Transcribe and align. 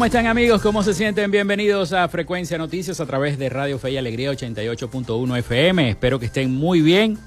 ¿Cómo 0.00 0.06
están 0.06 0.28
amigos? 0.28 0.62
¿Cómo 0.62 0.82
se 0.82 0.94
sienten? 0.94 1.30
Bienvenidos 1.30 1.92
a 1.92 2.08
Frecuencia 2.08 2.56
Noticias 2.56 3.00
a 3.00 3.06
través 3.06 3.38
de 3.38 3.50
Radio 3.50 3.78
Fe 3.78 3.90
y 3.90 3.98
Alegría 3.98 4.32
88.1 4.32 5.38
FM. 5.40 5.90
Espero 5.90 6.18
que 6.18 6.24
estén 6.24 6.54
muy 6.54 6.80
bien 6.80 7.18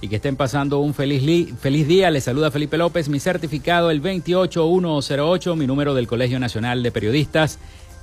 y 0.00 0.08
que 0.08 0.16
estén 0.16 0.36
pasando 0.36 0.78
un 0.78 0.94
feliz, 0.94 1.52
feliz 1.60 1.86
día. 1.86 2.10
Les 2.10 2.24
saluda 2.24 2.50
Felipe 2.50 2.78
López, 2.78 3.10
mi 3.10 3.20
certificado 3.20 3.90
el 3.90 4.00
28108, 4.00 5.56
mi 5.56 5.66
número 5.66 5.92
del 5.92 6.06
Colegio 6.06 6.40
Nacional 6.40 6.82
de 6.82 6.90
Periodistas 6.90 7.58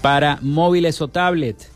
para 0.00 0.38
móviles 0.40 1.02
o 1.02 1.08
tablet. 1.08 1.73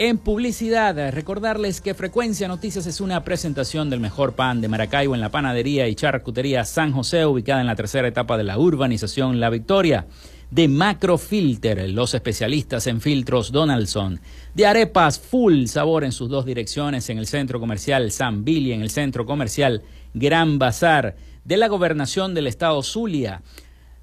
En 0.00 0.18
publicidad, 0.18 1.12
recordarles 1.12 1.80
que 1.80 1.92
Frecuencia 1.92 2.46
Noticias 2.46 2.86
es 2.86 3.00
una 3.00 3.24
presentación 3.24 3.90
del 3.90 3.98
mejor 3.98 4.34
pan 4.34 4.60
de 4.60 4.68
Maracaibo 4.68 5.16
en 5.16 5.20
la 5.20 5.30
panadería 5.30 5.88
y 5.88 5.96
charcutería 5.96 6.64
San 6.64 6.92
José, 6.92 7.26
ubicada 7.26 7.60
en 7.60 7.66
la 7.66 7.74
tercera 7.74 8.06
etapa 8.06 8.38
de 8.38 8.44
la 8.44 8.60
urbanización 8.60 9.40
La 9.40 9.50
Victoria 9.50 10.06
de 10.52 10.68
Macrofilter, 10.68 11.90
los 11.90 12.14
especialistas 12.14 12.86
en 12.86 13.00
filtros 13.00 13.50
Donaldson, 13.50 14.20
de 14.54 14.66
arepas 14.66 15.18
full 15.18 15.66
sabor 15.66 16.04
en 16.04 16.12
sus 16.12 16.28
dos 16.28 16.46
direcciones, 16.46 17.10
en 17.10 17.18
el 17.18 17.26
centro 17.26 17.58
comercial 17.58 18.12
San 18.12 18.44
Billy, 18.44 18.72
en 18.72 18.82
el 18.82 18.90
centro 18.90 19.26
comercial 19.26 19.82
Gran 20.14 20.60
Bazar, 20.60 21.16
de 21.44 21.56
la 21.56 21.66
gobernación 21.66 22.34
del 22.34 22.46
estado 22.46 22.84
Zulia, 22.84 23.42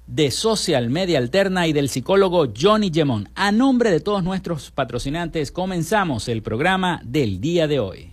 de 0.06 0.30
Social 0.30 0.90
Media 0.90 1.18
Alterna 1.18 1.66
y 1.66 1.72
del 1.72 1.88
psicólogo 1.88 2.52
Johnny 2.58 2.90
Gemón. 2.92 3.28
A 3.34 3.52
nombre 3.52 3.90
de 3.90 4.00
todos 4.00 4.22
nuestros 4.22 4.70
patrocinantes, 4.70 5.52
comenzamos 5.52 6.28
el 6.28 6.42
programa 6.42 7.00
del 7.04 7.40
día 7.40 7.66
de 7.66 7.80
hoy. 7.80 8.12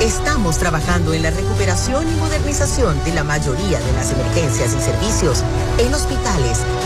estamos 0.00 0.56
trabajando 0.56 1.12
en 1.12 1.22
la 1.22 1.30
recuperación 1.30 2.08
y 2.08 2.16
modernización 2.16 3.02
de 3.04 3.12
la 3.12 3.22
mayoría 3.22 3.78
de 3.78 3.92
las 3.92 4.12
emergencias 4.12 4.74
y 4.74 4.80
servicios 4.80 5.44
en 5.78 5.92
hospitales, 5.92 6.60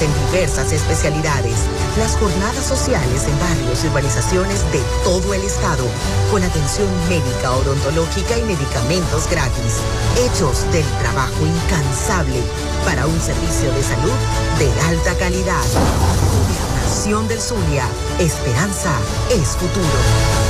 en 0.00 0.12
diversas 0.26 0.72
especialidades, 0.72 1.54
las 1.98 2.16
jornadas 2.16 2.64
sociales 2.64 3.24
en 3.24 3.38
barrios 3.38 3.84
y 3.84 3.88
urbanizaciones 3.88 4.60
de 4.72 4.80
todo 5.04 5.34
el 5.34 5.42
estado, 5.42 5.84
con 6.30 6.42
atención 6.42 6.88
médica, 7.08 7.52
odontológica 7.52 8.38
y 8.38 8.42
medicamentos 8.42 9.28
gratis, 9.30 9.80
hechos 10.16 10.70
del 10.72 10.86
trabajo 11.00 11.46
incansable 11.46 12.40
para 12.84 13.06
un 13.06 13.20
servicio 13.20 13.70
de 13.72 13.82
salud 13.82 14.18
de 14.58 14.80
alta 14.88 15.14
calidad. 15.18 15.64
Gobernación 16.32 17.28
del 17.28 17.40
Zulia, 17.40 17.86
esperanza 18.18 18.92
es 19.30 19.56
futuro. 19.56 20.49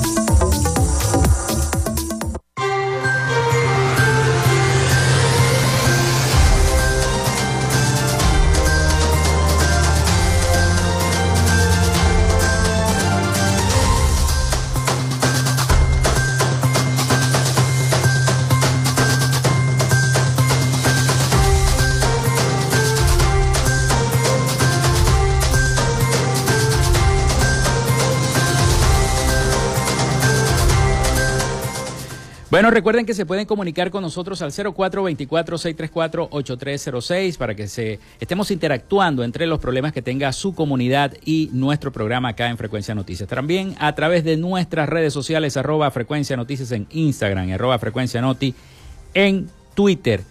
Bueno, 32.51 32.69
recuerden 32.69 33.05
que 33.05 33.13
se 33.13 33.25
pueden 33.25 33.45
comunicar 33.45 33.91
con 33.91 34.03
nosotros 34.03 34.41
al 34.41 34.51
0424-634-8306 34.51 37.37
para 37.37 37.55
que 37.55 37.69
se 37.69 37.97
estemos 38.19 38.51
interactuando 38.51 39.23
entre 39.23 39.47
los 39.47 39.59
problemas 39.59 39.93
que 39.93 40.01
tenga 40.01 40.33
su 40.33 40.53
comunidad 40.53 41.13
y 41.23 41.49
nuestro 41.53 41.93
programa 41.93 42.27
acá 42.27 42.49
en 42.49 42.57
Frecuencia 42.57 42.93
Noticias. 42.93 43.29
También 43.29 43.73
a 43.79 43.95
través 43.95 44.25
de 44.25 44.35
nuestras 44.35 44.89
redes 44.89 45.13
sociales, 45.13 45.55
arroba 45.55 45.89
Frecuencia 45.91 46.35
Noticias 46.35 46.73
en 46.73 46.87
Instagram, 46.89 47.53
arroba 47.53 47.79
Frecuencia 47.79 48.19
Noti 48.19 48.53
en 49.13 49.47
Twitter. 49.73 50.21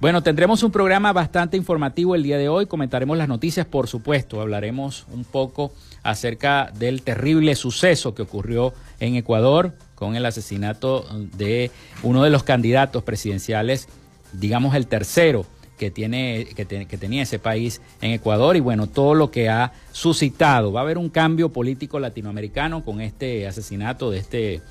Bueno, 0.00 0.22
tendremos 0.22 0.62
un 0.62 0.70
programa 0.70 1.12
bastante 1.12 1.56
informativo 1.56 2.14
el 2.14 2.22
día 2.22 2.38
de 2.38 2.48
hoy. 2.48 2.66
Comentaremos 2.66 3.18
las 3.18 3.26
noticias, 3.26 3.66
por 3.66 3.88
supuesto. 3.88 4.40
Hablaremos 4.40 5.08
un 5.12 5.24
poco 5.24 5.72
acerca 6.04 6.70
del 6.78 7.02
terrible 7.02 7.56
suceso 7.56 8.14
que 8.14 8.22
ocurrió 8.22 8.72
en 9.00 9.16
Ecuador 9.16 9.74
con 9.98 10.14
el 10.14 10.24
asesinato 10.24 11.04
de 11.36 11.72
uno 12.04 12.22
de 12.22 12.30
los 12.30 12.44
candidatos 12.44 13.02
presidenciales, 13.02 13.88
digamos 14.32 14.76
el 14.76 14.86
tercero 14.86 15.44
que, 15.76 15.90
tiene, 15.90 16.46
que, 16.54 16.64
tenía 16.64 17.22
ese 17.24 17.40
país 17.40 17.80
en 18.00 18.12
Ecuador 18.12 18.56
y 18.56 18.60
bueno, 18.60 18.86
todo 18.86 19.14
lo 19.14 19.32
que 19.32 19.48
ha 19.48 19.72
suscitado. 19.90 20.72
Va 20.72 20.80
a 20.80 20.82
haber 20.84 20.98
un 20.98 21.08
cambio 21.08 21.48
político 21.48 21.98
latinoamericano 21.98 22.84
con 22.84 23.00
este 23.00 23.48
asesinato 23.48 24.12
de 24.12 24.18
este, 24.18 24.62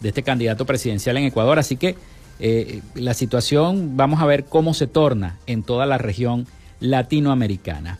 de 0.00 0.08
este 0.10 0.22
candidato 0.22 0.66
presidencial 0.66 1.16
en 1.16 1.24
Ecuador, 1.24 1.58
así 1.58 1.76
que 1.76 1.96
eh, 2.38 2.82
la 2.94 3.14
situación 3.14 3.96
vamos 3.96 4.20
a 4.20 4.26
ver 4.26 4.44
cómo 4.44 4.74
se 4.74 4.86
torna 4.86 5.38
en 5.46 5.62
toda 5.62 5.86
la 5.86 5.96
región 5.96 6.46
latinoamericana. 6.80 7.98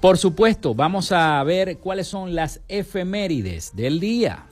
Por 0.00 0.16
supuesto, 0.16 0.76
vamos 0.76 1.10
a 1.10 1.42
ver 1.42 1.78
cuáles 1.78 2.06
son 2.06 2.36
las 2.36 2.60
efemérides 2.68 3.74
del 3.74 3.98
día. 3.98 4.44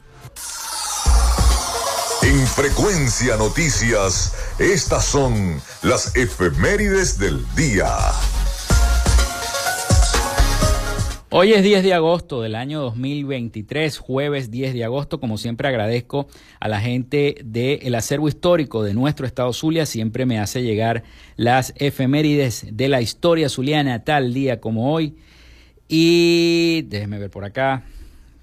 En 2.22 2.46
Frecuencia 2.46 3.36
Noticias, 3.36 4.34
estas 4.58 5.04
son 5.04 5.60
las 5.82 6.16
efemérides 6.16 7.18
del 7.18 7.44
día. 7.54 7.86
Hoy 11.30 11.52
es 11.52 11.62
10 11.62 11.84
de 11.84 11.94
agosto 11.94 12.42
del 12.42 12.56
año 12.56 12.80
2023, 12.80 13.98
jueves 13.98 14.50
10 14.50 14.74
de 14.74 14.84
agosto. 14.84 15.20
Como 15.20 15.38
siempre 15.38 15.68
agradezco 15.68 16.26
a 16.58 16.68
la 16.68 16.80
gente 16.80 17.36
del 17.44 17.94
acervo 17.94 18.28
histórico 18.28 18.82
de 18.82 18.94
nuestro 18.94 19.24
estado 19.24 19.52
Zulia. 19.52 19.86
Siempre 19.86 20.26
me 20.26 20.40
hace 20.40 20.62
llegar 20.62 21.04
las 21.36 21.72
efemérides 21.76 22.66
de 22.72 22.88
la 22.88 23.00
historia 23.00 23.48
zuliana 23.48 24.04
tal 24.04 24.34
día 24.34 24.60
como 24.60 24.92
hoy. 24.92 25.16
Y 25.86 26.82
déjeme 26.88 27.18
ver 27.18 27.30
por 27.30 27.44
acá 27.44 27.84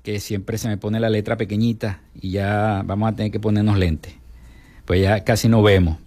que 0.06 0.20
siempre 0.20 0.60
se 0.60 0.68
me 0.68 0.78
pone 0.78 1.00
la 1.00 1.10
letra 1.10 1.36
pequeñita 1.36 2.00
y 2.14 2.30
ya 2.30 2.84
vamos 2.86 3.12
a 3.12 3.16
tener 3.16 3.32
que 3.32 3.40
ponernos 3.40 3.76
lentes. 3.76 4.14
Pues 4.86 5.02
ya 5.02 5.24
casi 5.24 5.50
no 5.50 5.64
vemos. 5.64 5.98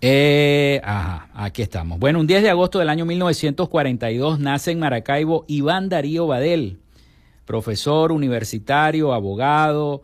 Eh, 0.00 0.80
ajá, 0.82 1.28
aquí 1.34 1.60
estamos. 1.60 1.98
Bueno, 1.98 2.20
un 2.20 2.26
10 2.26 2.42
de 2.42 2.48
agosto 2.48 2.78
del 2.78 2.88
año 2.88 3.04
1942 3.04 4.40
nace 4.40 4.70
en 4.70 4.78
Maracaibo 4.78 5.44
Iván 5.46 5.90
Darío 5.90 6.26
Badel, 6.26 6.78
profesor 7.44 8.12
universitario, 8.12 9.12
abogado, 9.12 10.02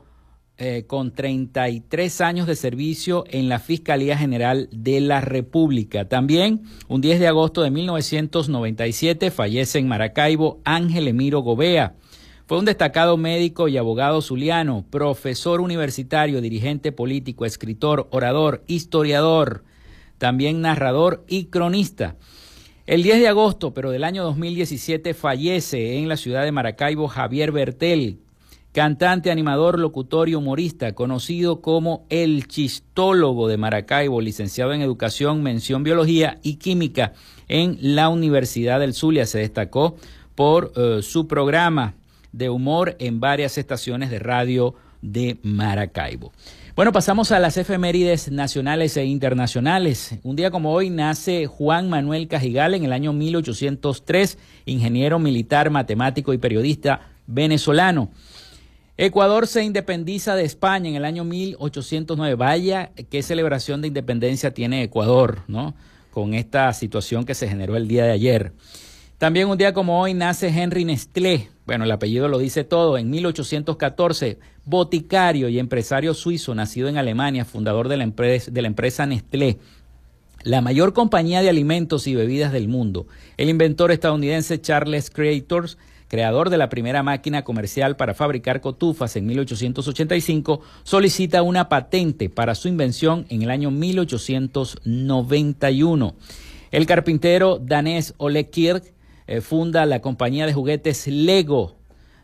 eh, 0.56 0.84
con 0.86 1.10
33 1.12 2.20
años 2.20 2.46
de 2.46 2.54
servicio 2.54 3.24
en 3.28 3.48
la 3.48 3.58
Fiscalía 3.58 4.16
General 4.16 4.68
de 4.70 5.00
la 5.00 5.20
República. 5.20 6.08
También, 6.08 6.62
un 6.86 7.00
10 7.00 7.18
de 7.18 7.26
agosto 7.26 7.62
de 7.62 7.72
1997, 7.72 9.32
fallece 9.32 9.80
en 9.80 9.88
Maracaibo 9.88 10.60
Ángel 10.64 11.08
Emiro 11.08 11.40
Gobea. 11.40 11.96
Fue 12.46 12.56
un 12.56 12.66
destacado 12.66 13.16
médico 13.16 13.66
y 13.66 13.78
abogado 13.78 14.22
zuliano, 14.22 14.84
profesor 14.90 15.60
universitario, 15.60 16.40
dirigente 16.40 16.92
político, 16.92 17.46
escritor, 17.46 18.06
orador, 18.12 18.62
historiador, 18.68 19.64
también 20.18 20.60
narrador 20.60 21.24
y 21.26 21.46
cronista. 21.46 22.16
El 22.86 23.02
10 23.02 23.18
de 23.18 23.28
agosto, 23.28 23.74
pero 23.74 23.90
del 23.90 24.04
año 24.04 24.22
2017, 24.22 25.14
fallece 25.14 25.96
en 25.98 26.08
la 26.08 26.16
ciudad 26.16 26.44
de 26.44 26.52
Maracaibo 26.52 27.08
Javier 27.08 27.50
Bertel, 27.50 28.20
cantante, 28.74 29.30
animador, 29.30 29.78
locutor 29.78 30.28
y 30.28 30.34
humorista, 30.34 30.96
conocido 30.96 31.60
como 31.60 32.04
el 32.10 32.48
chistólogo 32.48 33.46
de 33.46 33.56
Maracaibo, 33.56 34.20
licenciado 34.20 34.72
en 34.72 34.82
Educación, 34.82 35.44
Mención 35.44 35.84
Biología 35.84 36.40
y 36.42 36.56
Química 36.56 37.12
en 37.46 37.78
la 37.80 38.08
Universidad 38.08 38.80
del 38.80 38.92
Zulia. 38.92 39.26
Se 39.26 39.38
destacó 39.38 39.94
por 40.34 40.72
eh, 40.74 41.02
su 41.02 41.28
programa 41.28 41.94
de 42.32 42.50
humor 42.50 42.96
en 42.98 43.20
varias 43.20 43.58
estaciones 43.58 44.10
de 44.10 44.18
radio 44.18 44.74
de 45.02 45.38
Maracaibo. 45.44 46.32
Bueno, 46.74 46.90
pasamos 46.90 47.30
a 47.30 47.38
las 47.38 47.56
efemérides 47.56 48.32
nacionales 48.32 48.96
e 48.96 49.04
internacionales. 49.04 50.16
Un 50.24 50.34
día 50.34 50.50
como 50.50 50.72
hoy 50.72 50.90
nace 50.90 51.46
Juan 51.46 51.88
Manuel 51.88 52.26
Cajigal 52.26 52.74
en 52.74 52.84
el 52.84 52.92
año 52.92 53.12
1803, 53.12 54.36
ingeniero 54.66 55.20
militar, 55.20 55.70
matemático 55.70 56.32
y 56.32 56.38
periodista 56.38 57.02
venezolano. 57.28 58.10
Ecuador 58.96 59.48
se 59.48 59.64
independiza 59.64 60.36
de 60.36 60.44
España 60.44 60.88
en 60.88 60.94
el 60.94 61.04
año 61.04 61.24
1809. 61.24 62.36
Vaya 62.36 62.92
qué 63.10 63.22
celebración 63.22 63.82
de 63.82 63.88
independencia 63.88 64.54
tiene 64.54 64.84
Ecuador, 64.84 65.42
¿no? 65.48 65.74
Con 66.12 66.32
esta 66.32 66.72
situación 66.72 67.24
que 67.24 67.34
se 67.34 67.48
generó 67.48 67.76
el 67.76 67.88
día 67.88 68.04
de 68.04 68.12
ayer. 68.12 68.52
También 69.18 69.48
un 69.48 69.58
día 69.58 69.74
como 69.74 70.00
hoy 70.00 70.14
nace 70.14 70.46
Henry 70.48 70.84
Nestlé. 70.84 71.48
Bueno, 71.66 71.84
el 71.84 71.90
apellido 71.90 72.28
lo 72.28 72.38
dice 72.38 72.62
todo. 72.62 72.96
En 72.96 73.10
1814, 73.10 74.38
boticario 74.64 75.48
y 75.48 75.58
empresario 75.58 76.14
suizo, 76.14 76.54
nacido 76.54 76.88
en 76.88 76.96
Alemania, 76.96 77.44
fundador 77.44 77.88
de 77.88 77.96
la 77.96 78.04
empresa, 78.04 78.50
de 78.52 78.62
la 78.62 78.68
empresa 78.68 79.06
Nestlé 79.06 79.58
la 80.44 80.60
mayor 80.60 80.92
compañía 80.92 81.40
de 81.40 81.48
alimentos 81.48 82.06
y 82.06 82.14
bebidas 82.14 82.52
del 82.52 82.68
mundo. 82.68 83.06
El 83.38 83.48
inventor 83.48 83.90
estadounidense 83.90 84.60
Charles 84.60 85.08
Creators 85.08 85.78
creador 86.08 86.50
de 86.50 86.58
la 86.58 86.68
primera 86.68 87.02
máquina 87.02 87.42
comercial 87.44 87.96
para 87.96 88.14
fabricar 88.14 88.60
cotufas 88.60 89.16
en 89.16 89.26
1885, 89.26 90.60
solicita 90.82 91.42
una 91.42 91.68
patente 91.68 92.30
para 92.30 92.54
su 92.54 92.68
invención 92.68 93.26
en 93.28 93.42
el 93.42 93.50
año 93.50 93.70
1891. 93.70 96.14
El 96.70 96.86
carpintero 96.86 97.58
danés 97.58 98.14
Ole 98.16 98.48
Kirk 98.50 98.94
eh, 99.26 99.40
funda 99.40 99.86
la 99.86 100.00
compañía 100.00 100.44
de 100.46 100.52
juguetes 100.52 101.06
Lego, 101.06 101.76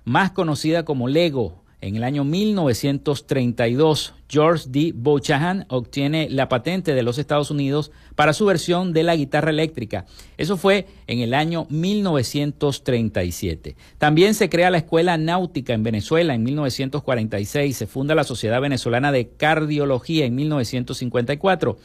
más 0.04 0.32
conocida 0.32 0.84
como 0.84 1.08
Lego, 1.08 1.59
en 1.80 1.96
el 1.96 2.04
año 2.04 2.22
1932, 2.24 4.14
George 4.28 4.66
D. 4.68 4.92
Bochahan 4.94 5.64
obtiene 5.68 6.28
la 6.30 6.48
patente 6.48 6.94
de 6.94 7.02
los 7.02 7.18
Estados 7.18 7.50
Unidos 7.50 7.90
para 8.14 8.34
su 8.34 8.44
versión 8.44 8.92
de 8.92 9.02
la 9.02 9.16
guitarra 9.16 9.50
eléctrica. 9.50 10.06
Eso 10.36 10.56
fue 10.56 10.86
en 11.06 11.20
el 11.20 11.34
año 11.34 11.66
1937. 11.70 13.76
También 13.98 14.34
se 14.34 14.50
crea 14.50 14.70
la 14.70 14.78
Escuela 14.78 15.16
Náutica 15.16 15.72
en 15.72 15.82
Venezuela 15.82 16.34
en 16.34 16.42
1946. 16.42 17.76
Se 17.76 17.86
funda 17.86 18.14
la 18.14 18.24
Sociedad 18.24 18.60
Venezolana 18.60 19.10
de 19.10 19.30
Cardiología 19.30 20.26
en 20.26 20.34
1954. 20.34 21.78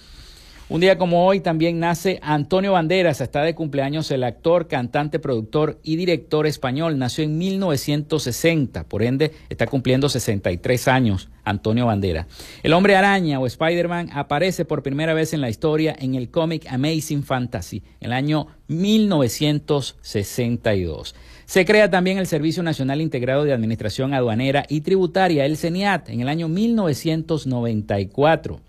Un 0.68 0.82
día 0.82 0.98
como 0.98 1.28
hoy 1.28 1.42
también 1.42 1.80
nace 1.80 2.18
Antonio 2.24 2.72
Banderas, 2.72 3.22
está 3.22 3.44
de 3.44 3.54
cumpleaños 3.54 4.10
el 4.10 4.24
actor, 4.24 4.68
cantante, 4.68 5.20
productor 5.20 5.80
y 5.84 5.96
director 5.96 6.48
español. 6.48 6.98
Nació 6.98 7.24
en 7.24 7.38
1960, 7.38 8.86
por 8.86 9.04
ende 9.04 9.32
está 9.50 9.68
cumpliendo 9.68 10.10
63 10.10 10.88
años 10.88 11.30
Antonio 11.44 11.86
Banderas. 11.86 12.26
El 12.64 12.74
hombre 12.74 12.96
araña 12.96 13.40
o 13.40 13.46
Spider-Man 13.46 14.10
aparece 14.12 14.66
por 14.66 14.82
primera 14.82 15.14
vez 15.14 15.34
en 15.34 15.42
la 15.42 15.52
historia 15.52 15.96
en 16.00 16.16
el 16.16 16.32
cómic 16.32 16.66
Amazing 16.68 17.22
Fantasy 17.22 17.84
en 18.00 18.08
el 18.08 18.14
año 18.14 18.48
1962. 18.68 21.14
Se 21.46 21.64
crea 21.64 21.92
también 21.92 22.18
el 22.18 22.26
Servicio 22.26 22.64
Nacional 22.64 23.02
Integrado 23.02 23.44
de 23.44 23.54
Administración 23.54 24.16
Aduanera 24.16 24.66
y 24.68 24.82
Tributaria, 24.82 25.46
el 25.46 25.58
CENIAT, 25.58 26.10
en 26.10 26.22
el 26.22 26.28
año 26.28 26.48
1994. 26.48 28.62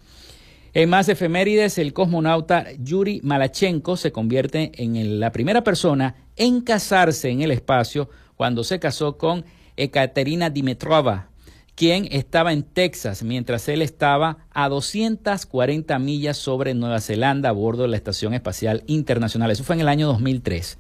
En 0.79 0.91
más 0.91 1.09
efemérides, 1.09 1.79
el 1.79 1.95
cosmonauta 1.95 2.67
Yuri 2.79 3.23
Malachenko 3.23 3.97
se 3.97 4.13
convierte 4.13 4.73
en 4.75 5.19
la 5.21 5.33
primera 5.33 5.65
persona 5.65 6.17
en 6.37 6.61
casarse 6.61 7.31
en 7.31 7.41
el 7.41 7.51
espacio 7.51 8.11
cuando 8.35 8.63
se 8.63 8.79
casó 8.79 9.17
con 9.17 9.47
Ekaterina 9.79 10.51
Dimitrova, 10.51 11.31
quien 11.77 12.07
estaba 12.11 12.53
en 12.53 12.63
Texas 12.63 13.23
mientras 13.23 13.71
él 13.71 13.81
estaba 13.81 14.37
a 14.51 14.69
240 14.69 15.99
millas 15.99 16.37
sobre 16.37 16.75
Nueva 16.75 17.01
Zelanda 17.01 17.49
a 17.49 17.53
bordo 17.53 17.85
de 17.85 17.89
la 17.89 17.97
Estación 17.97 18.35
Espacial 18.35 18.83
Internacional. 18.87 19.51
Eso 19.51 19.65
fue 19.65 19.77
en 19.77 19.81
el 19.81 19.89
año 19.89 20.07
2003. 20.09 20.77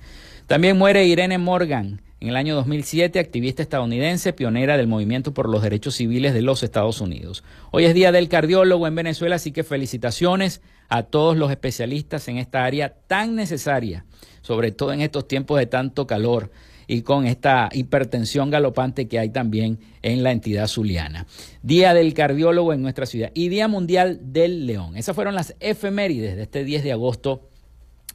También 0.47 0.77
muere 0.77 1.07
Irene 1.07 1.39
Morgan, 1.39 2.03
en 2.21 2.29
el 2.29 2.37
año 2.37 2.55
2007, 2.55 3.19
activista 3.19 3.63
estadounidense, 3.63 4.33
pionera 4.33 4.77
del 4.77 4.87
movimiento 4.87 5.35
por 5.35 5.49
los 5.49 5.63
derechos 5.63 5.97
civiles 5.97 6.33
de 6.33 6.43
los 6.43 6.63
Estados 6.63 7.01
Unidos. 7.01 7.45
Hoy 7.73 7.85
es 7.85 7.95
Día 7.95 8.11
del 8.11 8.29
Cardiólogo 8.29 8.87
en 8.87 8.95
Venezuela, 8.95 9.37
así 9.37 9.53
que 9.53 9.65
felicitaciones 9.65 10.63
a 10.89 11.03
todos 11.03 11.37
los 11.37 11.51
especialistas 11.51 12.29
en 12.29 12.39
esta 12.39 12.65
área 12.65 12.95
tan 13.07 13.35
necesaria, 13.35 14.07
sobre 14.41 14.73
todo 14.73 14.93
en 14.93 15.03
estos 15.03 15.29
tiempos 15.29 15.59
de 15.59 15.67
tanto 15.67 16.07
calor 16.07 16.51
y 16.87 17.03
con 17.03 17.27
esta 17.27 17.69
hipertensión 17.73 18.51
galopante 18.51 19.09
que 19.09 19.19
hay 19.19 19.31
también 19.31 19.79
en 20.03 20.23
la 20.23 20.33
entidad 20.33 20.69
zuliana. 20.69 21.27
Día 21.63 21.93
del 21.93 22.15
cardiólogo 22.15 22.73
en 22.73 22.81
nuestra 22.81 23.07
ciudad 23.07 23.31
y 23.35 23.49
Día 23.49 23.69
Mundial 23.69 24.21
del 24.33 24.67
León. 24.67 24.97
Esas 24.97 25.15
fueron 25.15 25.35
las 25.35 25.55
efemérides 25.61 26.37
de 26.37 26.43
este 26.43 26.65
10 26.65 26.85
de 26.85 26.93
agosto 26.93 27.51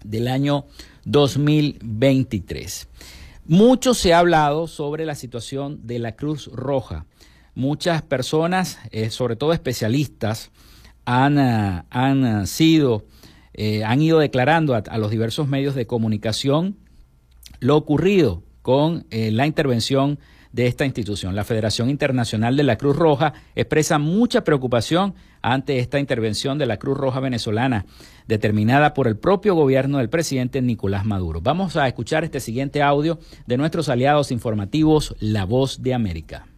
del 0.04 0.28
año 0.28 0.66
2023. 1.06 2.88
Mucho 3.46 3.94
se 3.94 4.14
ha 4.14 4.20
hablado 4.20 4.68
sobre 4.68 5.06
la 5.06 5.16
situación 5.16 5.88
de 5.88 6.00
la 6.00 6.16
Cruz 6.16 6.48
Roja. 6.54 7.06
Muchas 7.56 8.02
personas, 8.04 8.78
eh, 8.92 9.10
sobre 9.10 9.36
todo 9.36 9.52
especialistas, 9.52 10.52
han, 11.06 11.40
eh, 11.40 11.84
han 11.90 12.46
sido, 12.46 13.06
eh, 13.54 13.84
han 13.84 14.02
ido 14.02 14.20
declarando 14.20 14.76
a, 14.76 14.98
los 14.98 15.10
diversos 15.10 15.48
medios 15.48 15.74
de 15.76 15.88
comunicación 15.88 16.78
lo 17.60 17.76
ocurrido 17.78 18.44
con 18.62 19.06
la 19.12 19.46
intervención 19.46 20.20
de 20.52 20.68
esta 20.68 20.86
institución. 20.86 21.36
La 21.36 21.44
Federación 21.44 21.90
Internacional 21.90 22.56
de 22.56 22.64
la 22.64 22.78
Cruz 22.78 22.96
Roja 22.96 23.34
expresa 23.56 23.98
mucha 23.98 24.44
preocupación 24.44 25.16
ante 25.42 25.80
esta 25.80 26.00
intervención 26.00 26.58
de 26.58 26.66
la 26.66 26.78
Cruz 26.78 26.98
Roja 26.98 27.20
venezolana, 27.20 27.86
determinada 28.28 28.94
por 28.94 29.08
el 29.08 29.18
propio 29.18 29.56
gobierno 29.56 29.98
del 29.98 30.10
presidente 30.10 30.62
Nicolás 30.62 31.06
Maduro. 31.06 31.42
Vamos 31.42 31.78
a 31.78 31.88
escuchar 31.88 32.24
este 32.24 32.40
siguiente 32.40 32.82
audio 32.82 33.20
de 33.48 33.58
nuestros 33.58 33.90
aliados 33.90 34.32
informativos, 34.32 35.16
La 35.20 35.46
Voz 35.46 35.82
de 35.82 35.94
América. 35.94 36.51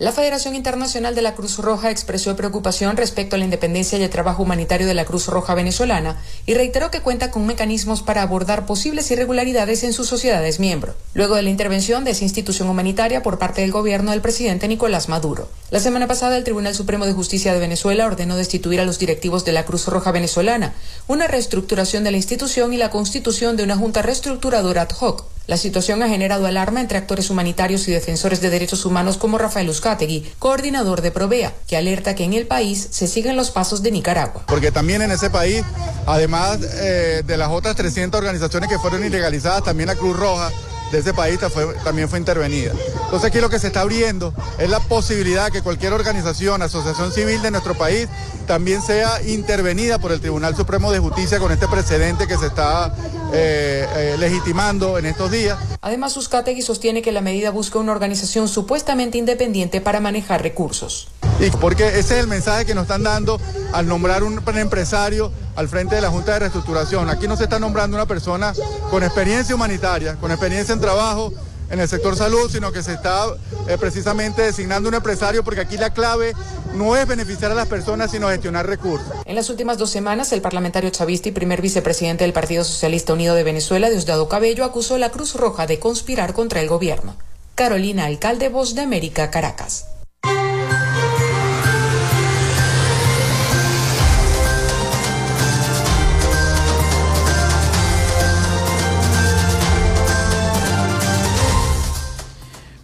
La 0.00 0.12
Federación 0.12 0.54
Internacional 0.54 1.14
de 1.14 1.20
la 1.20 1.34
Cruz 1.34 1.58
Roja 1.58 1.90
expresó 1.90 2.34
preocupación 2.34 2.96
respecto 2.96 3.36
a 3.36 3.38
la 3.38 3.44
independencia 3.44 3.98
y 3.98 4.02
el 4.02 4.08
trabajo 4.08 4.42
humanitario 4.42 4.86
de 4.86 4.94
la 4.94 5.04
Cruz 5.04 5.26
Roja 5.26 5.54
venezolana 5.54 6.16
y 6.46 6.54
reiteró 6.54 6.90
que 6.90 7.02
cuenta 7.02 7.30
con 7.30 7.46
mecanismos 7.46 8.00
para 8.00 8.22
abordar 8.22 8.64
posibles 8.64 9.10
irregularidades 9.10 9.84
en 9.84 9.92
sus 9.92 10.08
sociedades 10.08 10.58
miembro, 10.58 10.94
luego 11.12 11.34
de 11.34 11.42
la 11.42 11.50
intervención 11.50 12.02
de 12.04 12.12
esa 12.12 12.24
institución 12.24 12.70
humanitaria 12.70 13.22
por 13.22 13.38
parte 13.38 13.60
del 13.60 13.72
gobierno 13.72 14.12
del 14.12 14.22
presidente 14.22 14.68
Nicolás 14.68 15.10
Maduro. 15.10 15.50
La 15.70 15.80
semana 15.80 16.06
pasada, 16.06 16.38
el 16.38 16.44
Tribunal 16.44 16.74
Supremo 16.74 17.04
de 17.04 17.12
Justicia 17.12 17.52
de 17.52 17.60
Venezuela 17.60 18.06
ordenó 18.06 18.36
destituir 18.36 18.80
a 18.80 18.86
los 18.86 18.98
directivos 18.98 19.44
de 19.44 19.52
la 19.52 19.66
Cruz 19.66 19.86
Roja 19.86 20.12
venezolana, 20.12 20.72
una 21.08 21.26
reestructuración 21.26 22.04
de 22.04 22.12
la 22.12 22.16
institución 22.16 22.72
y 22.72 22.78
la 22.78 22.88
constitución 22.88 23.54
de 23.58 23.64
una 23.64 23.76
junta 23.76 24.00
reestructuradora 24.00 24.80
ad 24.80 24.96
hoc. 24.98 25.26
La 25.50 25.56
situación 25.56 26.00
ha 26.04 26.08
generado 26.08 26.46
alarma 26.46 26.80
entre 26.80 26.96
actores 26.96 27.28
humanitarios 27.28 27.88
y 27.88 27.90
defensores 27.90 28.40
de 28.40 28.50
derechos 28.50 28.84
humanos 28.84 29.16
como 29.16 29.36
Rafael 29.36 29.68
Uzcategui, 29.68 30.32
coordinador 30.38 31.00
de 31.00 31.10
Provea, 31.10 31.52
que 31.66 31.76
alerta 31.76 32.14
que 32.14 32.22
en 32.22 32.34
el 32.34 32.46
país 32.46 32.86
se 32.92 33.08
siguen 33.08 33.34
los 33.34 33.50
pasos 33.50 33.82
de 33.82 33.90
Nicaragua. 33.90 34.44
Porque 34.46 34.70
también 34.70 35.02
en 35.02 35.10
ese 35.10 35.28
país, 35.28 35.64
además 36.06 36.60
eh, 36.62 37.24
de 37.26 37.36
las 37.36 37.48
otras 37.48 37.74
300 37.74 38.16
organizaciones 38.16 38.70
que 38.70 38.78
fueron 38.78 39.04
ilegalizadas, 39.04 39.64
también 39.64 39.88
la 39.88 39.96
Cruz 39.96 40.16
Roja 40.16 40.52
de 40.90 40.98
ese 40.98 41.14
país 41.14 41.38
también 41.84 42.08
fue 42.08 42.18
intervenida. 42.18 42.72
Entonces 43.04 43.24
aquí 43.24 43.40
lo 43.40 43.48
que 43.48 43.58
se 43.58 43.68
está 43.68 43.82
abriendo 43.82 44.34
es 44.58 44.68
la 44.68 44.80
posibilidad 44.80 45.50
que 45.50 45.62
cualquier 45.62 45.92
organización, 45.92 46.62
asociación 46.62 47.12
civil 47.12 47.42
de 47.42 47.50
nuestro 47.50 47.74
país 47.74 48.08
también 48.46 48.82
sea 48.82 49.22
intervenida 49.22 49.98
por 49.98 50.10
el 50.12 50.20
Tribunal 50.20 50.56
Supremo 50.56 50.90
de 50.90 50.98
Justicia 50.98 51.38
con 51.38 51.52
este 51.52 51.68
precedente 51.68 52.26
que 52.26 52.36
se 52.36 52.46
está 52.46 52.94
eh, 53.32 53.86
eh, 53.94 54.16
legitimando 54.18 54.98
en 54.98 55.06
estos 55.06 55.30
días. 55.30 55.56
Además, 55.82 56.16
Uzcategui 56.16 56.62
sostiene 56.62 57.00
que 57.00 57.12
la 57.12 57.20
medida 57.20 57.50
busca 57.50 57.78
una 57.78 57.92
organización 57.92 58.48
supuestamente 58.48 59.18
independiente 59.18 59.80
para 59.80 60.00
manejar 60.00 60.42
recursos. 60.42 61.08
Y 61.38 61.50
porque 61.50 61.86
ese 61.86 61.98
es 61.98 62.10
el 62.20 62.26
mensaje 62.26 62.66
que 62.66 62.74
nos 62.74 62.82
están 62.82 63.04
dando 63.04 63.40
al 63.72 63.86
nombrar 63.86 64.24
un 64.24 64.42
empresario 64.56 65.30
al 65.60 65.68
frente 65.68 65.94
de 65.94 66.00
la 66.00 66.08
Junta 66.08 66.32
de 66.32 66.38
Reestructuración. 66.40 67.10
Aquí 67.10 67.28
no 67.28 67.36
se 67.36 67.44
está 67.44 67.58
nombrando 67.58 67.94
una 67.94 68.06
persona 68.06 68.54
con 68.90 69.02
experiencia 69.02 69.54
humanitaria, 69.54 70.16
con 70.16 70.30
experiencia 70.30 70.72
en 70.72 70.80
trabajo 70.80 71.32
en 71.68 71.78
el 71.78 71.86
sector 71.86 72.16
salud, 72.16 72.50
sino 72.50 72.72
que 72.72 72.82
se 72.82 72.94
está 72.94 73.26
eh, 73.68 73.76
precisamente 73.78 74.40
designando 74.40 74.88
un 74.88 74.94
empresario 74.94 75.44
porque 75.44 75.60
aquí 75.60 75.76
la 75.76 75.90
clave 75.92 76.32
no 76.74 76.96
es 76.96 77.06
beneficiar 77.06 77.52
a 77.52 77.54
las 77.54 77.68
personas, 77.68 78.10
sino 78.10 78.28
gestionar 78.28 78.66
recursos. 78.66 79.06
En 79.26 79.36
las 79.36 79.50
últimas 79.50 79.76
dos 79.76 79.90
semanas, 79.90 80.32
el 80.32 80.40
parlamentario 80.40 80.88
chavista 80.88 81.28
y 81.28 81.32
primer 81.32 81.60
vicepresidente 81.60 82.24
del 82.24 82.32
Partido 82.32 82.64
Socialista 82.64 83.12
Unido 83.12 83.34
de 83.34 83.44
Venezuela, 83.44 83.90
Diosdado 83.90 84.28
Cabello, 84.28 84.64
acusó 84.64 84.94
a 84.94 84.98
la 84.98 85.10
Cruz 85.10 85.34
Roja 85.34 85.66
de 85.66 85.78
conspirar 85.78 86.32
contra 86.32 86.62
el 86.62 86.68
gobierno. 86.68 87.16
Carolina 87.54 88.06
Alcalde, 88.06 88.48
Voz 88.48 88.74
de 88.74 88.80
América, 88.80 89.30
Caracas. 89.30 89.84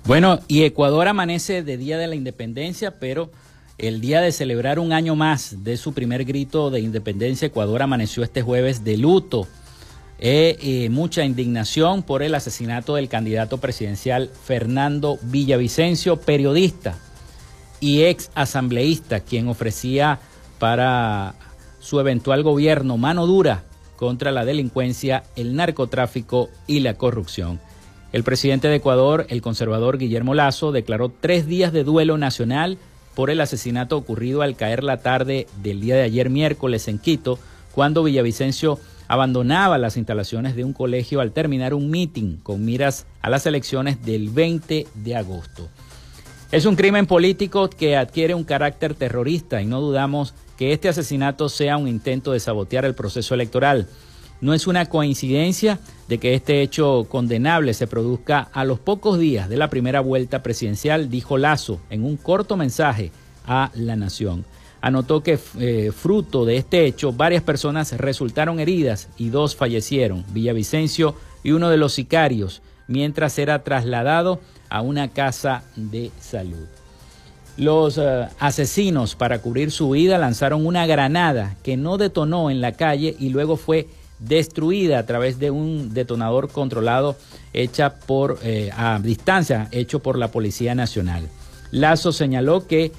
Bueno, 0.06 0.38
y 0.46 0.62
Ecuador 0.62 1.08
amanece 1.08 1.64
de 1.64 1.76
Día 1.76 1.98
de 1.98 2.06
la 2.06 2.14
Independencia, 2.14 2.92
pero 3.00 3.32
el 3.76 4.00
día 4.00 4.20
de 4.20 4.30
celebrar 4.30 4.78
un 4.78 4.92
año 4.92 5.16
más 5.16 5.64
de 5.64 5.76
su 5.76 5.94
primer 5.94 6.24
grito 6.24 6.70
de 6.70 6.78
independencia, 6.78 7.46
Ecuador 7.46 7.82
amaneció 7.82 8.22
este 8.22 8.40
jueves 8.40 8.84
de 8.84 8.98
luto. 8.98 9.48
Eh, 10.20 10.56
eh, 10.62 10.88
mucha 10.90 11.24
indignación 11.24 12.04
por 12.04 12.22
el 12.22 12.36
asesinato 12.36 12.94
del 12.94 13.08
candidato 13.08 13.58
presidencial 13.58 14.30
Fernando 14.44 15.18
Villavicencio, 15.22 16.20
periodista 16.20 16.96
y 17.80 18.04
ex 18.04 18.30
asambleísta, 18.36 19.20
quien 19.20 19.48
ofrecía 19.48 20.20
para 20.60 21.34
su 21.80 21.98
eventual 21.98 22.44
gobierno 22.44 22.96
mano 22.96 23.26
dura 23.26 23.64
contra 23.96 24.30
la 24.30 24.44
delincuencia, 24.44 25.24
el 25.34 25.56
narcotráfico 25.56 26.48
y 26.68 26.78
la 26.78 26.94
corrupción. 26.94 27.65
El 28.16 28.24
presidente 28.24 28.68
de 28.68 28.76
Ecuador, 28.76 29.26
el 29.28 29.42
conservador 29.42 29.98
Guillermo 29.98 30.32
Lazo, 30.32 30.72
declaró 30.72 31.12
tres 31.20 31.46
días 31.46 31.70
de 31.70 31.84
duelo 31.84 32.16
nacional 32.16 32.78
por 33.14 33.28
el 33.28 33.42
asesinato 33.42 33.98
ocurrido 33.98 34.40
al 34.40 34.56
caer 34.56 34.84
la 34.84 35.02
tarde 35.02 35.46
del 35.62 35.82
día 35.82 35.96
de 35.96 36.04
ayer 36.04 36.30
miércoles 36.30 36.88
en 36.88 36.98
Quito, 36.98 37.38
cuando 37.72 38.02
Villavicencio 38.02 38.80
abandonaba 39.06 39.76
las 39.76 39.98
instalaciones 39.98 40.56
de 40.56 40.64
un 40.64 40.72
colegio 40.72 41.20
al 41.20 41.32
terminar 41.32 41.74
un 41.74 41.90
mitin 41.90 42.38
con 42.42 42.64
miras 42.64 43.04
a 43.20 43.28
las 43.28 43.44
elecciones 43.44 44.02
del 44.02 44.30
20 44.30 44.86
de 44.94 45.14
agosto. 45.14 45.68
Es 46.52 46.64
un 46.64 46.74
crimen 46.74 47.04
político 47.04 47.68
que 47.68 47.98
adquiere 47.98 48.32
un 48.32 48.44
carácter 48.44 48.94
terrorista 48.94 49.60
y 49.60 49.66
no 49.66 49.82
dudamos 49.82 50.32
que 50.56 50.72
este 50.72 50.88
asesinato 50.88 51.50
sea 51.50 51.76
un 51.76 51.86
intento 51.86 52.32
de 52.32 52.40
sabotear 52.40 52.86
el 52.86 52.94
proceso 52.94 53.34
electoral. 53.34 53.86
No 54.40 54.52
es 54.52 54.66
una 54.66 54.86
coincidencia 54.86 55.78
de 56.08 56.18
que 56.18 56.34
este 56.34 56.62
hecho 56.62 57.06
condenable 57.08 57.74
se 57.74 57.86
produzca 57.86 58.48
a 58.52 58.64
los 58.64 58.78
pocos 58.78 59.18
días 59.18 59.48
de 59.48 59.56
la 59.56 59.70
primera 59.70 60.00
vuelta 60.00 60.42
presidencial, 60.42 61.08
dijo 61.08 61.38
Lazo 61.38 61.80
en 61.90 62.04
un 62.04 62.16
corto 62.16 62.56
mensaje 62.56 63.12
a 63.46 63.70
la 63.74 63.96
nación. 63.96 64.44
Anotó 64.82 65.22
que 65.22 65.38
eh, 65.58 65.90
fruto 65.90 66.44
de 66.44 66.58
este 66.58 66.84
hecho 66.84 67.12
varias 67.12 67.42
personas 67.42 67.92
resultaron 67.96 68.60
heridas 68.60 69.08
y 69.16 69.30
dos 69.30 69.56
fallecieron, 69.56 70.24
Villavicencio 70.28 71.14
y 71.42 71.52
uno 71.52 71.70
de 71.70 71.78
los 71.78 71.94
sicarios, 71.94 72.60
mientras 72.86 73.38
era 73.38 73.64
trasladado 73.64 74.40
a 74.68 74.82
una 74.82 75.08
casa 75.08 75.64
de 75.76 76.10
salud. 76.20 76.66
Los 77.56 77.96
eh, 77.96 78.28
asesinos, 78.38 79.14
para 79.14 79.40
cubrir 79.40 79.70
su 79.70 79.90
vida, 79.90 80.18
lanzaron 80.18 80.66
una 80.66 80.86
granada 80.86 81.56
que 81.62 81.78
no 81.78 81.96
detonó 81.96 82.50
en 82.50 82.60
la 82.60 82.72
calle 82.72 83.16
y 83.18 83.30
luego 83.30 83.56
fue 83.56 83.88
destruida 84.18 84.98
a 84.98 85.06
través 85.06 85.38
de 85.38 85.50
un 85.50 85.92
detonador 85.92 86.48
controlado 86.50 87.16
hecha 87.52 87.94
por 87.94 88.38
eh, 88.42 88.70
a 88.76 88.98
distancia 88.98 89.68
hecho 89.72 90.00
por 90.00 90.18
la 90.18 90.28
Policía 90.28 90.74
Nacional. 90.74 91.28
Lazo 91.70 92.12
señaló 92.12 92.66
que 92.66 92.92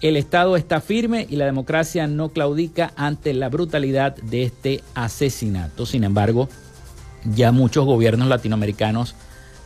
el 0.00 0.16
Estado 0.16 0.56
está 0.56 0.80
firme 0.80 1.26
y 1.28 1.36
la 1.36 1.44
democracia 1.44 2.06
no 2.06 2.30
claudica 2.30 2.92
ante 2.96 3.34
la 3.34 3.48
brutalidad 3.48 4.16
de 4.16 4.44
este 4.44 4.82
asesinato. 4.94 5.84
Sin 5.84 6.04
embargo, 6.04 6.48
ya 7.24 7.52
muchos 7.52 7.84
gobiernos 7.84 8.28
latinoamericanos 8.28 9.14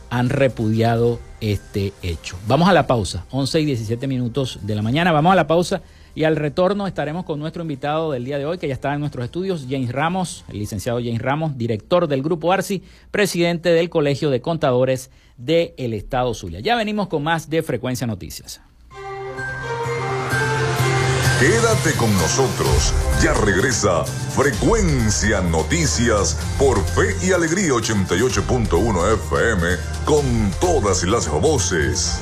han 0.09 0.29
repudiado 0.29 1.19
este 1.41 1.93
hecho. 2.01 2.37
Vamos 2.47 2.67
a 2.67 2.73
la 2.73 2.87
pausa, 2.87 3.25
11 3.31 3.61
y 3.61 3.65
17 3.65 4.07
minutos 4.07 4.59
de 4.61 4.75
la 4.75 4.81
mañana. 4.81 5.11
Vamos 5.11 5.31
a 5.31 5.35
la 5.35 5.47
pausa 5.47 5.81
y 6.15 6.23
al 6.23 6.37
retorno 6.37 6.87
estaremos 6.87 7.25
con 7.25 7.39
nuestro 7.39 7.61
invitado 7.61 8.11
del 8.11 8.23
día 8.23 8.37
de 8.37 8.45
hoy, 8.45 8.57
que 8.57 8.67
ya 8.67 8.73
está 8.73 8.93
en 8.93 9.01
nuestros 9.01 9.25
estudios, 9.25 9.67
James 9.69 9.91
Ramos, 9.91 10.45
el 10.49 10.59
licenciado 10.59 10.99
James 10.99 11.21
Ramos, 11.21 11.57
director 11.57 12.07
del 12.07 12.23
Grupo 12.23 12.53
ARSI, 12.53 12.81
presidente 13.11 13.69
del 13.69 13.89
Colegio 13.89 14.29
de 14.29 14.41
Contadores 14.41 15.11
del 15.37 15.93
Estado 15.93 16.33
Zulia. 16.33 16.61
Ya 16.61 16.75
venimos 16.75 17.09
con 17.09 17.21
más 17.21 17.49
de 17.49 17.61
Frecuencia 17.61 18.07
Noticias. 18.07 18.61
Quédate 21.39 21.91
con 21.97 22.11
nosotros, 22.13 22.93
ya 23.21 23.33
regresa 23.33 24.05
Frecuencia 24.05 25.41
Noticias 25.41 26.39
por 26.57 26.81
Fe 26.81 27.13
y 27.21 27.33
Alegría 27.33 27.71
88.1 27.71 29.13
FM 29.15 29.67
con 30.05 30.51
todas 30.61 31.03
las 31.03 31.29
voces. 31.29 32.21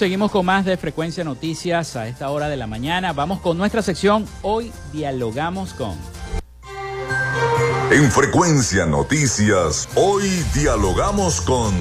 Seguimos 0.00 0.30
con 0.30 0.46
más 0.46 0.64
de 0.64 0.78
Frecuencia 0.78 1.24
Noticias 1.24 1.94
a 1.94 2.08
esta 2.08 2.30
hora 2.30 2.48
de 2.48 2.56
la 2.56 2.66
mañana. 2.66 3.12
Vamos 3.12 3.38
con 3.40 3.58
nuestra 3.58 3.82
sección. 3.82 4.24
Hoy 4.40 4.72
dialogamos 4.94 5.74
con. 5.74 5.94
En 7.92 8.10
Frecuencia 8.10 8.86
Noticias, 8.86 9.90
hoy 9.96 10.22
dialogamos 10.54 11.42
con. 11.42 11.74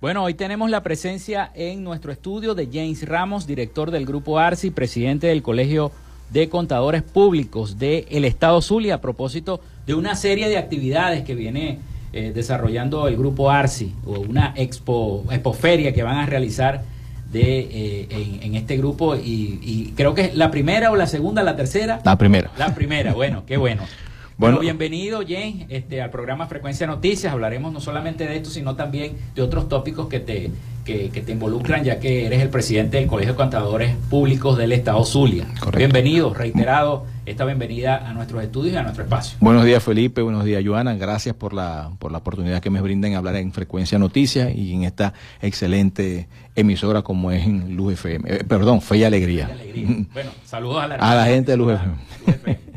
Bueno, 0.00 0.24
hoy 0.24 0.34
tenemos 0.34 0.68
la 0.68 0.82
presencia 0.82 1.52
en 1.54 1.84
nuestro 1.84 2.10
estudio 2.10 2.56
de 2.56 2.66
James 2.66 3.08
Ramos, 3.08 3.46
director 3.46 3.92
del 3.92 4.04
Grupo 4.04 4.40
ARSI, 4.40 4.72
presidente 4.72 5.28
del 5.28 5.44
Colegio 5.44 5.92
de 6.30 6.48
Contadores 6.48 7.04
Públicos 7.04 7.78
del 7.78 8.24
Estado 8.24 8.60
Zulia, 8.62 8.96
a 8.96 9.00
propósito 9.00 9.60
de 9.86 9.94
una 9.94 10.16
serie 10.16 10.48
de 10.48 10.58
actividades 10.58 11.22
que 11.22 11.36
viene 11.36 11.78
eh, 12.12 12.32
desarrollando 12.34 13.08
el 13.08 13.16
Grupo 13.16 13.50
ARSI, 13.50 13.94
o 14.06 14.20
una 14.20 14.52
expo, 14.56 15.24
expoferia 15.30 15.92
que 15.92 16.02
van 16.02 16.18
a 16.18 16.26
realizar 16.26 16.82
de, 17.30 17.60
eh, 17.60 18.38
en, 18.42 18.54
este 18.54 18.76
grupo, 18.76 19.16
y, 19.16 19.58
y 19.62 19.92
creo 19.96 20.14
que 20.14 20.22
es 20.22 20.34
la 20.34 20.50
primera 20.50 20.90
o 20.90 20.96
la 20.96 21.06
segunda, 21.06 21.42
la 21.42 21.56
tercera. 21.56 22.00
La 22.04 22.18
primera. 22.18 22.50
La 22.58 22.74
primera, 22.74 23.14
bueno, 23.14 23.44
qué 23.46 23.56
bueno. 23.56 23.82
Bueno, 24.38 24.58
bienvenido, 24.58 25.20
James, 25.20 25.66
este, 25.68 26.02
al 26.02 26.10
programa 26.10 26.46
Frecuencia 26.46 26.86
Noticias. 26.86 27.32
Hablaremos 27.32 27.72
no 27.72 27.80
solamente 27.80 28.26
de 28.26 28.36
esto, 28.36 28.50
sino 28.50 28.74
también 28.74 29.16
de 29.36 29.42
otros 29.42 29.68
tópicos 29.68 30.08
que 30.08 30.18
te, 30.18 30.50
que, 30.84 31.08
te 31.24 31.32
involucran, 31.32 31.84
ya 31.84 32.00
que 32.00 32.26
eres 32.26 32.40
el 32.40 32.48
presidente 32.48 32.96
del 32.96 33.06
Colegio 33.06 33.32
de 33.32 33.36
Contadores 33.36 33.96
Públicos 34.10 34.58
del 34.58 34.72
Estado 34.72 35.04
Zulia. 35.04 35.46
Bienvenido, 35.76 36.34
reiterado 36.34 37.06
esta 37.24 37.44
bienvenida 37.44 38.08
a 38.08 38.12
nuestros 38.12 38.42
estudios 38.42 38.74
y 38.74 38.76
a 38.76 38.82
nuestro 38.82 39.04
espacio. 39.04 39.38
Buenos 39.40 39.64
días, 39.64 39.82
Felipe. 39.82 40.22
Buenos 40.22 40.44
días, 40.44 40.62
Joana. 40.64 40.94
Gracias 40.94 41.36
por 41.36 41.52
la, 41.52 41.90
por 41.98 42.10
la 42.10 42.18
oportunidad 42.18 42.60
que 42.60 42.70
me 42.70 42.80
brindan 42.80 43.14
hablar 43.14 43.36
en 43.36 43.52
Frecuencia 43.52 43.98
Noticias 43.98 44.52
y 44.54 44.74
en 44.74 44.84
esta 44.84 45.12
excelente 45.40 46.28
emisora 46.56 47.02
como 47.02 47.30
es 47.30 47.46
en 47.46 47.76
Luz 47.76 47.94
FM. 47.94 48.28
Eh, 48.28 48.44
perdón, 48.44 48.80
Fe 48.80 48.98
y 48.98 49.04
Alegría. 49.04 49.50
bueno, 50.12 50.30
saludos 50.44 50.82
a 50.82 50.88
la, 50.88 50.94
a 50.96 51.14
la 51.14 51.26
gente 51.26 51.52
de 51.52 51.56
Luz 51.56 51.72
FM. 52.26 52.72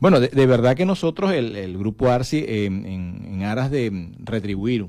Bueno, 0.00 0.18
de, 0.18 0.46
verdad 0.46 0.76
que 0.76 0.86
nosotros, 0.86 1.30
el, 1.32 1.76
Grupo 1.76 2.08
ARSI, 2.08 2.38
eh, 2.38 2.64
en, 2.64 3.42
aras 3.42 3.70
de 3.70 4.08
retribuir 4.18 4.86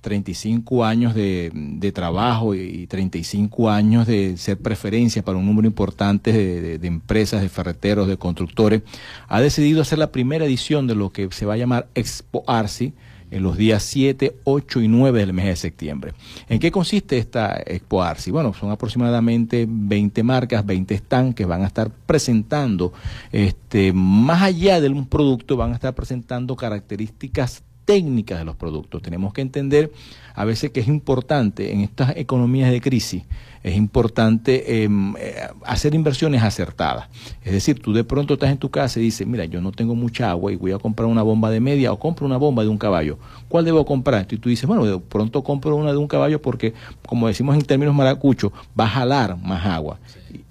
35 0.00 0.84
años 0.84 1.14
de, 1.14 1.92
trabajo 1.94 2.54
y 2.54 2.86
35 2.86 3.70
años 3.70 4.06
de 4.06 4.36
ser 4.36 4.58
preferencia 4.58 5.22
para 5.22 5.38
un 5.38 5.46
número 5.46 5.66
importante 5.66 6.32
de, 6.32 6.86
empresas, 6.86 7.42
de 7.42 7.48
ferreteros, 7.48 8.08
de 8.08 8.16
constructores, 8.16 8.82
ha 9.28 9.40
decidido 9.40 9.82
hacer 9.82 9.98
la 9.98 10.12
primera 10.12 10.44
edición 10.44 10.86
de 10.86 10.94
lo 10.94 11.10
que 11.10 11.28
se 11.30 11.46
va 11.46 11.54
a 11.54 11.58
llamar 11.58 11.88
Expo 11.94 12.44
ARSI, 12.46 12.92
en 13.30 13.42
los 13.42 13.56
días 13.56 13.82
7, 13.84 14.36
8 14.44 14.80
y 14.80 14.88
9 14.88 15.20
del 15.20 15.32
mes 15.32 15.46
de 15.46 15.56
septiembre. 15.56 16.14
¿En 16.48 16.58
qué 16.58 16.70
consiste 16.70 17.18
esta 17.18 17.62
Expo 17.64 18.02
Arsi? 18.02 18.30
Bueno, 18.30 18.52
son 18.54 18.70
aproximadamente 18.70 19.66
20 19.68 20.22
marcas, 20.22 20.66
20 20.66 20.96
stands 20.98 21.34
que 21.34 21.44
van 21.44 21.62
a 21.62 21.66
estar 21.66 21.90
presentando, 22.06 22.92
este, 23.30 23.92
más 23.92 24.42
allá 24.42 24.80
de 24.80 24.88
un 24.88 25.06
producto, 25.06 25.56
van 25.56 25.70
a 25.72 25.74
estar 25.74 25.94
presentando 25.94 26.56
características 26.56 27.62
técnicas 27.90 28.38
de 28.38 28.44
los 28.44 28.56
productos. 28.56 29.02
Tenemos 29.02 29.32
que 29.32 29.40
entender 29.40 29.92
a 30.34 30.44
veces 30.44 30.70
que 30.70 30.80
es 30.80 30.88
importante 30.88 31.72
en 31.72 31.80
estas 31.80 32.16
economías 32.16 32.70
de 32.70 32.80
crisis 32.80 33.24
es 33.62 33.76
importante 33.76 34.82
em, 34.84 35.14
eh, 35.18 35.34
hacer 35.64 35.94
inversiones 35.94 36.42
acertadas. 36.42 37.08
Es 37.44 37.52
decir, 37.52 37.80
tú 37.80 37.92
de 37.92 38.04
pronto 38.04 38.34
estás 38.34 38.50
en 38.50 38.58
tu 38.58 38.70
casa 38.70 38.98
y 38.98 39.02
dices, 39.02 39.26
mira, 39.26 39.44
yo 39.44 39.60
no 39.60 39.72
tengo 39.72 39.94
mucha 39.94 40.30
agua 40.30 40.52
y 40.52 40.56
voy 40.56 40.72
a 40.72 40.78
comprar 40.78 41.06
una 41.06 41.22
bomba 41.22 41.50
de 41.50 41.60
media 41.60 41.92
o 41.92 41.98
compro 41.98 42.26
una 42.26 42.38
bomba 42.38 42.62
de 42.62 42.70
un 42.70 42.78
caballo. 42.78 43.18
¿Cuál 43.48 43.64
debo 43.64 43.84
comprar? 43.84 44.26
Y 44.30 44.38
tú 44.38 44.48
dices, 44.48 44.66
bueno, 44.66 44.84
de 44.86 44.98
pronto 44.98 45.44
compro 45.44 45.76
una 45.76 45.92
de 45.92 45.98
un 45.98 46.08
caballo 46.08 46.40
porque, 46.40 46.72
como 47.06 47.28
decimos 47.28 47.54
en 47.54 47.62
términos 47.62 47.94
maracuchos, 47.94 48.50
va 48.78 48.84
a 48.84 48.88
jalar 48.88 49.36
más 49.36 49.66
agua. 49.66 49.98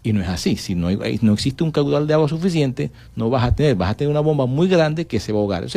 Y 0.09 0.13
no 0.13 0.23
es 0.23 0.27
así. 0.27 0.55
Si 0.55 0.73
no, 0.73 0.87
no 1.21 1.33
existe 1.33 1.63
un 1.63 1.69
caudal 1.69 2.07
de 2.07 2.15
agua 2.15 2.27
suficiente, 2.27 2.89
no 3.15 3.29
vas 3.29 3.43
a 3.43 3.53
tener, 3.53 3.75
vas 3.75 3.91
a 3.91 3.93
tener 3.93 4.09
una 4.09 4.21
bomba 4.21 4.47
muy 4.47 4.67
grande 4.67 5.05
que 5.05 5.19
se 5.19 5.31
va 5.31 5.37
a 5.37 5.41
ahogar. 5.41 5.67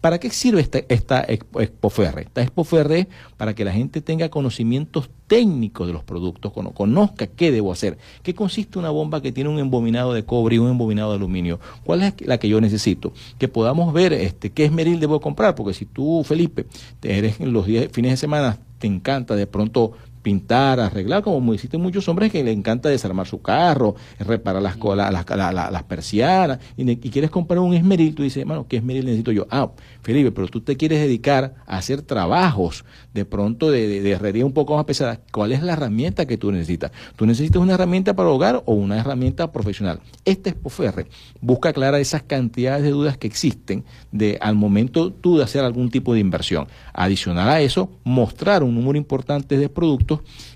¿para 0.00 0.20
qué 0.20 0.30
sirve 0.30 0.60
esta, 0.60 0.78
esta 0.88 1.22
expoferre? 1.22 2.22
Esta 2.22 2.40
expoferre 2.40 3.00
es 3.00 3.06
para 3.36 3.52
que 3.52 3.64
la 3.64 3.72
gente 3.72 4.00
tenga 4.00 4.28
conocimientos 4.28 5.10
técnicos 5.26 5.88
de 5.88 5.92
los 5.92 6.04
productos, 6.04 6.52
conozca 6.52 7.26
qué 7.26 7.50
debo 7.50 7.72
hacer. 7.72 7.98
¿Qué 8.22 8.32
consiste 8.32 8.78
una 8.78 8.90
bomba 8.90 9.22
que 9.22 9.32
tiene 9.32 9.50
un 9.50 9.58
embobinado 9.58 10.12
de 10.12 10.24
cobre 10.24 10.54
y 10.54 10.58
un 10.58 10.70
embobinado 10.70 11.10
de 11.10 11.16
aluminio? 11.16 11.58
¿Cuál 11.82 12.04
es 12.04 12.14
la 12.20 12.38
que 12.38 12.48
yo 12.48 12.60
necesito? 12.60 13.12
Que 13.40 13.48
podamos 13.48 13.92
ver 13.92 14.12
este, 14.12 14.50
qué 14.50 14.66
esmeril 14.66 15.00
debo 15.00 15.20
comprar, 15.20 15.56
porque 15.56 15.74
si 15.74 15.84
tú, 15.84 16.22
Felipe, 16.22 16.66
eres 17.02 17.40
en 17.40 17.52
los 17.52 17.66
días, 17.66 17.88
fines 17.90 18.12
de 18.12 18.16
semana, 18.18 18.60
te 18.78 18.86
encanta 18.86 19.34
de 19.34 19.46
pronto 19.48 19.92
pintar, 20.22 20.80
arreglar, 20.80 21.22
como 21.22 21.54
existen 21.54 21.80
muchos 21.80 22.08
hombres 22.08 22.30
que 22.30 22.44
le 22.44 22.52
encanta 22.52 22.88
desarmar 22.88 23.26
su 23.26 23.40
carro, 23.40 23.94
reparar 24.18 24.62
las, 24.62 24.76
las, 24.78 25.54
las 25.54 25.82
persianas, 25.84 26.58
y, 26.76 26.96
quieres 26.96 27.30
comprar 27.30 27.60
un 27.60 27.74
esmeril, 27.74 28.14
tú 28.14 28.22
dices, 28.22 28.42
hermano, 28.42 28.66
¿qué 28.68 28.76
esmeril 28.76 29.04
necesito 29.04 29.32
yo? 29.32 29.46
Ah, 29.50 29.70
Felipe, 30.02 30.30
pero 30.32 30.48
tú 30.48 30.60
te 30.60 30.76
quieres 30.76 31.00
dedicar 31.00 31.54
a 31.66 31.78
hacer 31.78 32.02
trabajos 32.02 32.84
de 33.14 33.24
pronto 33.24 33.70
de, 33.70 34.00
de, 34.00 34.10
herrería 34.10 34.46
un 34.46 34.52
poco 34.52 34.76
más 34.76 34.84
pesada. 34.84 35.20
¿Cuál 35.32 35.52
es 35.52 35.62
la 35.62 35.72
herramienta 35.72 36.26
que 36.26 36.36
tú 36.36 36.52
necesitas? 36.52 36.92
¿Tú 37.16 37.26
necesitas 37.26 37.60
una 37.60 37.74
herramienta 37.74 38.14
para 38.14 38.28
hogar 38.28 38.62
o 38.66 38.74
una 38.74 38.98
herramienta 38.98 39.50
profesional? 39.52 40.00
Este 40.24 40.50
Expoferre 40.50 41.06
busca 41.40 41.70
aclarar 41.70 42.00
esas 42.00 42.22
cantidades 42.22 42.82
de 42.82 42.90
dudas 42.90 43.16
que 43.16 43.26
existen 43.26 43.84
de 44.12 44.38
al 44.40 44.54
momento 44.54 45.12
tú 45.12 45.38
de 45.38 45.44
hacer 45.44 45.64
algún 45.64 45.90
tipo 45.90 46.14
de 46.14 46.20
inversión. 46.20 46.66
Adicional 46.92 47.48
a 47.48 47.60
eso, 47.60 47.90
mostrar 48.04 48.62
un 48.62 48.74
número 48.74 48.98
importante 48.98 49.56
de 49.56 49.68
productos 49.68 50.09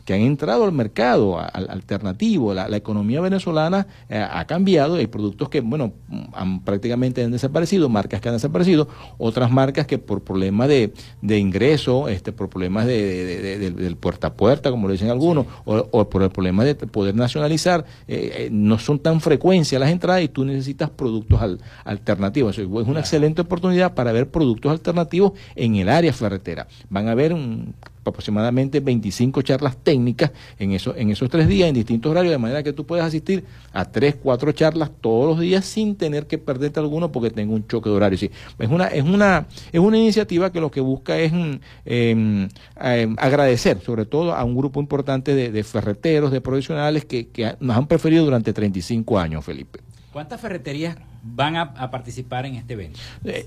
que 0.05 0.14
han 0.14 0.21
entrado 0.21 0.64
al 0.64 0.73
mercado 0.73 1.38
alternativo. 1.38 2.53
La, 2.55 2.75
economía 2.75 3.21
venezolana 3.21 3.87
eh, 4.09 4.19
ha 4.19 4.45
cambiado, 4.47 4.97
hay 4.97 5.07
productos 5.07 5.49
que, 5.49 5.61
bueno, 5.61 5.93
han, 6.33 6.61
prácticamente 6.61 7.23
han 7.23 7.31
desaparecido, 7.31 7.88
marcas 7.88 8.21
que 8.21 8.29
han 8.29 8.35
desaparecido, 8.35 8.88
otras 9.17 9.51
marcas 9.51 9.87
que 9.87 9.99
por 9.99 10.23
problemas 10.23 10.69
de, 10.69 10.93
ingreso, 11.38 12.09
este, 12.09 12.33
por 12.33 12.49
problemas 12.49 12.87
de, 12.87 13.71
del 13.71 13.97
puerta 13.97 14.29
a 14.29 14.35
puerta, 14.35 14.71
como 14.71 14.88
lo 14.88 14.93
dicen 14.93 15.11
algunos, 15.11 15.47
o, 15.64 16.09
por 16.09 16.23
el 16.23 16.31
problema 16.31 16.64
de 16.64 16.75
poder 16.75 17.14
nacionalizar, 17.14 17.85
eh, 18.09 18.33
eh, 18.37 18.49
no 18.51 18.79
son 18.79 18.99
tan 18.99 19.21
frecuencias 19.21 19.81
las 19.81 19.90
entradas 19.90 20.23
y 20.23 20.29
tú 20.29 20.45
necesitas 20.45 20.90
productos 20.90 21.40
alternativos. 21.85 22.59
Es 22.59 22.67
una 22.67 23.01
excelente 23.01 23.43
oportunidad 23.43 23.95
para 23.95 24.12
ver 24.12 24.31
productos 24.31 24.73
alternativos 24.73 25.33
en 25.55 25.77
el 25.77 25.88
área 25.88 26.12
ferretera. 26.12 26.67
Van 26.90 27.09
a 27.09 27.14
ver 27.14 27.33
un 27.33 27.75
aproximadamente 28.11 28.81
25 28.81 29.43
charlas 29.43 29.77
técnicas 29.77 30.33
en, 30.59 30.73
eso, 30.73 30.95
en 30.97 31.11
esos 31.11 31.29
tres 31.29 31.49
días, 31.49 31.69
en 31.69 31.75
distintos 31.75 32.11
horarios, 32.11 32.33
de 32.33 32.38
manera 32.38 32.62
que 32.62 32.73
tú 32.73 32.85
puedes 32.85 33.05
asistir 33.05 33.45
a 33.73 33.85
tres, 33.85 34.17
cuatro 34.23 34.53
charlas 34.53 34.90
todos 35.01 35.29
los 35.29 35.40
días 35.40 35.64
sin 35.64 35.97
tener 35.97 36.27
que 36.27 36.38
perderte 36.38 36.81
alguno 36.81 37.11
porque 37.12 37.31
tenga 37.31 37.55
un 37.55 37.67
choque 37.67 37.88
de 37.90 37.97
horario. 37.97 38.19
Sí, 38.19 38.31
es, 38.59 38.69
una, 38.69 38.88
es, 38.88 39.05
una, 39.05 39.47
es 39.73 39.81
una 39.81 39.99
iniciativa 39.99 40.53
que 40.53 40.61
lo 40.61 40.71
que 40.71 40.81
busca 40.81 41.19
es 41.19 41.33
mm, 41.33 41.53
em, 41.85 42.49
em, 42.81 43.17
agradecer, 43.19 43.81
sobre 43.81 44.07
todo 44.07 44.35
a 44.35 44.45
un 44.45 44.57
grupo 44.57 44.81
importante 44.81 45.35
de, 45.35 45.64
ferreteros, 45.64 46.31
de 46.31 46.40
profesionales 46.40 47.05
que, 47.05 47.29
que 47.29 47.57
nos 47.61 47.77
han 47.77 47.87
preferido 47.87 48.25
durante 48.25 48.53
35 48.53 49.19
años, 49.19 49.45
Felipe. 49.45 49.81
¿Cuántas 50.12 50.40
ferreterías 50.40 50.97
van 51.25 51.57
a, 51.57 51.91
participar 51.91 52.45
en 52.45 52.57
este 52.57 52.75
evento? 52.75 53.01
Eh, 53.25 53.47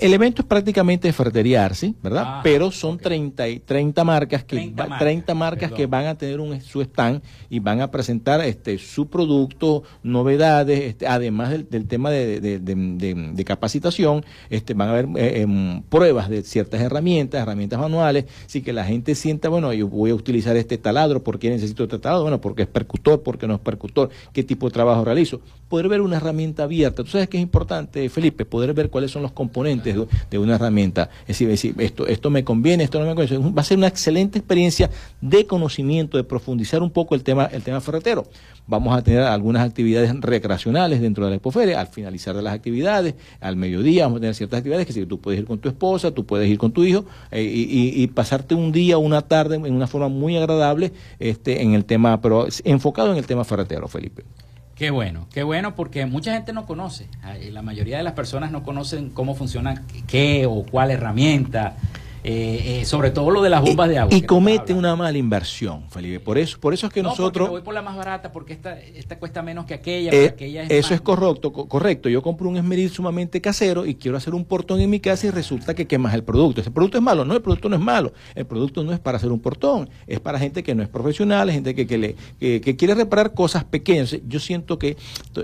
el, 0.00 0.12
evento 0.12 0.42
es 0.42 0.48
prácticamente 0.48 1.08
de 1.08 1.12
ferretería 1.12 1.64
Arsi, 1.64 1.94
¿verdad? 2.02 2.24
Ah, 2.26 2.40
Pero 2.42 2.70
son 2.70 2.98
30, 2.98 3.44
30 3.64 4.04
marcas 4.04 4.44
que 4.44 4.72
30 4.98 5.34
marcas, 5.34 5.72
que 5.72 5.86
van 5.86 6.06
a 6.06 6.16
tener 6.16 6.40
un, 6.40 6.60
su 6.60 6.82
stand 6.82 7.22
y 7.48 7.60
van 7.60 7.80
a 7.80 7.90
presentar 7.90 8.40
este 8.42 8.78
su 8.78 9.08
producto, 9.08 9.84
novedades, 10.02 10.80
este, 10.80 11.06
además 11.06 11.50
del, 11.50 11.86
tema 11.86 12.10
de, 12.10 13.44
capacitación, 13.46 14.24
este 14.50 14.74
van 14.74 14.88
a 14.88 14.92
haber 14.92 15.08
eh, 15.16 15.42
em, 15.42 15.82
pruebas 15.82 16.28
de 16.28 16.42
ciertas 16.42 16.80
herramientas, 16.80 17.42
herramientas 17.42 17.78
manuales, 17.78 18.26
así 18.44 18.62
que 18.62 18.72
la 18.72 18.84
gente 18.84 19.14
sienta, 19.14 19.48
bueno, 19.48 19.72
yo 19.72 19.88
voy 19.88 20.10
a 20.10 20.14
utilizar 20.14 20.56
este 20.56 20.78
taladro, 20.78 21.22
¿por 21.22 21.38
qué 21.38 21.50
necesito 21.50 21.84
este 21.84 21.98
taladro? 21.98 22.22
Bueno, 22.22 22.40
porque 22.40 22.62
es 22.62 22.68
percutor, 22.68 23.22
porque 23.22 23.46
no 23.46 23.54
es 23.54 23.60
percutor, 23.60 24.10
qué 24.32 24.42
tipo 24.42 24.66
de 24.66 24.72
trabajo 24.72 25.04
realizo. 25.04 25.40
Poder 25.68 25.88
ver 25.88 26.00
una 26.00 26.16
herramienta 26.16 26.64
abierta 26.64 27.02
sabes 27.14 27.28
que 27.28 27.36
es 27.36 27.42
importante, 27.42 28.08
Felipe, 28.08 28.44
poder 28.44 28.74
ver 28.74 28.90
cuáles 28.90 29.10
son 29.10 29.22
los 29.22 29.32
componentes 29.32 29.96
de, 30.30 30.38
una 30.38 30.56
herramienta. 30.56 31.10
Es 31.26 31.38
decir, 31.38 31.74
esto, 31.78 32.06
esto 32.06 32.30
me 32.30 32.44
conviene, 32.44 32.84
esto 32.84 33.00
no 33.00 33.06
me 33.06 33.14
conviene. 33.14 33.52
Va 33.52 33.62
a 33.62 33.64
ser 33.64 33.78
una 33.78 33.86
excelente 33.86 34.38
experiencia 34.38 34.90
de 35.20 35.46
conocimiento, 35.46 36.16
de 36.16 36.24
profundizar 36.24 36.82
un 36.82 36.90
poco 36.90 37.14
el 37.14 37.22
tema, 37.22 37.46
el 37.46 37.62
tema 37.62 37.80
ferretero. 37.80 38.26
Vamos 38.66 38.96
a 38.96 39.02
tener 39.02 39.22
algunas 39.22 39.66
actividades 39.66 40.14
recreacionales 40.20 41.00
dentro 41.00 41.24
de 41.24 41.30
la 41.30 41.36
expoferia. 41.36 41.80
Al 41.80 41.88
finalizar 41.88 42.34
de 42.34 42.42
las 42.42 42.54
actividades, 42.54 43.14
al 43.40 43.56
mediodía, 43.56 44.04
vamos 44.04 44.18
a 44.18 44.20
tener 44.20 44.34
ciertas 44.34 44.58
actividades 44.58 44.86
que 44.86 44.92
si 44.92 45.04
tú 45.04 45.20
puedes 45.20 45.40
ir 45.40 45.46
con 45.46 45.58
tu 45.58 45.68
esposa, 45.68 46.12
tú 46.12 46.24
puedes 46.24 46.48
ir 46.48 46.58
con 46.58 46.72
tu 46.72 46.84
hijo 46.84 47.04
eh, 47.30 47.42
y, 47.42 48.02
y, 48.02 48.06
pasarte 48.08 48.54
un 48.54 48.72
día 48.72 48.96
o 48.96 49.00
una 49.00 49.22
tarde 49.22 49.56
en 49.56 49.74
una 49.74 49.86
forma 49.86 50.08
muy 50.08 50.36
agradable 50.36 50.92
este, 51.18 51.62
en 51.62 51.74
el 51.74 51.84
tema, 51.84 52.20
pero 52.20 52.46
enfocado 52.64 53.12
en 53.12 53.18
el 53.18 53.26
tema 53.26 53.44
ferretero, 53.44 53.86
Felipe. 53.88 54.24
Qué 54.74 54.90
bueno, 54.90 55.28
qué 55.32 55.44
bueno 55.44 55.76
porque 55.76 56.04
mucha 56.04 56.32
gente 56.32 56.52
no 56.52 56.66
conoce, 56.66 57.06
la 57.52 57.62
mayoría 57.62 57.98
de 57.98 58.02
las 58.02 58.14
personas 58.14 58.50
no 58.50 58.64
conocen 58.64 59.10
cómo 59.10 59.36
funciona 59.36 59.84
qué 60.08 60.46
o 60.46 60.64
cuál 60.64 60.90
herramienta 60.90 61.76
eh, 62.26 62.80
eh, 62.80 62.84
sobre 62.86 63.10
todo 63.10 63.30
lo 63.30 63.42
de 63.42 63.50
las 63.50 63.60
bombas 63.60 63.86
de 63.86 63.98
agua. 63.98 64.16
Y 64.16 64.22
comete 64.22 64.72
una 64.72 64.96
mala 64.96 65.18
inversión, 65.18 65.90
Felipe. 65.90 66.20
Por 66.20 66.38
eso, 66.38 66.58
por 66.58 66.72
eso 66.72 66.86
es 66.86 66.92
que 66.92 67.02
no, 67.02 67.10
nosotros. 67.10 67.50
voy 67.50 67.60
por 67.60 67.74
la 67.74 67.82
más 67.82 67.96
barata 67.96 68.32
porque 68.32 68.54
esta, 68.54 68.80
esta 68.80 69.18
cuesta 69.18 69.42
menos 69.42 69.66
que 69.66 69.74
aquella. 69.74 70.10
Eh, 70.10 70.28
aquella 70.28 70.62
es 70.62 70.70
eso 70.70 70.94
es 70.94 71.02
correcto, 71.02 71.52
correcto. 71.52 72.08
Yo 72.08 72.22
compro 72.22 72.48
un 72.48 72.56
esmeril 72.56 72.88
sumamente 72.88 73.42
casero 73.42 73.84
y 73.84 73.96
quiero 73.96 74.16
hacer 74.16 74.34
un 74.34 74.46
portón 74.46 74.80
en 74.80 74.88
mi 74.88 75.00
casa 75.00 75.26
y 75.26 75.30
resulta 75.30 75.74
que 75.74 75.86
quemas 75.86 76.14
el 76.14 76.24
producto. 76.24 76.62
Ese 76.62 76.70
producto 76.70 76.96
es 76.96 77.04
malo. 77.04 77.26
No, 77.26 77.34
el 77.34 77.42
producto 77.42 77.68
no 77.68 77.76
es 77.76 77.82
malo. 77.82 78.14
El 78.34 78.46
producto 78.46 78.82
no 78.82 78.94
es 78.94 79.00
para 79.00 79.18
hacer 79.18 79.30
un 79.30 79.40
portón. 79.40 79.90
Es 80.06 80.18
para 80.18 80.38
gente 80.38 80.62
que 80.62 80.74
no 80.74 80.82
es 80.82 80.88
profesional, 80.88 81.50
gente 81.50 81.74
que, 81.74 81.86
que, 81.86 81.98
le, 81.98 82.16
que, 82.40 82.76
quiere 82.76 82.94
reparar 82.94 83.34
cosas 83.34 83.64
pequeñas. 83.64 84.16
Yo 84.26 84.40
siento 84.40 84.78
que 84.78 84.96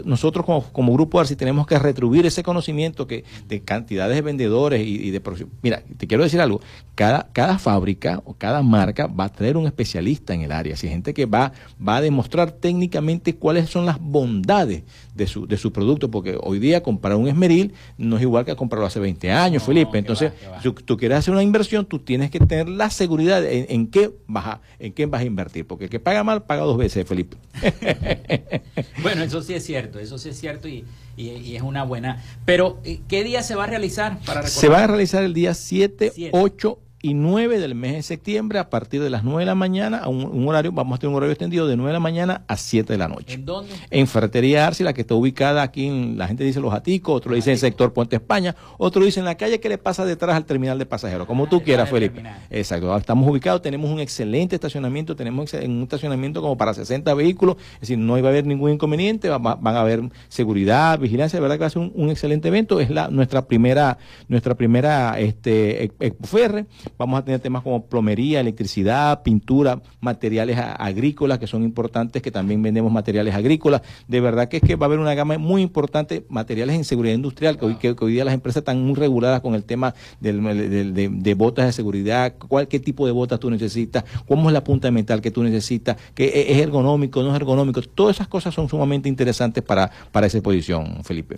nosotros 0.07 0.47
como, 0.47 0.63
como 0.73 0.95
grupo 0.95 1.21
Arci 1.21 1.37
tenemos 1.37 1.67
que 1.67 1.79
retribuir 1.79 2.25
ese 2.25 2.43
conocimiento 2.43 3.07
que 3.07 3.25
de 3.49 3.61
cantidades 3.61 4.17
de 4.17 4.23
vendedores 4.23 4.81
y, 4.81 5.09
y 5.09 5.11
de... 5.11 5.21
Mira, 5.61 5.83
te 5.99 6.07
quiero 6.07 6.25
decir 6.25 6.41
algo. 6.41 6.63
Cada, 6.95 7.31
cada 7.33 7.59
fábrica 7.59 8.21
o 8.27 8.35
cada 8.35 8.63
marca 8.63 9.07
va 9.07 9.25
a 9.25 9.29
tener 9.31 9.57
un 9.57 9.67
especialista 9.67 10.35
en 10.35 10.43
el 10.43 10.53
área, 10.53 10.77
si 10.77 10.87
gente 10.87 11.15
que 11.15 11.25
va, 11.25 11.53
va 11.87 11.97
a 11.97 12.01
demostrar 12.03 12.51
técnicamente 12.51 13.37
cuáles 13.37 13.71
son 13.71 13.87
las 13.87 13.99
bondades 13.99 14.83
de 15.15 15.27
su, 15.27 15.47
de 15.47 15.57
su 15.57 15.73
producto, 15.73 16.11
porque 16.11 16.37
hoy 16.43 16.59
día 16.59 16.83
comprar 16.83 17.17
un 17.17 17.27
esmeril 17.29 17.73
no 17.97 18.17
es 18.17 18.23
igual 18.23 18.45
que 18.45 18.55
comprarlo 18.55 18.87
hace 18.87 19.01
20 19.01 19.31
años, 19.31 19.63
Felipe. 19.63 19.97
Entonces, 19.97 20.33
si 20.63 20.71
tú 20.73 20.99
quieres 20.99 21.19
hacer 21.19 21.33
una 21.33 21.43
inversión, 21.43 21.87
tú 21.87 22.01
tienes 22.01 22.31
que 22.31 22.39
tener 22.41 22.69
la 22.69 22.91
seguridad 22.91 23.43
en, 23.45 23.87
qué, 23.87 24.11
vas 24.27 24.47
a, 24.47 24.61
en 24.79 24.93
qué 24.93 25.07
vas 25.07 25.23
a 25.23 25.25
invertir, 25.25 25.67
porque 25.67 25.85
el 25.85 25.91
que 25.91 26.01
paga 26.01 26.23
mal 26.23 26.43
paga 26.43 26.63
dos 26.63 26.77
veces, 26.77 27.07
Felipe. 27.07 27.39
bueno, 29.03 29.23
eso 29.23 29.41
sí 29.43 29.55
es 29.55 29.65
cierto, 29.65 29.99
eso 29.99 30.19
sí 30.19 30.29
es 30.29 30.39
cierto 30.39 30.69
y, 30.69 30.85
y, 31.17 31.57
es 31.57 31.63
una 31.63 31.85
buena. 31.85 32.23
Pero, 32.45 32.79
eh, 32.85 33.01
¿qué 33.09 33.25
día 33.25 33.43
se 33.43 33.55
va 33.55 33.65
a 33.65 33.67
realizar? 33.67 34.19
Para 34.27 34.47
se 34.47 34.69
va 34.69 34.85
a 34.85 34.87
realizar 34.87 35.23
el 35.23 35.35
día 35.35 35.55
7, 35.55 36.31
8 36.33 36.79
y 37.03 37.15
9 37.15 37.59
del 37.59 37.75
mes 37.75 37.95
de 37.95 38.03
septiembre 38.03 38.59
a 38.59 38.69
partir 38.69 39.03
de 39.03 39.09
las 39.09 39.25
9 39.25 39.41
de 39.41 39.47
la 39.47 39.55
mañana 39.55 39.99
a 39.99 40.09
un, 40.09 40.47
horario, 40.47 40.73
vamos 40.73 40.97
a 40.97 40.99
tener 40.99 41.11
un 41.11 41.17
horario 41.17 41.33
extendido 41.33 41.67
de 41.67 41.77
9 41.77 41.89
de 41.89 41.93
la 41.95 42.01
mañana 42.01 42.43
a 42.47 42.57
7 42.57 42.93
de 42.93 42.99
la 42.99 43.09
noche. 43.09 43.35
¿En 43.35 43.47
dónde? 43.47 43.73
En 43.91 44.07
Ferretería 44.07 44.67
Arce, 44.67 44.85
la 44.85 44.93
que 44.93 45.01
está 45.03 45.15
ubicada 45.15 45.63
aquí 45.63 45.87
en, 45.87 46.19
la 46.19 46.27
gente 46.27 46.45
dice 46.45 46.61
Los 46.61 46.75
Aticos, 46.75 47.17
otro 47.17 47.35
dice 47.35 47.51
en 47.51 47.55
el 47.55 47.59
sector 47.59 47.93
Puente 47.93 48.17
España, 48.17 48.55
otro 48.77 49.05
dice 49.05 49.21
en 49.21 49.27
la 49.27 49.37
calle 49.37 49.61
que 49.61 49.69
le 49.69 49.79
pasa 49.79 50.05
detrás 50.05 50.37
al 50.37 50.45
terminal 50.45 50.79
de 50.79 50.87
pasajeros, 50.87 51.27
como 51.27 51.47
tú 51.49 51.63
quieras, 51.63 51.89
Felipe. 51.89 52.23
Exacto, 52.51 52.95
estamos 52.97 53.29
ubicados, 53.29 53.63
tenemos 53.63 53.91
un 53.91 54.01
excelente 54.01 54.57
estacionamiento, 54.57 55.17
tenemos 55.17 55.53
un 55.55 55.83
estacionamiento 55.83 56.43
como 56.43 56.57
para 56.57 56.75
60 56.75 57.15
vehículos, 57.15 57.57
es 57.75 57.81
decir, 57.81 57.99
no 57.99 58.19
iba 58.19 58.29
a 58.29 58.31
haber 58.31 58.47
ningún 58.47 58.73
inconveniente, 58.73 59.31
van 59.31 59.77
a 59.77 59.81
haber 59.81 60.03
seguridad, 60.29 60.99
vigilancia, 60.99 61.39
de 61.39 61.41
verdad 61.41 61.57
que 61.57 61.61
va 61.61 61.67
a 61.67 61.71
ser 61.71 61.91
un, 61.95 62.11
excelente 62.11 62.49
evento, 62.49 62.81
es 62.81 62.91
la 62.91 63.09
nuestra 63.09 63.47
primera, 63.47 63.97
nuestra 64.29 64.55
primera 64.55 65.19
este, 65.19 65.93
Ferre 66.23 66.67
Vamos 66.99 67.19
a 67.19 67.25
tener 67.25 67.41
temas 67.41 67.63
como 67.63 67.85
plomería, 67.87 68.41
electricidad, 68.41 69.23
pintura, 69.23 69.81
materiales 70.01 70.59
agrícolas 70.59 71.39
que 71.39 71.47
son 71.47 71.63
importantes, 71.63 72.23
que 72.23 72.31
también 72.31 72.63
vendemos 72.63 72.93
materiales 72.93 73.35
agrícolas. 73.35 73.83
De 74.09 74.21
verdad 74.21 74.49
que 74.49 74.59
es 74.59 74.63
que 74.63 74.77
va 74.77 74.87
a 74.87 74.89
haber 74.89 74.99
una 74.99 75.15
gama 75.15 75.39
muy 75.39 75.63
importante, 75.63 76.25
materiales 76.29 76.77
en 76.77 76.85
seguridad 76.85 77.15
industrial, 77.15 77.59
que 77.59 77.95
hoy, 78.01 78.13
día 78.13 78.25
las 78.25 78.35
empresas 78.35 78.61
están 78.61 78.83
muy 78.85 78.95
reguladas 78.95 79.41
con 79.41 79.55
el 79.55 79.65
tema 79.65 79.95
de, 80.21 81.35
botas 81.37 81.67
de 81.67 81.73
seguridad, 81.73 82.35
cuál, 82.49 82.69
qué 82.69 82.81
tipo 82.81 83.07
de 83.07 83.13
botas 83.13 83.41
tú 83.41 83.51
necesitas, 83.51 84.05
cómo 84.27 84.49
es 84.49 84.53
la 84.53 84.65
punta 84.65 84.89
de 84.89 84.93
metal 84.93 85.21
que 85.21 85.31
tú 85.31 85.43
necesitas, 85.43 85.97
que 86.15 86.47
es 86.49 86.59
ergonómico, 86.59 87.23
no 87.23 87.31
es 87.31 87.37
ergonómico. 87.37 87.83
Todas 87.83 88.17
esas 88.17 88.29
cosas 88.29 88.55
son 88.55 88.69
sumamente 88.69 89.09
interesantes 89.09 89.63
para, 89.63 89.91
para 90.13 90.27
esa 90.27 90.39
exposición, 90.39 91.05
Felipe. 91.05 91.37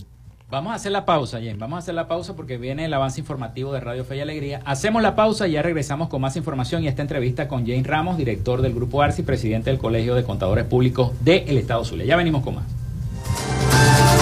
Vamos 0.53 0.73
a 0.73 0.75
hacer 0.75 0.93
la 0.93 1.07
pausa, 1.07 1.41
Jen. 1.41 1.59
Vamos 1.59 1.77
a 1.77 1.79
hacer 1.79 1.95
la 1.95 2.07
pausa 2.09 2.37
porque 2.37 2.59
viene 2.59 2.85
el 2.85 2.93
avance 2.93 3.19
informativo 3.19 3.73
de 3.73 3.81
Radio 3.81 4.05
Fe 4.05 4.17
y 4.19 4.21
Alegría. 4.21 4.61
Hacemos 4.67 5.01
la 5.01 5.17
pausa 5.17 5.49
y 5.49 5.53
ya 5.53 5.63
regresamos 5.63 6.11
con 6.11 6.21
más 6.21 6.37
información 6.37 6.85
y 6.85 6.89
esta 6.89 7.01
entrevista 7.01 7.49
con 7.49 7.67
Jane 7.67 7.83
Ramos, 7.83 8.19
director 8.19 8.61
del 8.61 8.75
Grupo 8.75 9.01
ARSI, 9.01 9.23
presidente 9.23 9.71
del 9.71 9.79
Colegio 9.79 10.15
de 10.15 10.25
Contadores 10.25 10.67
Públicos 10.67 11.13
del 11.21 11.57
Estado 11.57 11.87
Zulia. 11.87 12.05
Ya 12.05 12.17
venimos 12.17 12.43
con 12.43 12.57
más. 12.57 14.22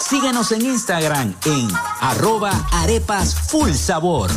Síguenos 0.00 0.52
en 0.52 0.64
Instagram 0.64 1.34
en 1.46 1.68
arroba 2.00 2.52
arepas 2.72 3.34
full 3.34 3.72
sabor. 3.72 4.30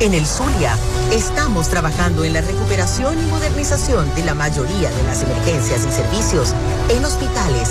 En 0.00 0.12
el 0.12 0.26
Zulia, 0.26 0.76
estamos 1.12 1.68
trabajando 1.68 2.24
en 2.24 2.32
la 2.32 2.40
recuperación 2.40 3.16
y 3.16 3.26
modernización 3.30 4.12
de 4.16 4.24
la 4.24 4.34
mayoría 4.34 4.90
de 4.90 5.02
las 5.04 5.22
emergencias 5.22 5.86
y 5.86 5.92
servicios 5.92 6.52
en 6.88 7.04
hospitales, 7.04 7.70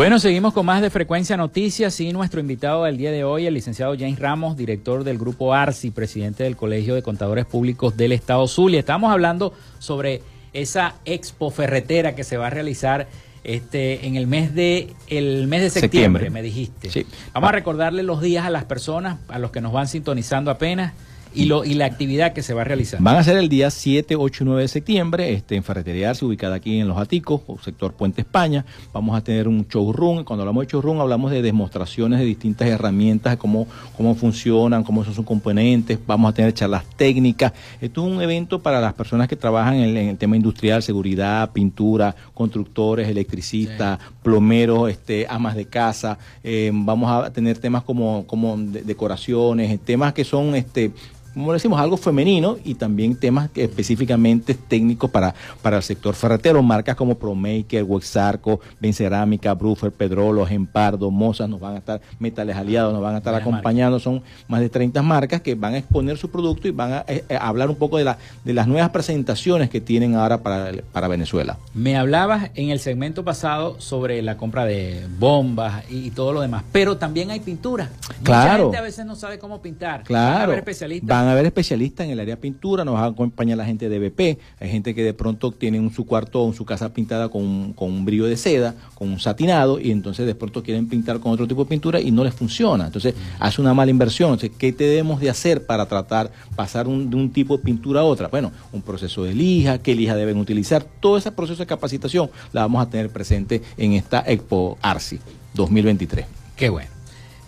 Bueno, 0.00 0.18
seguimos 0.18 0.54
con 0.54 0.64
más 0.64 0.80
de 0.80 0.88
Frecuencia 0.88 1.36
Noticias 1.36 2.00
y 2.00 2.10
nuestro 2.10 2.40
invitado 2.40 2.84
del 2.84 2.96
día 2.96 3.12
de 3.12 3.22
hoy, 3.22 3.44
el 3.44 3.52
licenciado 3.52 3.94
James 3.98 4.18
Ramos, 4.18 4.56
director 4.56 5.04
del 5.04 5.18
Grupo 5.18 5.52
ARSI, 5.52 5.90
presidente 5.90 6.42
del 6.42 6.56
Colegio 6.56 6.94
de 6.94 7.02
Contadores 7.02 7.44
Públicos 7.44 7.98
del 7.98 8.12
Estado 8.12 8.48
Zulia. 8.48 8.80
Estamos 8.80 9.12
hablando 9.12 9.52
sobre 9.78 10.22
esa 10.54 10.94
expo 11.04 11.50
ferretera 11.50 12.14
que 12.14 12.24
se 12.24 12.38
va 12.38 12.46
a 12.46 12.50
realizar 12.50 13.08
este, 13.44 14.06
en 14.06 14.16
el 14.16 14.26
mes 14.26 14.54
de 14.54 14.94
el 15.08 15.46
mes 15.48 15.60
de 15.60 15.68
septiembre, 15.68 16.30
me 16.30 16.40
dijiste. 16.40 17.04
Vamos 17.34 17.50
a 17.50 17.52
recordarle 17.52 18.02
los 18.02 18.22
días 18.22 18.46
a 18.46 18.50
las 18.50 18.64
personas, 18.64 19.18
a 19.28 19.38
los 19.38 19.50
que 19.50 19.60
nos 19.60 19.74
van 19.74 19.86
sintonizando 19.86 20.50
apenas 20.50 20.94
y, 21.34 21.44
lo, 21.46 21.64
y 21.64 21.74
la 21.74 21.86
actividad 21.86 22.32
que 22.32 22.42
se 22.42 22.54
va 22.54 22.62
a 22.62 22.64
realizar. 22.64 23.00
Van 23.00 23.16
a 23.16 23.24
ser 23.24 23.36
el 23.36 23.48
día 23.48 23.70
7, 23.70 24.16
8 24.16 24.44
y 24.44 24.46
9 24.46 24.62
de 24.62 24.68
septiembre 24.68 25.32
este, 25.32 25.56
en 25.56 25.62
Ferretería 25.62 26.10
Arce, 26.10 26.24
ubicada 26.24 26.56
aquí 26.56 26.78
en 26.78 26.88
Los 26.88 26.98
Aticos, 26.98 27.42
sector 27.62 27.92
Puente 27.92 28.22
España. 28.22 28.64
Vamos 28.92 29.16
a 29.16 29.22
tener 29.22 29.48
un 29.48 29.66
showroom. 29.68 30.24
Cuando 30.24 30.42
hablamos 30.42 30.66
de 30.66 30.72
showroom, 30.72 31.00
hablamos 31.00 31.30
de 31.30 31.42
demostraciones 31.42 32.18
de 32.18 32.24
distintas 32.24 32.68
herramientas, 32.68 33.32
de 33.32 33.38
cómo, 33.38 33.66
cómo 33.96 34.14
funcionan, 34.14 34.82
cómo 34.82 35.04
son 35.04 35.14
sus 35.14 35.24
componentes. 35.24 35.98
Vamos 36.06 36.30
a 36.30 36.34
tener 36.34 36.52
charlas 36.52 36.84
técnicas. 36.96 37.52
Esto 37.80 38.06
es 38.06 38.12
un 38.12 38.20
evento 38.20 38.60
para 38.60 38.80
las 38.80 38.94
personas 38.94 39.28
que 39.28 39.36
trabajan 39.36 39.74
en, 39.74 39.96
el 39.96 40.18
tema 40.18 40.36
industrial, 40.36 40.82
seguridad, 40.82 41.50
pintura, 41.52 42.14
constructores, 42.34 43.08
electricistas, 43.08 43.98
plomeros, 44.22 44.90
este, 44.90 45.26
amas 45.28 45.54
de 45.54 45.66
casa. 45.66 46.18
Eh, 46.42 46.70
vamos 46.72 47.10
a 47.10 47.32
tener 47.32 47.58
temas 47.58 47.82
como, 47.84 48.26
como 48.26 48.56
decoraciones, 48.58 49.78
temas 49.80 50.12
que 50.12 50.24
son 50.24 50.54
este, 50.54 50.92
como 51.34 51.52
decimos, 51.52 51.80
algo 51.80 51.96
femenino 51.96 52.56
y 52.64 52.74
también 52.74 53.16
temas 53.16 53.50
específicamente 53.54 54.54
técnicos 54.54 55.10
para, 55.10 55.34
para 55.62 55.76
el 55.78 55.82
sector 55.82 56.14
ferretero, 56.14 56.62
marcas 56.62 56.96
como 56.96 57.16
ProMaker, 57.16 57.84
Wexarco, 57.84 58.60
Bencerámica, 58.80 59.54
Bruffer, 59.54 59.92
Pedrolo, 59.92 60.44
Gempardo, 60.46 61.10
Moza 61.10 61.46
nos 61.46 61.60
van 61.60 61.74
a 61.74 61.78
estar, 61.78 62.00
Metales 62.18 62.56
Aliados 62.56 62.92
nos 62.92 63.02
van 63.02 63.14
a 63.14 63.18
estar 63.18 63.34
acompañando, 63.34 64.00
son 64.00 64.22
más 64.48 64.60
de 64.60 64.68
30 64.68 65.02
marcas 65.02 65.40
que 65.40 65.54
van 65.54 65.74
a 65.74 65.78
exponer 65.78 66.18
su 66.18 66.30
producto 66.30 66.68
y 66.68 66.72
van 66.72 66.92
a, 66.92 67.04
eh, 67.06 67.24
eh, 67.28 67.38
hablar 67.40 67.70
un 67.70 67.76
poco 67.76 67.98
de, 67.98 68.04
la, 68.04 68.18
de 68.44 68.54
las 68.54 68.66
nuevas 68.66 68.90
presentaciones 68.90 69.70
que 69.70 69.80
tienen 69.80 70.14
ahora 70.14 70.38
para, 70.38 70.72
para 70.92 71.08
Venezuela. 71.08 71.58
Me 71.74 71.96
hablabas 71.96 72.50
en 72.54 72.70
el 72.70 72.80
segmento 72.80 73.24
pasado 73.24 73.80
sobre 73.80 74.22
la 74.22 74.36
compra 74.36 74.64
de 74.64 75.06
bombas 75.18 75.84
y, 75.90 76.10
todo 76.10 76.32
lo 76.32 76.40
demás, 76.40 76.64
pero 76.72 76.96
también 76.96 77.30
hay 77.30 77.40
pintura. 77.40 77.88
Claro. 78.24 78.50
Mucha 78.50 78.62
gente 78.62 78.76
a 78.78 78.82
veces 78.82 79.06
no 79.06 79.14
sabe 79.14 79.38
cómo 79.38 79.62
pintar. 79.62 80.02
Claro. 80.02 80.52
especialistas 80.52 81.08
van 81.08 81.19
a 81.26 81.32
haber 81.32 81.46
especialistas 81.46 82.06
en 82.06 82.12
el 82.12 82.20
área 82.20 82.36
pintura, 82.36 82.84
nos 82.84 82.94
va 82.94 83.04
a 83.04 83.06
acompañar 83.06 83.58
la 83.58 83.64
gente 83.64 83.88
de 83.88 83.98
BP, 83.98 84.38
hay 84.60 84.70
gente 84.70 84.94
que 84.94 85.02
de 85.02 85.14
pronto 85.14 85.52
tiene 85.52 85.78
en 85.78 85.92
su 85.92 86.06
cuarto 86.06 86.42
o 86.42 86.52
su 86.52 86.64
casa 86.64 86.92
pintada 86.92 87.28
con, 87.28 87.72
con 87.72 87.90
un 87.90 88.04
brillo 88.04 88.26
de 88.26 88.36
seda, 88.36 88.74
con 88.94 89.08
un 89.10 89.20
satinado, 89.20 89.80
y 89.80 89.90
entonces 89.90 90.26
de 90.26 90.34
pronto 90.34 90.62
quieren 90.62 90.88
pintar 90.88 91.20
con 91.20 91.32
otro 91.32 91.46
tipo 91.46 91.64
de 91.64 91.68
pintura 91.68 92.00
y 92.00 92.10
no 92.10 92.24
les 92.24 92.34
funciona. 92.34 92.86
Entonces 92.86 93.14
hace 93.38 93.60
una 93.60 93.74
mala 93.74 93.90
inversión. 93.90 94.32
Entonces, 94.32 94.56
¿qué 94.56 94.72
debemos 94.72 95.20
de 95.20 95.30
hacer 95.30 95.66
para 95.66 95.86
tratar 95.86 96.30
pasar 96.56 96.86
de 96.86 97.16
un 97.16 97.30
tipo 97.30 97.56
de 97.56 97.62
pintura 97.62 98.00
a 98.00 98.04
otra? 98.04 98.28
Bueno, 98.28 98.52
un 98.72 98.82
proceso 98.82 99.24
de 99.24 99.34
lija, 99.34 99.78
qué 99.78 99.94
lija 99.94 100.14
deben 100.14 100.38
utilizar, 100.38 100.84
todo 101.00 101.16
ese 101.16 101.32
proceso 101.32 101.62
de 101.62 101.66
capacitación 101.66 102.30
la 102.52 102.62
vamos 102.62 102.86
a 102.86 102.90
tener 102.90 103.10
presente 103.10 103.62
en 103.76 103.92
esta 103.92 104.22
Expo 104.26 104.78
ARSI 104.82 105.18
2023. 105.54 106.26
Qué 106.56 106.68
bueno. 106.68 106.99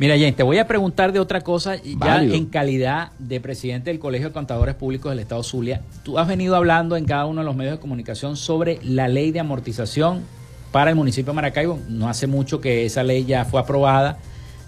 Mira, 0.03 0.17
Jane, 0.17 0.33
te 0.33 0.43
voy 0.43 0.59
a 0.59 0.67
preguntar 0.67 1.13
de 1.13 1.21
otra 1.21 1.43
cosa, 1.43 1.77
ya 1.77 2.21
en 2.21 2.47
calidad 2.47 3.13
de 3.21 3.41
presidente 3.41 3.91
del 3.91 4.01
Colegio 4.01 4.31
de 4.31 4.33
Contadores 4.33 4.75
Públicos 4.75 5.13
del 5.13 5.21
Estado 5.21 5.45
Zulia. 5.45 5.81
Tú 6.03 6.19
has 6.19 6.27
venido 6.27 6.57
hablando 6.57 6.97
en 6.97 7.05
cada 7.05 7.25
uno 7.27 7.43
de 7.43 7.45
los 7.45 7.55
medios 7.55 7.77
de 7.77 7.81
comunicación 7.81 8.37
sobre 8.37 8.81
la 8.83 9.07
ley 9.07 9.31
de 9.31 9.39
amortización 9.39 10.23
para 10.73 10.91
el 10.91 10.97
municipio 10.97 11.31
de 11.31 11.37
Maracaibo. 11.37 11.79
No 11.89 12.09
hace 12.09 12.27
mucho 12.27 12.61
que 12.61 12.85
esa 12.85 13.05
ley 13.05 13.25
ya 13.25 13.45
fue 13.45 13.61
aprobada. 13.61 14.19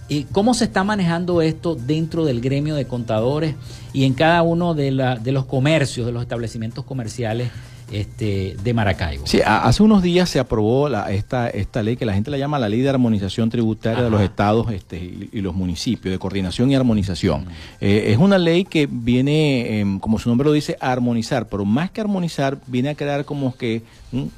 ¿Y 0.07 0.23
cómo 0.23 0.55
se 0.55 0.67
está 0.67 0.85
manejando 0.85 1.43
esto 1.43 1.75
dentro 1.75 2.25
del 2.25 2.41
gremio 2.41 2.77
de 2.77 2.87
contadores 2.87 3.57
y 3.93 4.05
en 4.05 4.15
cada 4.15 4.41
uno 4.43 4.75
de, 4.75 4.93
la, 4.93 5.17
de 5.17 5.33
los 5.33 5.47
comercios, 5.47 6.07
de 6.07 6.13
los 6.13 6.23
establecimientos 6.23 6.85
comerciales 6.85 7.51
este, 7.91 8.57
de 8.63 8.75
Maracaibo. 8.75 9.27
Sí, 9.27 9.41
hace 9.45 9.83
unos 9.83 10.03
días 10.03 10.29
se 10.29 10.39
aprobó 10.39 10.89
la, 10.89 11.13
esta, 11.13 11.49
esta 11.49 11.83
ley 11.83 11.97
que 11.97 12.07
la 12.07 12.15
gente 12.15 12.31
la 12.31 12.39
llama 12.39 12.59
la 12.59 12.69
ley 12.69 12.81
de 12.81 12.89
armonización 12.89 13.51
tributaria 13.51 14.03
de 14.03 14.11
los 14.11 14.21
estados 14.21 14.71
este, 14.73 14.99
y, 15.33 15.41
los 15.41 15.55
municipios, 15.55 16.13
de 16.13 16.19
coordinación 16.19 16.71
y 16.71 16.75
armonización. 16.75 17.47
Eh, 17.81 18.07
es 18.09 18.19
una 18.19 18.39
ley 18.39 18.65
que 18.65 18.89
viene, 18.91 19.81
em, 19.81 19.99
como 19.99 20.19
su 20.19 20.29
nombre 20.29 20.47
lo 20.47 20.53
dice, 20.53 20.77
a 20.81 20.93
armonizar, 20.93 21.49
pero 21.49 21.65
más 21.65 21.91
que 21.91 22.01
armonizar, 22.01 22.59
viene 22.67 22.91
a 22.91 22.95
crear 22.95 23.25
como 23.25 23.57
que 23.57 23.83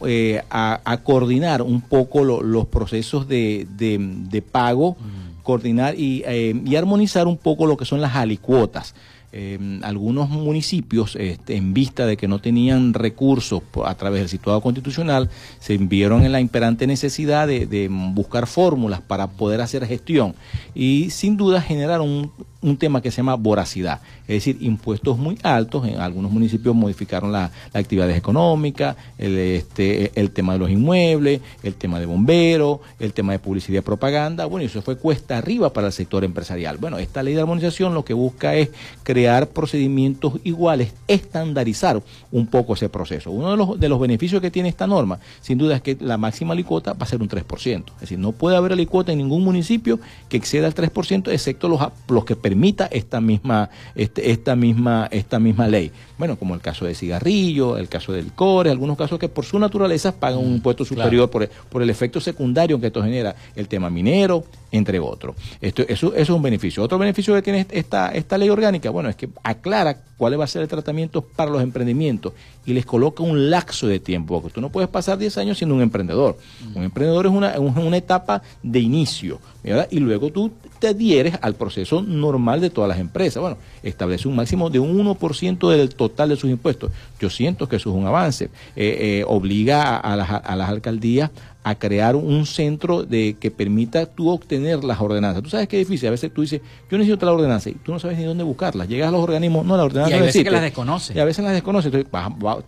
eh, 0.06 0.42
a, 0.50 1.00
coordinar 1.04 1.62
un 1.62 1.80
poco 1.80 2.24
los 2.24 2.66
procesos 2.66 3.28
de, 3.28 3.66
de, 3.76 4.42
pago, 4.42 4.96
coordinar 5.42 5.94
y, 5.98 6.22
eh, 6.26 6.60
y 6.64 6.76
armonizar 6.76 7.26
un 7.26 7.36
poco 7.36 7.66
lo 7.66 7.76
que 7.76 7.84
son 7.84 8.00
las 8.00 8.16
alicuotas. 8.16 8.94
Em, 9.38 9.84
algunos 9.84 10.30
municipios, 10.30 11.14
este, 11.14 11.56
en 11.56 11.74
vista 11.74 12.06
de 12.06 12.16
que 12.16 12.26
no 12.26 12.38
tenían 12.38 12.94
recursos 12.94 13.60
a 13.84 13.94
través 13.94 14.22
del 14.22 14.30
situado 14.30 14.62
constitucional, 14.62 15.28
se 15.60 15.76
vieron 15.76 16.24
en 16.24 16.32
la 16.32 16.40
imperante 16.40 16.86
necesidad 16.86 17.46
de, 17.46 17.88
buscar 18.14 18.46
fórmulas 18.46 19.02
para 19.02 19.26
poder 19.26 19.60
hacer 19.60 19.84
gestión 19.84 20.34
y 20.74 21.10
sin 21.10 21.36
duda 21.36 21.60
generaron 21.60 22.08
un, 22.08 22.32
un 22.66 22.76
tema 22.76 23.00
que 23.00 23.10
se 23.10 23.18
llama 23.18 23.36
voracidad, 23.36 24.00
es 24.22 24.36
decir, 24.36 24.58
impuestos 24.60 25.18
muy 25.18 25.38
altos. 25.42 25.86
En 25.86 26.00
algunos 26.00 26.32
municipios 26.32 26.74
modificaron 26.74 27.30
las 27.30 27.50
actividades 27.72 28.16
económicas, 28.16 28.96
el, 29.18 29.38
este, 29.38 30.10
el 30.18 30.32
tema 30.32 30.54
de 30.54 30.58
los 30.58 30.70
inmuebles, 30.70 31.40
el 31.62 31.74
tema 31.74 32.00
de 32.00 32.06
bomberos, 32.06 32.80
el 32.98 33.12
tema 33.12 33.32
de 33.32 33.38
publicidad 33.38 33.78
y 33.78 33.82
propaganda. 33.82 34.46
Bueno, 34.46 34.66
eso 34.66 34.82
fue 34.82 34.96
cuesta 34.96 35.38
arriba 35.38 35.72
para 35.72 35.86
el 35.86 35.92
sector 35.92 36.24
empresarial. 36.24 36.78
Bueno, 36.78 36.98
esta 36.98 37.22
ley 37.22 37.34
de 37.34 37.40
armonización 37.40 37.94
lo 37.94 38.04
que 38.04 38.14
busca 38.14 38.54
es 38.54 38.70
crear 39.04 39.48
procedimientos 39.48 40.34
iguales, 40.42 40.92
estandarizar 41.06 42.02
un 42.32 42.48
poco 42.48 42.74
ese 42.74 42.88
proceso. 42.88 43.30
Uno 43.30 43.52
de 43.52 43.56
los, 43.56 43.80
de 43.80 43.88
los 43.88 44.00
beneficios 44.00 44.42
que 44.42 44.50
tiene 44.50 44.68
esta 44.68 44.86
norma, 44.86 45.20
sin 45.40 45.56
duda, 45.56 45.76
es 45.76 45.82
que 45.82 45.96
la 46.00 46.16
máxima 46.16 46.54
licota 46.54 46.94
va 46.94 47.04
a 47.04 47.06
ser 47.06 47.22
un 47.22 47.28
3%. 47.28 47.84
Es 47.94 48.00
decir, 48.00 48.18
no 48.18 48.32
puede 48.32 48.56
haber 48.56 48.76
licota 48.76 49.12
en 49.12 49.18
ningún 49.18 49.44
municipio 49.44 50.00
que 50.28 50.36
exceda 50.36 50.66
el 50.66 50.74
3%, 50.74 51.32
excepto 51.32 51.68
los, 51.68 51.80
los 52.08 52.24
que 52.24 52.34
permita 52.56 52.86
esta 52.90 53.20
misma, 53.20 53.68
este, 53.94 54.30
esta, 54.30 54.56
misma, 54.56 55.08
esta 55.10 55.38
misma 55.38 55.68
ley. 55.68 55.92
Bueno, 56.16 56.36
como 56.36 56.54
el 56.54 56.62
caso 56.62 56.86
de 56.86 56.94
cigarrillo, 56.94 57.76
el 57.76 57.90
caso 57.90 58.14
del 58.14 58.32
core, 58.32 58.70
algunos 58.70 58.96
casos 58.96 59.18
que 59.18 59.28
por 59.28 59.44
su 59.44 59.58
naturaleza 59.58 60.12
pagan 60.18 60.38
un 60.38 60.54
impuesto 60.54 60.82
superior 60.82 61.28
por, 61.28 61.46
por 61.48 61.82
el 61.82 61.90
efecto 61.90 62.18
secundario 62.18 62.80
que 62.80 62.86
esto 62.86 63.02
genera, 63.02 63.36
el 63.54 63.68
tema 63.68 63.90
minero, 63.90 64.44
entre 64.72 64.98
otros. 64.98 65.36
Esto, 65.60 65.82
eso, 65.82 66.08
eso 66.08 66.16
es 66.16 66.30
un 66.30 66.40
beneficio. 66.40 66.82
Otro 66.82 66.96
beneficio 66.96 67.34
que 67.34 67.42
tiene 67.42 67.66
esta, 67.70 68.08
esta 68.08 68.38
ley 68.38 68.48
orgánica, 68.48 68.88
bueno, 68.88 69.10
es 69.10 69.16
que 69.16 69.28
aclara 69.42 69.98
cuál 70.16 70.40
va 70.40 70.44
a 70.44 70.48
ser 70.48 70.62
el 70.62 70.68
tratamiento 70.68 71.20
para 71.20 71.50
los 71.50 71.62
emprendimientos 71.62 72.32
y 72.64 72.72
les 72.72 72.86
coloca 72.86 73.22
un 73.22 73.50
laxo 73.50 73.86
de 73.86 74.00
tiempo, 74.00 74.40
porque 74.40 74.54
tú 74.54 74.62
no 74.62 74.70
puedes 74.70 74.88
pasar 74.88 75.18
10 75.18 75.36
años 75.38 75.58
siendo 75.58 75.74
un 75.74 75.82
emprendedor. 75.82 76.38
Un 76.74 76.84
emprendedor 76.84 77.26
es 77.26 77.32
una, 77.32 77.58
una 77.58 77.96
etapa 77.96 78.40
de 78.62 78.80
inicio, 78.80 79.40
¿verdad? 79.62 79.88
y 79.90 79.98
luego 79.98 80.30
tú 80.30 80.50
te 80.78 80.88
adhieres 80.88 81.38
al 81.42 81.54
proceso 81.54 82.02
normal 82.02 82.60
de 82.60 82.70
todas 82.70 82.88
las 82.88 82.98
empresas. 82.98 83.40
Bueno, 83.40 83.58
establece 83.82 84.28
un 84.28 84.36
máximo 84.36 84.70
de 84.70 84.78
un 84.78 84.96
1% 84.98 85.70
del 85.70 85.94
total 85.94 86.28
de 86.30 86.36
sus 86.36 86.50
impuestos. 86.50 86.90
Yo 87.20 87.30
siento 87.30 87.68
que 87.68 87.76
eso 87.76 87.90
es 87.90 87.96
un 87.96 88.06
avance. 88.06 88.46
Eh, 88.76 89.20
eh, 89.20 89.24
obliga 89.26 89.96
a, 89.96 90.16
las, 90.16 90.30
a 90.30 90.56
las 90.56 90.68
alcaldías 90.68 91.30
a 91.66 91.74
crear 91.74 92.14
un 92.14 92.46
centro 92.46 93.02
de 93.02 93.36
que 93.40 93.50
permita 93.50 94.06
tú 94.06 94.28
obtener 94.28 94.84
las 94.84 95.00
ordenanzas. 95.00 95.42
Tú 95.42 95.50
sabes 95.50 95.66
que 95.66 95.80
es 95.80 95.88
difícil, 95.88 96.06
a 96.06 96.12
veces 96.12 96.32
tú 96.32 96.42
dices, 96.42 96.60
yo 96.88 96.96
necesito 96.96 97.26
la 97.26 97.32
ordenanza 97.32 97.70
y 97.70 97.72
tú 97.72 97.90
no 97.90 97.98
sabes 97.98 98.16
ni 98.18 98.24
dónde 98.24 98.44
buscarlas. 98.44 98.88
Llegas 98.88 99.08
a 99.08 99.10
los 99.10 99.20
organismos, 99.20 99.66
no, 99.66 99.76
la 99.76 99.82
ordenanza 99.82 100.14
y 100.14 100.18
a 100.18 100.22
veces 100.22 100.44
que 100.44 100.50
las 100.52 100.62
desconoce. 100.62 101.14
Y 101.14 101.18
a 101.18 101.24
veces 101.24 101.44
las 101.44 101.54
desconoce. 101.54 101.88
Entonces, 101.88 102.08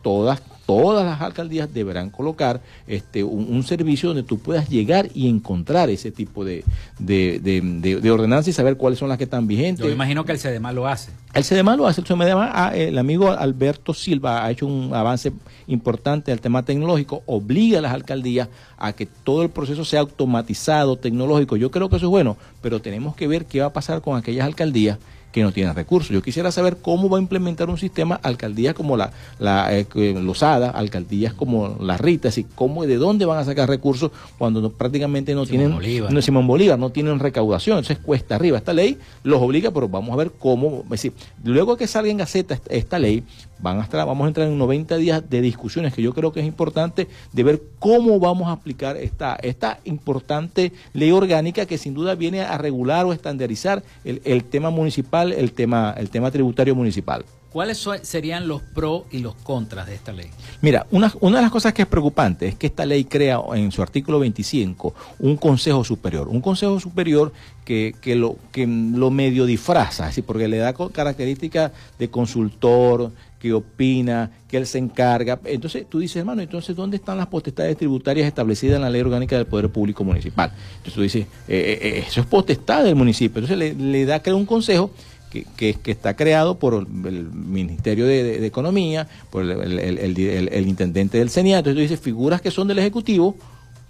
todas 0.02 0.42
todas 0.68 1.02
las 1.02 1.22
alcaldías 1.22 1.72
deberán 1.72 2.10
colocar 2.10 2.60
este 2.86 3.24
un, 3.24 3.62
servicio 3.62 4.10
donde 4.10 4.22
tú 4.22 4.38
puedas 4.38 4.68
llegar 4.68 5.08
y 5.14 5.26
encontrar 5.26 5.88
ese 5.88 6.10
tipo 6.10 6.44
de, 6.44 6.62
de, 6.98 7.40
de, 7.40 8.10
ordenanzas 8.10 8.48
y 8.48 8.52
saber 8.52 8.76
cuáles 8.76 8.98
son 8.98 9.08
las 9.08 9.16
que 9.16 9.24
están 9.24 9.46
vigentes. 9.46 9.82
Yo 9.86 9.90
imagino 9.90 10.26
que 10.26 10.32
el 10.32 10.38
CEDEMA 10.38 10.74
lo 10.74 10.86
hace. 10.86 11.10
El 11.32 11.42
CEDEMA 11.42 11.74
lo 11.74 11.86
hace. 11.86 12.02
El, 12.02 12.06
CEDEMA, 12.06 12.50
ah, 12.52 12.76
el 12.76 12.98
amigo 12.98 13.30
Alberto 13.30 13.94
Silva 13.94 14.44
ha 14.44 14.50
hecho 14.50 14.66
un 14.66 14.92
avance 14.92 15.32
importante 15.68 16.32
al 16.32 16.40
tema 16.42 16.62
tecnológico, 16.62 17.22
obliga 17.24 17.78
a 17.78 17.82
las 17.82 17.94
alcaldías 17.94 18.50
a 18.76 18.92
que 18.92 19.06
todo 19.06 19.42
el 19.44 19.48
proceso 19.48 19.86
sea 19.86 20.00
automatizado, 20.00 20.96
tecnológico. 20.96 21.56
Yo 21.56 21.70
creo 21.70 21.88
que 21.88 21.96
eso 21.96 22.06
es 22.06 22.10
bueno, 22.10 22.36
pero 22.60 22.82
tenemos 22.82 23.16
que 23.16 23.26
ver 23.26 23.46
qué 23.46 23.60
va 23.60 23.68
a 23.68 23.72
pasar 23.72 24.02
con 24.02 24.18
aquellas 24.18 24.44
alcaldías 24.44 24.98
que 25.32 25.42
no 25.42 25.52
tienen 25.52 25.74
recursos. 25.74 26.10
Yo 26.10 26.22
quisiera 26.22 26.50
saber 26.50 26.78
cómo 26.78 27.08
va 27.08 27.18
a 27.18 27.20
implementar 27.20 27.68
un 27.68 27.78
sistema 27.78 28.18
alcaldías 28.22 28.74
como 28.74 28.96
la, 28.96 29.12
la 29.38 29.76
eh, 29.76 29.86
Losada, 30.20 30.70
alcaldías 30.70 31.34
como 31.34 31.76
las 31.80 32.00
Ritas, 32.00 32.38
y 32.38 32.44
cómo 32.44 32.86
de 32.86 32.96
dónde 32.96 33.24
van 33.24 33.38
a 33.38 33.44
sacar 33.44 33.68
recursos 33.68 34.10
cuando 34.38 34.72
prácticamente 34.72 35.34
no 35.34 35.46
tienen 35.46 35.72
Bolívar. 35.72 36.12
no 36.12 36.22
Simón 36.22 36.46
Bolívar, 36.46 36.78
no 36.78 36.90
tienen 36.90 37.18
recaudación, 37.18 37.78
entonces 37.78 38.02
cuesta 38.02 38.36
arriba. 38.36 38.58
Esta 38.58 38.72
ley 38.72 38.98
los 39.22 39.40
obliga, 39.42 39.70
pero 39.70 39.88
vamos 39.88 40.12
a 40.12 40.16
ver 40.16 40.32
cómo, 40.38 40.82
es 40.84 40.90
decir, 40.90 41.12
luego 41.44 41.76
que 41.76 41.86
salga 41.86 42.10
en 42.10 42.18
Gaceta 42.18 42.58
esta, 42.68 42.98
ley, 42.98 43.22
van 43.60 43.78
a 43.78 43.82
estar, 43.82 44.06
vamos 44.06 44.24
a 44.24 44.28
entrar 44.28 44.46
en 44.46 44.58
90 44.58 44.96
días 44.96 45.28
de 45.28 45.40
discusiones 45.40 45.94
que 45.94 46.02
yo 46.02 46.12
creo 46.14 46.32
que 46.32 46.40
es 46.40 46.46
importante 46.46 47.08
de 47.32 47.42
ver 47.42 47.62
cómo 47.78 48.18
vamos 48.18 48.48
a 48.48 48.52
aplicar 48.52 48.96
esta, 48.96 49.36
esta 49.36 49.80
importante 49.84 50.72
ley 50.92 51.10
orgánica 51.10 51.66
que 51.66 51.78
sin 51.78 51.94
duda 51.94 52.14
viene 52.14 52.42
a 52.42 52.58
regular 52.58 53.06
o 53.06 53.12
estandarizar 53.12 53.82
el, 54.04 54.20
el 54.24 54.44
tema 54.44 54.70
municipal 54.70 55.32
el 55.32 55.52
tema, 55.52 55.94
el 55.96 56.10
tema 56.10 56.30
tributario 56.30 56.74
municipal. 56.74 57.24
¿Cuáles 57.50 57.82
serían 58.02 58.46
los 58.46 58.60
pros 58.60 59.04
y 59.10 59.20
los 59.20 59.34
contras 59.34 59.86
de 59.86 59.94
esta 59.94 60.12
ley? 60.12 60.28
Mira, 60.60 60.86
una, 60.90 61.10
una 61.20 61.38
de 61.38 61.42
las 61.42 61.50
cosas 61.50 61.72
que 61.72 61.82
es 61.82 61.88
preocupante 61.88 62.46
es 62.46 62.56
que 62.56 62.66
esta 62.66 62.84
ley 62.84 63.04
crea 63.04 63.40
en 63.54 63.72
su 63.72 63.80
artículo 63.80 64.18
25 64.18 64.94
un 65.20 65.36
consejo 65.38 65.82
superior, 65.82 66.28
un 66.28 66.42
consejo 66.42 66.78
superior 66.78 67.32
que, 67.64 67.94
que, 68.02 68.16
lo, 68.16 68.36
que 68.52 68.66
lo 68.66 69.10
medio 69.10 69.46
disfraza, 69.46 70.06
así, 70.08 70.20
porque 70.20 70.46
le 70.46 70.58
da 70.58 70.74
características 70.74 71.72
de 71.98 72.10
consultor, 72.10 73.12
que 73.38 73.52
opina, 73.52 74.30
que 74.48 74.56
él 74.56 74.66
se 74.66 74.78
encarga. 74.78 75.38
Entonces 75.44 75.86
tú 75.88 76.00
dices, 76.00 76.16
hermano, 76.16 76.42
entonces 76.42 76.74
¿dónde 76.74 76.96
están 76.96 77.18
las 77.18 77.28
potestades 77.28 77.76
tributarias 77.76 78.26
establecidas 78.26 78.76
en 78.76 78.82
la 78.82 78.90
ley 78.90 79.00
orgánica 79.00 79.36
del 79.36 79.46
Poder 79.46 79.68
Público 79.70 80.04
Municipal? 80.04 80.52
Entonces 80.78 80.94
tú 80.94 81.02
dices, 81.02 81.22
eh, 81.22 81.28
eh, 81.48 81.78
eh, 81.80 82.04
eso 82.06 82.20
es 82.20 82.26
potestad 82.26 82.84
del 82.84 82.96
municipio. 82.96 83.40
Entonces 83.40 83.58
le, 83.58 83.74
le 83.74 84.04
da 84.04 84.20
crear 84.20 84.36
un 84.36 84.46
consejo 84.46 84.90
que, 85.30 85.74
que, 85.74 85.90
está 85.90 86.16
creado 86.16 86.58
por 86.58 86.74
el 86.74 86.86
Ministerio 86.86 88.06
de, 88.06 88.46
Economía, 88.46 89.06
por 89.30 89.44
el, 89.44 90.68
intendente 90.68 91.18
del 91.18 91.30
CENIA. 91.30 91.58
Entonces 91.58 91.76
tú 91.76 91.82
dices, 91.82 92.00
figuras 92.00 92.40
que 92.40 92.50
son 92.50 92.68
del 92.68 92.78
Ejecutivo 92.78 93.36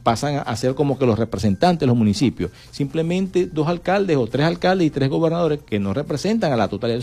pasan 0.02 0.42
a 0.44 0.56
ser 0.56 0.74
como 0.74 0.98
que 0.98 1.06
los 1.06 1.18
representantes 1.18 1.80
de 1.80 1.86
los 1.86 1.96
municipios. 1.96 2.50
Simplemente 2.70 3.46
dos 3.46 3.68
alcaldes 3.68 4.16
o 4.16 4.26
tres 4.26 4.46
alcaldes 4.46 4.86
y 4.86 4.90
tres 4.90 5.08
gobernadores 5.08 5.60
que 5.64 5.78
no 5.78 5.92
representan 5.92 6.52
a 6.52 6.56
la 6.56 6.68
totalidad. 6.68 7.00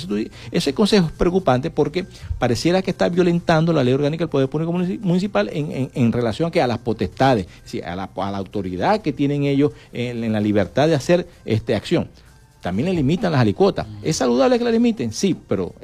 Ese 0.52 0.74
consejo 0.74 1.08
es 1.08 1.12
preocupante 1.12 1.70
porque 1.70 2.06
pareciera 2.39 2.82
que 2.82 2.91
está 2.91 3.10
violentando 3.10 3.74
la 3.74 3.84
ley 3.84 3.93
orgánica 3.93 4.24
del 4.24 4.30
Poder 4.30 4.50
Público 4.50 4.72
Municipal 4.72 5.50
en, 5.52 5.91
en, 5.93 6.12
relación 6.12 6.50
a, 6.50 6.52
que 6.52 6.62
a 6.62 6.68
las 6.68 6.80
potestades, 6.80 7.48
a, 7.86 7.96
la, 7.96 8.10
a 8.16 8.32
la 8.32 8.38
autoridad 8.38 9.02
que 9.02 9.14
tienen 9.14 9.43
ellos 9.43 9.72
en, 9.93 10.24
en 10.24 10.34
la 10.34 10.39
libertad 10.39 10.88
de 10.88 10.96
hacer 10.96 11.28
este 11.46 11.76
acción 11.76 12.10
también 12.66 12.89
le 12.89 12.96
limitan 12.96 13.32
las 13.32 13.41
alicuotas. 13.41 13.86
¿Es 14.02 14.16
saludable 14.16 14.58
que 14.58 14.64
la 14.64 14.72
limiten? 14.72 15.14
Sí, 15.14 15.38
pero 15.48 15.76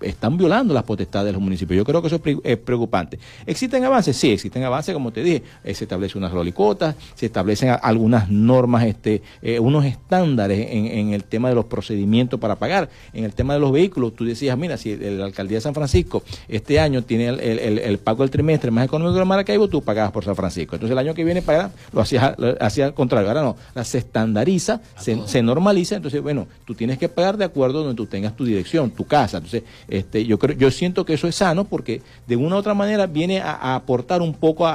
están 0.00 0.36
violando 0.36 0.74
las 0.74 0.82
potestades 0.82 1.26
de 1.26 1.32
los 1.32 1.40
municipios. 1.40 1.76
Yo 1.76 1.84
creo 1.84 2.00
que 2.00 2.08
eso 2.08 2.20
es 2.42 2.56
preocupante. 2.58 3.18
¿Existen 3.46 3.84
avances? 3.84 4.16
Sí, 4.16 4.32
existen 4.32 4.64
avances, 4.64 4.92
como 4.92 5.12
te 5.12 5.22
dije, 5.22 5.42
eh, 5.64 5.74
se 5.74 5.84
establece 5.84 6.18
unas 6.18 6.32
rolicotas, 6.32 6.96
se 7.14 7.26
establecen 7.26 7.76
algunas 7.82 8.28
normas, 8.30 8.84
este, 8.84 9.22
eh, 9.42 9.60
unos 9.60 9.84
estándares 9.84 10.66
en, 10.70 11.10
el 11.12 11.24
tema 11.24 11.48
de 11.48 11.54
los 11.54 11.66
procedimientos 11.66 12.40
para 12.40 12.56
pagar. 12.56 12.88
En 13.12 13.24
el 13.24 13.32
tema 13.32 13.54
de 13.54 13.60
los 13.60 13.72
vehículos, 13.72 14.14
tú 14.14 14.24
decías, 14.24 14.56
mira, 14.58 14.76
si 14.76 14.96
la 14.96 15.24
alcaldía 15.24 15.58
de 15.58 15.62
San 15.62 15.74
Francisco 15.74 16.22
este 16.48 16.80
año 16.80 17.02
tiene 17.02 17.28
el, 17.28 17.98
pago 17.98 18.22
del 18.22 18.30
trimestre 18.30 18.70
más 18.70 18.84
económico 18.84 19.18
que 19.18 19.24
Maracaibo, 19.24 19.68
tú 19.68 19.82
pagabas 19.82 20.12
por 20.12 20.24
San 20.24 20.36
Francisco. 20.36 20.76
Entonces 20.76 20.92
el 20.92 20.98
año 20.98 21.14
que 21.14 21.24
viene 21.24 21.42
pagar, 21.42 21.70
lo 21.92 22.00
hacías 22.00 22.34
hacía 22.60 22.86
al 22.86 22.94
contrario. 22.94 23.28
Ahora 23.28 23.42
no, 23.42 23.84
se 23.84 23.98
estandariza, 23.98 24.80
se, 24.98 25.26
se 25.26 25.42
normaliza, 25.42 25.96
entonces, 25.96 26.22
bueno, 26.22 26.46
tú 26.64 26.74
tienes 26.74 26.98
que 26.98 27.08
pagar 27.08 27.36
de 27.36 27.44
acuerdo 27.44 27.82
donde 27.82 27.96
tú 27.96 28.06
tengas 28.06 28.36
tu 28.36 28.44
dirección, 28.44 28.90
tu 28.90 29.04
casa. 29.04 29.38
Entonces, 29.38 29.59
este, 29.88 30.24
yo 30.24 30.38
creo, 30.38 30.56
yo 30.56 30.70
siento 30.70 31.04
que 31.04 31.14
eso 31.14 31.28
es 31.28 31.36
sano 31.36 31.64
porque 31.64 32.02
de 32.26 32.36
una 32.36 32.56
u 32.56 32.58
otra 32.58 32.74
manera 32.74 33.06
viene 33.06 33.40
a, 33.40 33.74
aportar 33.74 34.22
un 34.22 34.34
poco 34.34 34.66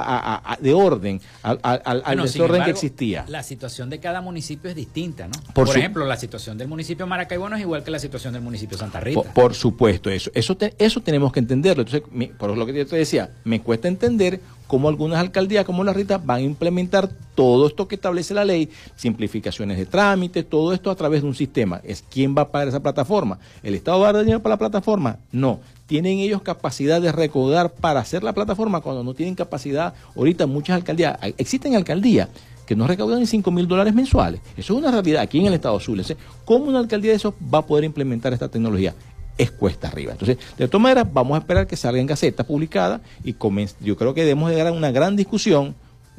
de 0.60 0.74
orden 0.74 1.20
al, 1.42 2.22
desorden 2.22 2.64
que 2.64 2.70
existía. 2.70 3.24
La 3.28 3.42
situación 3.42 3.90
de 3.90 3.98
cada 3.98 4.20
municipio 4.20 4.70
es 4.70 4.76
distinta, 4.76 5.28
¿no? 5.28 5.34
Por, 5.52 5.68
ejemplo, 5.68 6.04
la 6.04 6.16
situación 6.16 6.58
del 6.58 6.68
municipio 6.68 7.06
Maracaibo 7.06 7.48
no 7.48 7.56
es 7.56 7.62
igual 7.62 7.82
que 7.84 7.90
la 7.90 7.98
situación 7.98 8.32
del 8.32 8.42
municipio 8.42 8.76
Santa 8.76 9.00
Rita. 9.00 9.22
Por, 9.22 9.54
supuesto, 9.54 10.10
eso, 10.10 10.30
eso, 10.34 10.56
eso 10.78 11.00
tenemos 11.00 11.32
que 11.32 11.40
entenderlo. 11.40 11.82
Entonces, 11.82 12.02
por 12.38 12.56
lo 12.56 12.66
que 12.66 12.74
yo 12.74 12.86
te 12.86 12.96
decía, 12.96 13.30
me 13.44 13.60
cuesta 13.60 13.88
entender 13.88 14.40
cómo 14.66 14.88
algunas 14.88 15.18
alcaldías 15.18 15.64
como 15.64 15.84
la 15.84 15.92
Rita 15.92 16.18
van 16.18 16.38
a 16.38 16.42
implementar 16.42 17.08
todo 17.34 17.66
esto 17.66 17.86
que 17.86 17.96
establece 17.96 18.34
la 18.34 18.44
ley, 18.44 18.70
simplificaciones 18.96 19.78
de 19.78 19.86
trámites, 19.86 20.48
todo 20.48 20.72
esto 20.72 20.90
a 20.90 20.94
través 20.94 21.22
de 21.22 21.28
un 21.28 21.34
sistema. 21.34 21.80
¿Es 21.84 22.04
quién 22.08 22.34
va 22.36 22.42
a 22.42 22.48
pagar 22.50 22.68
esa 22.68 22.80
plataforma? 22.80 23.38
¿El 23.62 23.74
Estado 23.74 24.00
va 24.00 24.08
a 24.08 24.12
dar 24.12 24.22
dinero 24.22 24.42
para 24.42 24.54
la 24.54 24.58
plataforma? 24.58 25.18
No. 25.32 25.60
¿Tienen 25.86 26.18
ellos 26.18 26.42
capacidad 26.42 27.00
de 27.00 27.12
recaudar 27.12 27.72
para 27.72 28.00
hacer 28.00 28.24
la 28.24 28.32
plataforma 28.32 28.80
cuando 28.80 29.04
no 29.04 29.14
tienen 29.14 29.34
capacidad? 29.34 29.94
Ahorita 30.16 30.46
muchas 30.46 30.76
alcaldías, 30.76 31.18
existen 31.36 31.76
alcaldías 31.76 32.28
que 32.66 32.74
no 32.74 32.88
recaudan 32.88 33.20
ni 33.20 33.26
5 33.26 33.50
mil 33.52 33.68
dólares 33.68 33.94
mensuales. 33.94 34.40
Eso 34.56 34.72
es 34.74 34.78
una 34.80 34.90
realidad 34.90 35.22
aquí 35.22 35.38
en 35.38 35.46
el 35.46 35.54
Estado 35.54 35.76
Azul. 35.76 36.02
¿Cómo 36.44 36.64
una 36.64 36.80
alcaldía 36.80 37.12
de 37.12 37.16
eso 37.18 37.34
va 37.54 37.58
a 37.58 37.66
poder 37.66 37.84
implementar 37.84 38.32
esta 38.32 38.48
tecnología? 38.48 38.94
Es 39.38 39.50
cuesta 39.50 39.88
arriba. 39.88 40.12
Entonces, 40.12 40.38
de 40.56 40.68
todas 40.68 40.82
maneras, 40.82 41.06
vamos 41.12 41.36
a 41.36 41.40
esperar 41.40 41.66
que 41.66 41.76
salga 41.76 42.00
en 42.00 42.06
Gaceta 42.06 42.44
publicada 42.44 43.00
y 43.24 43.34
yo 43.80 43.96
creo 43.96 44.14
que 44.14 44.22
debemos 44.22 44.50
llegar 44.50 44.68
a 44.68 44.72
una 44.72 44.90
gran 44.90 45.16
discusión 45.16 45.74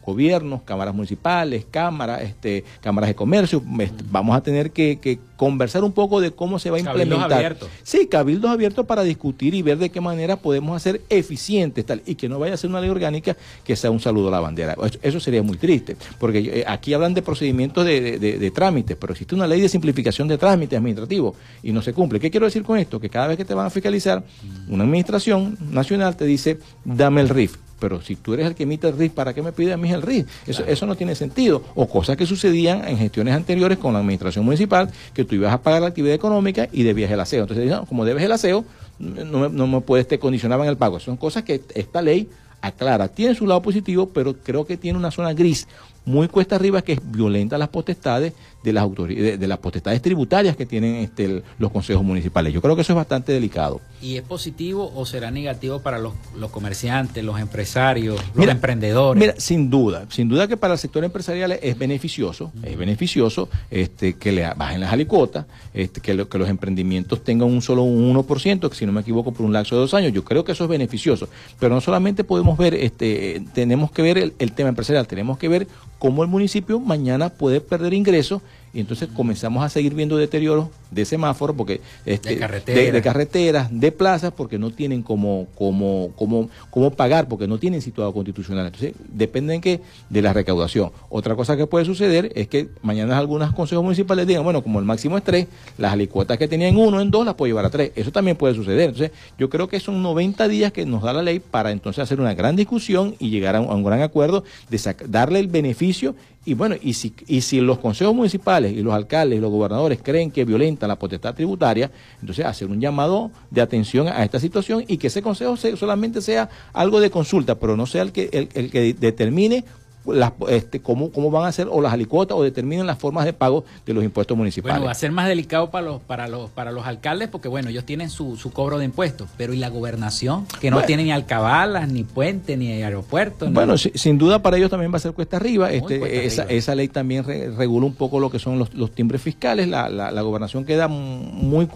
gobiernos, 0.07 0.61
cámaras 0.61 0.95
municipales, 0.95 1.65
cámaras, 1.69 2.21
este, 2.21 2.63
cámaras 2.79 3.09
de 3.09 3.15
comercio. 3.15 3.61
Vamos 4.09 4.37
a 4.37 4.41
tener 4.41 4.71
que, 4.71 5.19
conversar 5.35 5.83
un 5.83 5.91
poco 5.91 6.21
de 6.21 6.31
cómo 6.31 6.59
se 6.59 6.71
va 6.71 6.77
a 6.77 6.79
implementar. 6.79 7.19
Cabildos 7.19 7.37
abiertos. 7.37 7.69
Sí, 7.83 8.07
cabildos 8.07 8.49
abiertos 8.49 8.85
para 8.85 9.03
discutir 9.03 9.53
y 9.53 9.61
ver 9.61 9.77
de 9.77 9.89
qué 9.89 9.99
manera 9.99 10.37
podemos 10.37 10.77
hacer 10.77 11.01
eficientes 11.09 11.85
tal 11.85 12.01
y 12.05 12.15
que 12.15 12.29
no 12.29 12.39
vaya 12.39 12.53
a 12.53 12.57
ser 12.57 12.69
una 12.69 12.79
ley 12.79 12.89
orgánica 12.89 13.35
que 13.65 13.75
sea 13.75 13.91
un 13.91 13.99
saludo 13.99 14.29
a 14.29 14.31
la 14.31 14.39
bandera. 14.39 14.77
Eso, 15.01 15.19
sería 15.19 15.43
muy 15.43 15.57
triste, 15.57 15.97
porque 16.19 16.39
eh, 16.39 16.63
aquí 16.65 16.93
hablan 16.93 17.13
de 17.13 17.21
procedimientos 17.21 17.85
de, 17.85 18.17
de, 18.17 18.51
trámites, 18.51 18.95
pero 18.95 19.11
existe 19.11 19.35
una 19.35 19.45
ley 19.45 19.59
de 19.59 19.67
simplificación 19.67 20.29
de 20.29 20.37
trámites 20.37 20.77
administrativos 20.77 21.35
y 21.61 21.73
no 21.73 21.81
se 21.81 21.91
cumple. 21.91 22.21
¿Qué 22.21 22.31
quiero 22.31 22.45
decir 22.45 22.63
con 22.63 22.77
esto? 22.79 22.97
Que 22.97 23.09
cada 23.09 23.27
vez 23.27 23.35
que 23.35 23.43
te 23.43 23.53
van 23.53 23.65
a 23.65 23.69
fiscalizar, 23.69 24.23
una 24.69 24.85
administración 24.85 25.57
nacional 25.69 26.15
te 26.15 26.23
dice, 26.23 26.59
dame 26.85 27.19
el 27.19 27.27
RIF 27.27 27.66
pero 27.79 28.01
si 28.01 28.15
tú 28.15 28.33
eres 28.33 28.47
el 28.47 28.55
que 28.55 28.63
emite 28.63 28.87
el 28.87 28.97
RIF, 28.97 29.13
¿para 29.13 29.33
qué 29.33 29.41
me 29.41 29.51
pide 29.51 29.73
a 29.73 29.77
mí 29.77 29.91
el 29.91 30.01
RIF? 30.01 30.27
Eso, 30.47 30.63
eso 30.65 30.85
no 30.85 30.95
tiene 30.95 31.15
sentido. 31.15 31.63
O 31.75 31.87
cosas 31.87 32.17
que 32.17 32.25
sucedían 32.25 32.87
en 32.87 32.97
gestiones 32.97 33.33
anteriores 33.33 33.77
con 33.77 33.93
la 33.93 33.99
administración 33.99 34.45
municipal, 34.45 34.89
que 35.13 35.23
tú 35.23 35.35
ibas 35.35 35.53
a 35.53 35.61
pagar 35.61 35.81
la 35.81 35.87
actividad 35.87 36.15
económica 36.15 36.67
y 36.71 36.83
debías 36.83 37.11
el 37.11 37.19
aseo. 37.19 37.43
Entonces, 37.43 37.71
como 37.87 38.05
debes 38.05 38.23
el 38.23 38.31
aseo, 38.31 38.65
no 38.99 39.39
me, 39.39 39.49
no 39.49 39.67
me 39.67 39.81
puedes, 39.81 40.07
te 40.07 40.19
condicionar 40.19 40.59
en 40.59 40.67
el 40.67 40.77
pago. 40.77 40.99
Son 40.99 41.17
cosas 41.17 41.43
que 41.43 41.61
esta 41.75 42.01
ley 42.01 42.29
aclara. 42.61 43.07
Tiene 43.07 43.35
su 43.35 43.45
lado 43.45 43.61
positivo, 43.61 44.09
pero 44.09 44.35
creo 44.35 44.65
que 44.65 44.77
tiene 44.77 44.97
una 44.97 45.11
zona 45.11 45.33
gris 45.33 45.67
muy 46.07 46.27
cuesta 46.29 46.55
arriba 46.55 46.81
que 46.81 46.93
es 46.93 46.99
violenta 47.03 47.57
las 47.57 47.69
potestades 47.69 48.33
de 48.63 48.73
las 48.73 48.83
autoridades, 48.83 49.39
de, 49.39 49.47
las 49.47 49.59
potestades 49.59 50.01
tributarias 50.01 50.55
que 50.55 50.65
tienen 50.65 50.95
este, 50.95 51.43
los 51.59 51.71
consejos 51.71 52.03
municipales. 52.03 52.53
Yo 52.53 52.61
creo 52.61 52.75
que 52.75 52.81
eso 52.81 52.93
es 52.93 52.97
bastante 52.97 53.31
delicado. 53.31 53.81
¿Y 54.01 54.17
es 54.17 54.23
positivo 54.23 54.91
o 54.95 55.05
será 55.05 55.31
negativo 55.31 55.79
para 55.79 55.99
los, 55.99 56.13
comerciantes, 56.51 57.23
los 57.23 57.39
empresarios, 57.39 58.19
los 58.33 58.47
emprendedores? 58.47 59.19
Mira, 59.19 59.33
sin 59.37 59.69
duda, 59.69 60.05
sin 60.09 60.27
duda 60.27 60.47
que 60.47 60.57
para 60.57 60.73
el 60.73 60.79
sector 60.79 61.03
empresarial 61.03 61.51
es 61.61 61.77
beneficioso, 61.77 62.51
es 62.63 62.77
beneficioso 62.77 63.49
este, 63.69 64.13
que 64.15 64.31
le 64.31 64.47
bajen 64.53 64.81
las 64.81 64.91
alicuotas, 64.91 65.45
este, 65.73 66.01
que, 66.01 66.27
que 66.27 66.37
los 66.37 66.49
emprendimientos 66.49 67.23
tengan 67.23 67.49
un 67.49 67.61
solo 67.61 67.83
un 67.83 68.15
1%, 68.15 68.69
que 68.69 68.75
si 68.75 68.85
no 68.85 68.91
me 68.91 69.01
equivoco, 69.01 69.31
por 69.31 69.45
un 69.45 69.53
lapso 69.53 69.75
de 69.75 69.81
dos 69.81 69.93
años. 69.93 70.13
Yo 70.13 70.23
creo 70.23 70.43
que 70.43 70.53
eso 70.53 70.63
es 70.63 70.69
beneficioso. 70.69 71.29
Pero 71.59 71.73
no 71.73 71.81
solamente 71.81 72.23
podemos 72.23 72.57
ver, 72.57 72.73
este, 72.73 73.43
tenemos 73.53 73.91
que 73.91 74.01
ver 74.01 74.33
el 74.37 74.51
tema 74.53 74.69
empresarial, 74.69 75.07
tenemos 75.07 75.37
que 75.37 75.47
ver 75.47 75.67
cómo 75.99 76.23
el 76.23 76.29
municipio 76.29 76.79
mañana 76.79 77.29
puede 77.29 77.61
perder 77.61 77.93
ingresos 77.93 78.41
y 78.77 78.81
entonces 78.81 79.09
comenzamos 79.11 79.63
a 79.63 79.69
seguir 79.69 79.95
viendo 79.95 80.17
deterioros 80.17 80.67
de 80.91 81.03
semáforos, 81.03 81.55
porque 81.55 81.81
este, 82.05 82.35
de, 82.35 83.01
carreteras, 83.01 83.69
de 83.71 83.91
plazas, 83.91 84.31
porque 84.31 84.59
no 84.59 84.69
tienen 84.69 85.01
como, 85.01 85.47
como, 85.55 86.11
como, 86.15 86.47
como 86.69 86.91
pagar, 86.91 87.27
porque 87.27 87.47
no 87.47 87.57
tienen 87.57 87.81
situado 87.81 88.13
constitucional. 88.13 88.67
Entonces, 88.67 88.93
dependen 89.11 89.61
que 89.61 89.81
de 90.11 90.21
la 90.21 90.31
recaudación. 90.31 90.91
Otra 91.09 91.35
cosa 91.35 91.57
que 91.57 91.65
puede 91.65 91.85
suceder 91.85 92.31
es 92.35 92.47
que 92.49 92.69
mañana 92.83 93.17
algunos 93.17 93.51
consejos 93.51 93.83
municipales 93.83 94.27
digan, 94.27 94.43
bueno, 94.43 94.61
como 94.61 94.77
el 94.77 94.85
máximo 94.85 95.17
es 95.17 95.23
tres, 95.23 95.47
las 95.79 95.93
alicuotas 95.93 96.37
que 96.37 96.47
tenían 96.47 96.77
uno 96.77 97.01
en 97.01 97.09
dos 97.09 97.25
las 97.25 97.33
puedo 97.33 97.49
llevar 97.49 97.65
a 97.65 97.71
tres. 97.71 97.93
Eso 97.95 98.11
también 98.11 98.37
puede 98.37 98.53
suceder. 98.53 98.89
Entonces, 98.89 99.09
yo 99.39 99.49
creo 99.49 99.67
que 99.67 99.79
son 99.79 100.03
90 100.03 100.47
días 100.49 100.71
que 100.71 100.85
nos 100.85 101.01
da 101.01 101.13
la 101.13 101.23
ley 101.23 101.39
para 101.39 101.71
entonces 101.71 102.03
hacer 102.03 102.21
una 102.21 102.35
gran 102.35 102.55
discusión 102.55 103.15
y 103.17 103.31
llegar 103.31 103.55
a 103.55 103.61
un, 103.61 103.83
gran 103.83 104.03
acuerdo 104.03 104.43
de 104.69 104.95
darle 105.07 105.39
el 105.39 105.47
beneficio 105.47 106.13
y 106.47 106.53
bueno, 106.53 106.77
y 106.81 106.93
si, 106.93 107.13
y 107.27 107.41
si 107.41 107.59
los 107.59 107.77
consejos 107.77 108.15
municipales 108.15 108.71
y 108.71 108.81
los 108.81 108.93
alcaldes 108.93 109.37
y 109.37 109.41
los 109.41 109.51
gobernadores 109.51 109.99
creen 110.01 110.31
que 110.31 110.45
violenta 110.45 110.87
la 110.87 110.95
potestad 110.95 111.35
tributaria, 111.35 111.91
entonces 112.21 112.45
hacer 112.45 112.69
un 112.69 112.79
llamado 112.79 113.31
de 113.51 113.59
atención 113.59 114.07
a 114.07 114.23
esta 114.23 114.39
situación 114.39 114.85
y 114.87 114.97
que 114.97 115.07
ese 115.07 115.21
consejo 115.21 115.57
solamente 115.57 116.21
sea 116.21 116.49
algo 116.71 117.01
de 117.01 117.09
consulta, 117.09 117.55
pero 117.55 117.75
no 117.75 117.85
sea 117.85 118.03
el 118.03 118.13
que, 118.13 118.29
el, 118.31 118.47
el 118.53 118.71
que 118.71 118.93
determine 118.93 119.65
las, 120.07 120.33
este, 120.49 120.81
cómo, 120.81 121.11
cómo 121.11 121.31
van 121.31 121.45
a 121.45 121.51
ser 121.51 121.67
o 121.69 121.81
las 121.81 121.93
alicuotas 121.93 122.37
o 122.37 122.43
determinen 122.43 122.85
las 122.85 122.97
formas 122.97 123.25
de 123.25 123.33
pago 123.33 123.65
de 123.85 123.93
los 123.93 124.03
impuestos 124.03 124.37
municipales. 124.37 124.75
Bueno, 124.75 124.85
va 124.85 124.91
a 124.91 124.95
ser 124.95 125.11
más 125.11 125.27
delicado 125.27 125.69
para 125.69 125.85
los, 125.85 126.01
para 126.01 126.27
los, 126.27 126.49
para 126.49 126.71
los 126.71 126.85
alcaldes 126.85 127.27
porque, 127.29 127.47
bueno, 127.47 127.69
ellos 127.69 127.85
tienen 127.85 128.09
su, 128.09 128.37
su 128.37 128.51
cobro 128.51 128.77
de 128.77 128.85
impuestos, 128.85 129.29
pero 129.37 129.53
¿y 129.53 129.57
la 129.57 129.69
gobernación? 129.69 130.45
Que 130.59 130.71
no 130.71 130.81
tiene 130.83 131.03
ni 131.03 131.11
alcabalas, 131.11 131.89
ni 131.89 132.03
puente, 132.03 132.57
ni 132.57 132.71
aeropuerto. 132.83 133.49
Bueno, 133.49 133.77
sin 133.77 134.17
duda 134.17 134.41
para 134.41 134.57
ellos 134.57 134.69
también 134.69 134.91
va 134.91 134.97
a 134.97 134.99
ser 134.99 135.13
cuesta 135.13 135.37
arriba. 135.37 135.71
Este, 135.71 136.25
esa, 136.25 136.43
esa 136.43 136.75
ley 136.75 136.87
también 136.87 137.23
regula 137.57 137.85
un 137.85 137.95
poco 137.95 138.19
lo 138.19 138.29
que 138.29 138.39
son 138.39 138.59
los, 138.59 138.73
los 138.73 138.91
timbres 138.91 139.21
fiscales. 139.21 139.67
La, 139.67 139.89
la, 139.89 140.21
gobernación 140.21 140.65
queda 140.65 140.87
muy, 140.87 141.69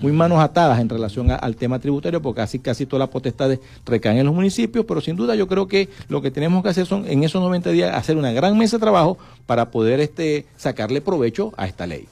muy 0.00 0.12
manos 0.12 0.38
atadas 0.38 0.80
en 0.80 0.88
relación 0.88 1.30
al 1.30 1.56
tema 1.56 1.78
tributario 1.78 2.22
porque 2.22 2.40
casi, 2.40 2.58
casi 2.58 2.86
todas 2.86 3.00
las 3.00 3.08
potestades 3.08 3.58
recaen 3.84 4.18
en 4.18 4.26
los 4.26 4.34
municipios, 4.34 4.84
pero 4.86 5.00
sin 5.00 5.16
duda 5.16 5.34
yo 5.34 5.48
creo 5.48 5.66
que 5.66 5.88
lo 6.08 6.22
que 6.22 6.30
tenemos 6.30 6.62
que 6.62 6.68
hacer 6.68 6.86
son 6.86 7.06
en 7.08 7.24
esos 7.24 7.42
90 7.42 7.72
hacer 7.82 8.16
una 8.16 8.32
gran 8.32 8.56
mesa 8.58 8.76
de 8.76 8.80
trabajo 8.80 9.18
para 9.46 9.70
poder 9.70 10.00
este, 10.00 10.46
sacarle 10.56 11.00
provecho 11.00 11.52
a 11.56 11.66
esta 11.66 11.86
ley. 11.86 12.08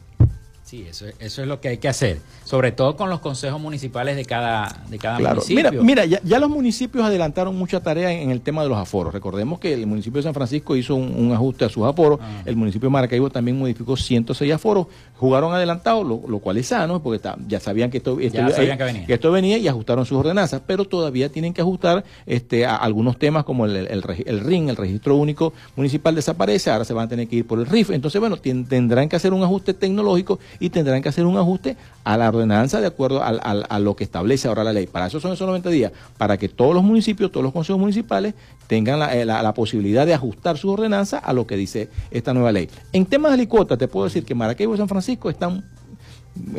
Sí, 0.65 0.87
eso, 0.89 1.07
eso 1.19 1.43
es 1.43 1.49
lo 1.49 1.61
que 1.61 1.69
hay 1.69 1.79
que 1.79 1.89
hacer 1.89 2.21
sobre 2.45 2.73
todo 2.73 2.95
con 2.97 3.11
los 3.11 3.21
consejos 3.21 3.61
municipales 3.61 4.17
de 4.17 4.25
cada, 4.25 4.83
de 4.89 4.99
cada 4.99 5.19
municipio. 5.19 5.83
Mira, 5.83 6.05
mira 6.05 6.21
ya, 6.23 6.39
los 6.39 6.51
municipios 6.51 7.05
adelantaron 7.05 7.57
mucha 7.57 7.81
tarea 7.81 8.13
en, 8.13 8.31
el 8.31 8.43
tema 8.43 8.63
de 8.63 8.69
los 8.69 8.79
aforos. 8.79 9.13
Recordemos 9.13 9.59
que 9.59 9.73
el 9.73 9.87
municipio 9.87 10.19
de 10.19 10.25
San 10.25 10.35
Francisco 10.35 10.77
hizo 10.77 10.95
un, 10.95 11.33
ajuste 11.33 11.65
a 11.65 11.69
sus 11.69 11.85
aforos, 11.85 12.21
ah. 12.23 12.43
el 12.45 12.57
municipio 12.57 12.89
de 12.89 12.93
Maracaibo 12.93 13.31
también 13.31 13.59
modificó 13.59 13.97
106 13.97 14.53
aforos, 14.53 14.87
jugaron 15.17 15.55
adelantado, 15.55 16.05
lo, 16.05 16.39
cual 16.39 16.59
es 16.59 16.67
sano, 16.67 17.03
porque 17.03 17.29
ya 17.49 17.61
sabían, 17.61 17.91
que 17.91 17.99
esto, 17.99 18.17
venía. 18.17 19.07
que 19.07 19.15
esto 19.15 19.33
venía 19.33 19.57
y 19.57 19.67
ajustaron 19.67 20.05
sus 20.05 20.19
ordenanzas, 20.19 20.61
pero 20.67 20.85
todavía 20.85 21.31
tienen 21.31 21.55
que 21.55 21.63
ajustar 21.63 22.05
este, 22.27 22.67
a 22.67 22.77
algunos 22.77 23.19
temas 23.19 23.45
como 23.45 23.65
el, 23.65 23.77
el, 23.77 24.05
el, 24.27 24.41
RIN, 24.41 24.69
el 24.69 24.77
Registro 24.77 25.17
Único 25.17 25.55
Municipal 25.77 26.15
desaparece, 26.15 26.71
ahora 26.71 26.85
se 26.85 26.93
van 26.93 27.07
a 27.07 27.09
tener 27.09 27.27
que 27.27 27.37
ir 27.37 27.47
por 27.47 27.59
el 27.59 27.67
RIF. 27.67 27.91
Entonces, 27.91 28.21
bueno, 28.21 28.37
tendrán 28.37 29.09
que 29.09 29.17
hacer 29.17 29.33
un 29.33 29.43
ajuste 29.43 29.73
tecnológico 29.73 30.39
y 30.61 30.71
tendrán 30.71 31.03
que 31.03 31.09
hacer 31.09 31.27
un 31.27 31.37
ajuste 31.37 31.77
a 32.05 32.17
la 32.17 32.29
ordenanza 32.29 32.81
de 32.81 32.87
acuerdo 32.87 33.23
a 33.23 33.79
lo 33.79 33.97
que 33.97 34.05
establece 34.05 34.49
ahora 34.49 34.65
la 34.65 34.73
ley. 34.73 34.87
Para 34.87 35.07
eso 35.07 35.21
son 35.21 35.33
esos 35.33 35.47
90 35.47 35.71
días, 35.71 35.93
para 36.19 36.37
que 36.37 36.49
todos 36.49 36.75
los 36.75 36.83
municipios, 36.83 37.33
todos 37.33 37.45
los 37.45 37.53
consejos 37.53 37.81
municipales 37.81 38.35
tengan 38.67 39.03
eh, 39.11 39.25
la, 39.25 39.55
posibilidad 39.55 40.07
de 40.07 40.15
ajustar 40.15 40.59
su 40.59 40.71
ordenanza 40.71 41.19
a 41.19 41.33
lo 41.33 41.47
que 41.47 41.57
dice 41.57 41.89
esta 42.11 42.35
nueva 42.35 42.53
ley. 42.53 42.69
En 42.93 43.07
temas 43.07 43.33
de 43.33 43.39
licuotas, 43.39 43.79
te 43.79 43.89
puedo 43.89 44.05
decir 44.05 44.25
que 44.25 44.35
Maracaibo 44.35 44.75
y 44.75 44.79
San 44.79 44.89
Francisco 44.89 45.31
están 45.31 45.65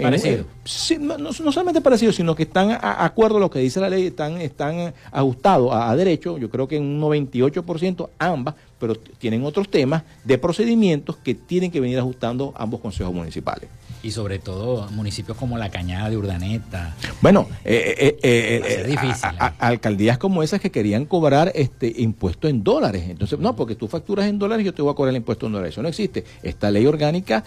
Parecido. 0.01 0.45
no, 1.19 1.33
solamente 1.33 1.81
parecidos, 1.81 2.15
sino 2.15 2.33
que 2.33 2.43
están 2.43 2.71
a, 2.71 3.03
acuerdo 3.03 3.37
a 3.37 3.39
lo 3.41 3.49
que 3.49 3.59
dice 3.59 3.81
la 3.81 3.89
ley, 3.89 4.07
están, 4.07 4.39
están 4.39 4.93
ajustados 5.11 5.73
a, 5.73 5.89
a, 5.89 5.95
derecho, 5.97 6.37
yo 6.37 6.49
creo 6.49 6.65
que 6.65 6.77
en 6.77 6.83
un 6.83 7.01
98% 7.01 8.09
ambas, 8.17 8.55
pero 8.79 8.95
tienen 8.95 9.43
otros 9.43 9.69
temas 9.69 10.03
de 10.23 10.37
procedimientos 10.37 11.17
que 11.17 11.35
tienen 11.35 11.71
que 11.71 11.81
venir 11.81 11.99
ajustando 11.99 12.53
ambos 12.55 12.79
consejos 12.79 13.13
municipales 13.13 13.69
y 14.05 14.11
sobre 14.11 14.37
todo 14.37 14.87
municipios 14.91 15.35
como 15.35 15.57
La 15.57 15.71
Cañada 15.71 16.11
de 16.11 16.17
Urdaneta. 16.17 16.95
Bueno, 17.21 17.47
eh, 17.63 18.15
eh, 18.21 18.61
eh, 18.63 18.83
difícil, 18.87 19.31
alcaldías 19.57 20.19
como 20.19 20.43
esas 20.43 20.61
que 20.61 20.69
querían 20.69 21.05
cobrar 21.05 21.51
este 21.55 21.91
impuesto 21.97 22.47
en 22.47 22.63
dólares. 22.63 23.05
Entonces, 23.09 23.39
no, 23.39 23.55
porque 23.55 23.73
tú 23.73 23.87
facturas 23.87 24.27
en 24.27 24.37
dólares, 24.37 24.63
yo 24.63 24.75
te 24.75 24.83
voy 24.83 24.91
a 24.91 24.95
cobrar 24.95 25.09
el 25.09 25.17
impuesto 25.17 25.47
en 25.47 25.53
dólares. 25.53 25.73
Eso 25.73 25.81
no 25.81 25.87
existe. 25.87 26.23
Esta 26.43 26.69
ley 26.69 26.85
orgánica 26.85 27.43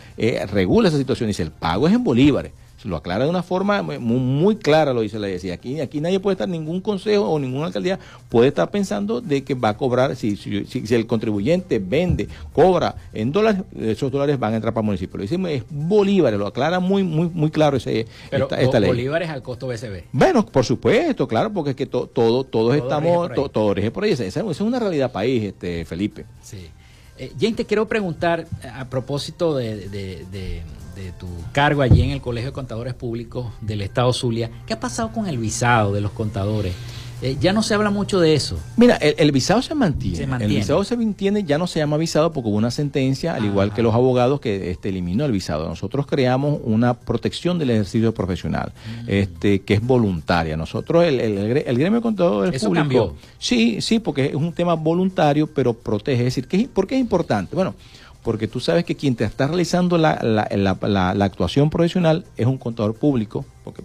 regula 0.50 0.88
esa 0.88 0.98
situación. 0.98 1.28
Dice, 1.28 1.44
el 1.44 1.52
pago 1.52 1.86
es 1.86 1.94
en 1.94 2.02
bolívares 2.02 2.50
lo 2.84 2.96
aclara 2.96 3.24
de 3.24 3.30
una 3.30 3.42
forma 3.42 3.82
muy, 3.82 4.56
clara, 4.56 4.92
lo 4.92 5.00
dice 5.00 5.18
la 5.18 5.26
ley. 5.26 5.50
Aquí, 5.50 5.80
aquí 5.80 6.00
nadie 6.00 6.20
puede 6.20 6.34
estar, 6.34 6.48
ningún 6.48 6.80
consejo 6.80 7.28
o 7.28 7.38
ninguna 7.38 7.66
alcaldía 7.66 7.98
puede 8.28 8.48
estar 8.48 8.70
pensando 8.70 9.20
de 9.20 9.42
que 9.42 9.54
va 9.54 9.70
a 9.70 9.76
cobrar, 9.76 10.14
si, 10.16 10.36
si, 10.36 10.64
si, 10.64 10.94
el 10.94 11.06
contribuyente 11.06 11.78
vende, 11.78 12.28
cobra 12.52 12.94
en 13.12 13.32
dólares, 13.32 13.62
esos 13.78 14.12
dólares 14.12 14.38
van 14.38 14.52
a 14.52 14.56
entrar 14.56 14.72
para 14.72 14.82
el 14.82 14.86
municipio. 14.86 15.16
Lo 15.16 15.22
dice, 15.22 15.38
es 15.54 15.64
bolívares, 15.68 16.38
lo 16.38 16.46
aclara 16.46 16.78
muy, 16.80 17.02
muy, 17.02 17.28
muy 17.28 17.50
claro 17.50 17.76
ese, 17.76 18.06
esta, 18.30 18.80
ley. 18.80 18.90
bolívares 18.90 19.28
al 19.28 19.42
costo 19.42 19.66
BCB. 19.66 20.04
Bueno, 20.12 20.46
por 20.46 20.64
supuesto, 20.64 21.26
claro, 21.26 21.52
porque 21.52 21.70
es 21.70 21.76
que 21.76 21.86
todo, 21.86 22.06
todos 22.06 22.76
estamos, 22.76 23.30
todo 23.52 23.74
rige 23.74 23.90
por 23.90 24.04
ahí. 24.04 24.12
Esa, 24.12 24.24
es 24.24 24.60
una 24.60 24.78
realidad 24.78 25.10
país, 25.10 25.44
este 25.44 25.84
Felipe. 25.84 26.24
Sí. 26.42 26.68
Eh, 27.18 27.32
Jane, 27.40 27.54
te 27.54 27.64
quiero 27.64 27.88
preguntar 27.88 28.46
a 28.72 28.84
propósito 28.84 29.56
de 29.56 29.88
de 29.88 30.62
tu 31.18 31.28
cargo 31.52 31.82
allí 31.82 32.02
en 32.02 32.10
el 32.10 32.20
Colegio 32.20 32.50
de 32.50 32.54
Contadores 32.54 32.94
Públicos 32.94 33.46
del 33.60 33.82
Estado 33.82 34.12
Zulia, 34.12 34.50
¿qué 34.66 34.74
ha 34.74 34.80
pasado 34.80 35.12
con 35.12 35.26
el 35.26 35.38
visado 35.38 35.92
de 35.92 36.00
los 36.00 36.12
contadores? 36.12 36.74
Eh, 37.20 37.36
ya 37.40 37.52
no 37.52 37.64
se 37.64 37.74
habla 37.74 37.90
mucho 37.90 38.20
de 38.20 38.34
eso. 38.34 38.60
Mira, 38.76 38.94
el, 38.96 39.32
visado 39.32 39.60
se 39.60 39.74
mantiene. 39.74 40.36
El 40.40 40.48
visado 40.48 40.84
se 40.84 40.96
mantiene, 40.96 41.42
ya 41.42 41.58
no 41.58 41.66
se 41.66 41.80
llama 41.80 41.96
visado 41.96 42.32
porque 42.32 42.48
hubo 42.48 42.56
una 42.56 42.70
sentencia, 42.70 43.34
al 43.34 43.44
igual 43.44 43.74
que 43.74 43.82
los 43.82 43.92
abogados, 43.92 44.40
que 44.40 44.70
este, 44.70 44.90
eliminó 44.90 45.24
el 45.24 45.32
visado. 45.32 45.68
Nosotros 45.68 46.06
creamos 46.06 46.60
una 46.62 46.94
protección 46.94 47.58
del 47.58 47.70
ejercicio 47.70 48.14
profesional, 48.14 48.72
mm. 49.02 49.04
este, 49.08 49.62
que 49.62 49.74
es 49.74 49.84
voluntaria. 49.84 50.56
Nosotros, 50.56 51.04
el, 51.04 51.18
el, 51.18 51.78
gremio 51.78 51.98
de 51.98 52.02
contadores 52.02 52.62
públicos. 52.62 53.14
Sí, 53.38 53.80
sí, 53.80 53.98
porque 53.98 54.26
es 54.26 54.34
un 54.34 54.52
tema 54.52 54.74
voluntario, 54.74 55.48
pero 55.48 55.74
protege. 55.74 56.24
Es 56.24 56.36
decir, 56.36 56.68
¿por 56.68 56.86
qué 56.86 56.94
es 56.94 57.00
importante? 57.00 57.56
Bueno, 57.56 57.74
porque 58.28 58.46
tú 58.46 58.60
sabes 58.60 58.84
que 58.84 58.94
quien 58.94 59.16
te 59.16 59.24
está 59.24 59.46
realizando 59.46 59.96
la, 59.96 60.18
la, 60.20 60.46
la, 60.54 61.14
la, 61.14 61.24
actuación 61.24 61.70
profesional 61.70 62.26
es 62.36 62.44
un 62.44 62.58
contador 62.58 62.94
público, 62.94 63.46
porque 63.68 63.82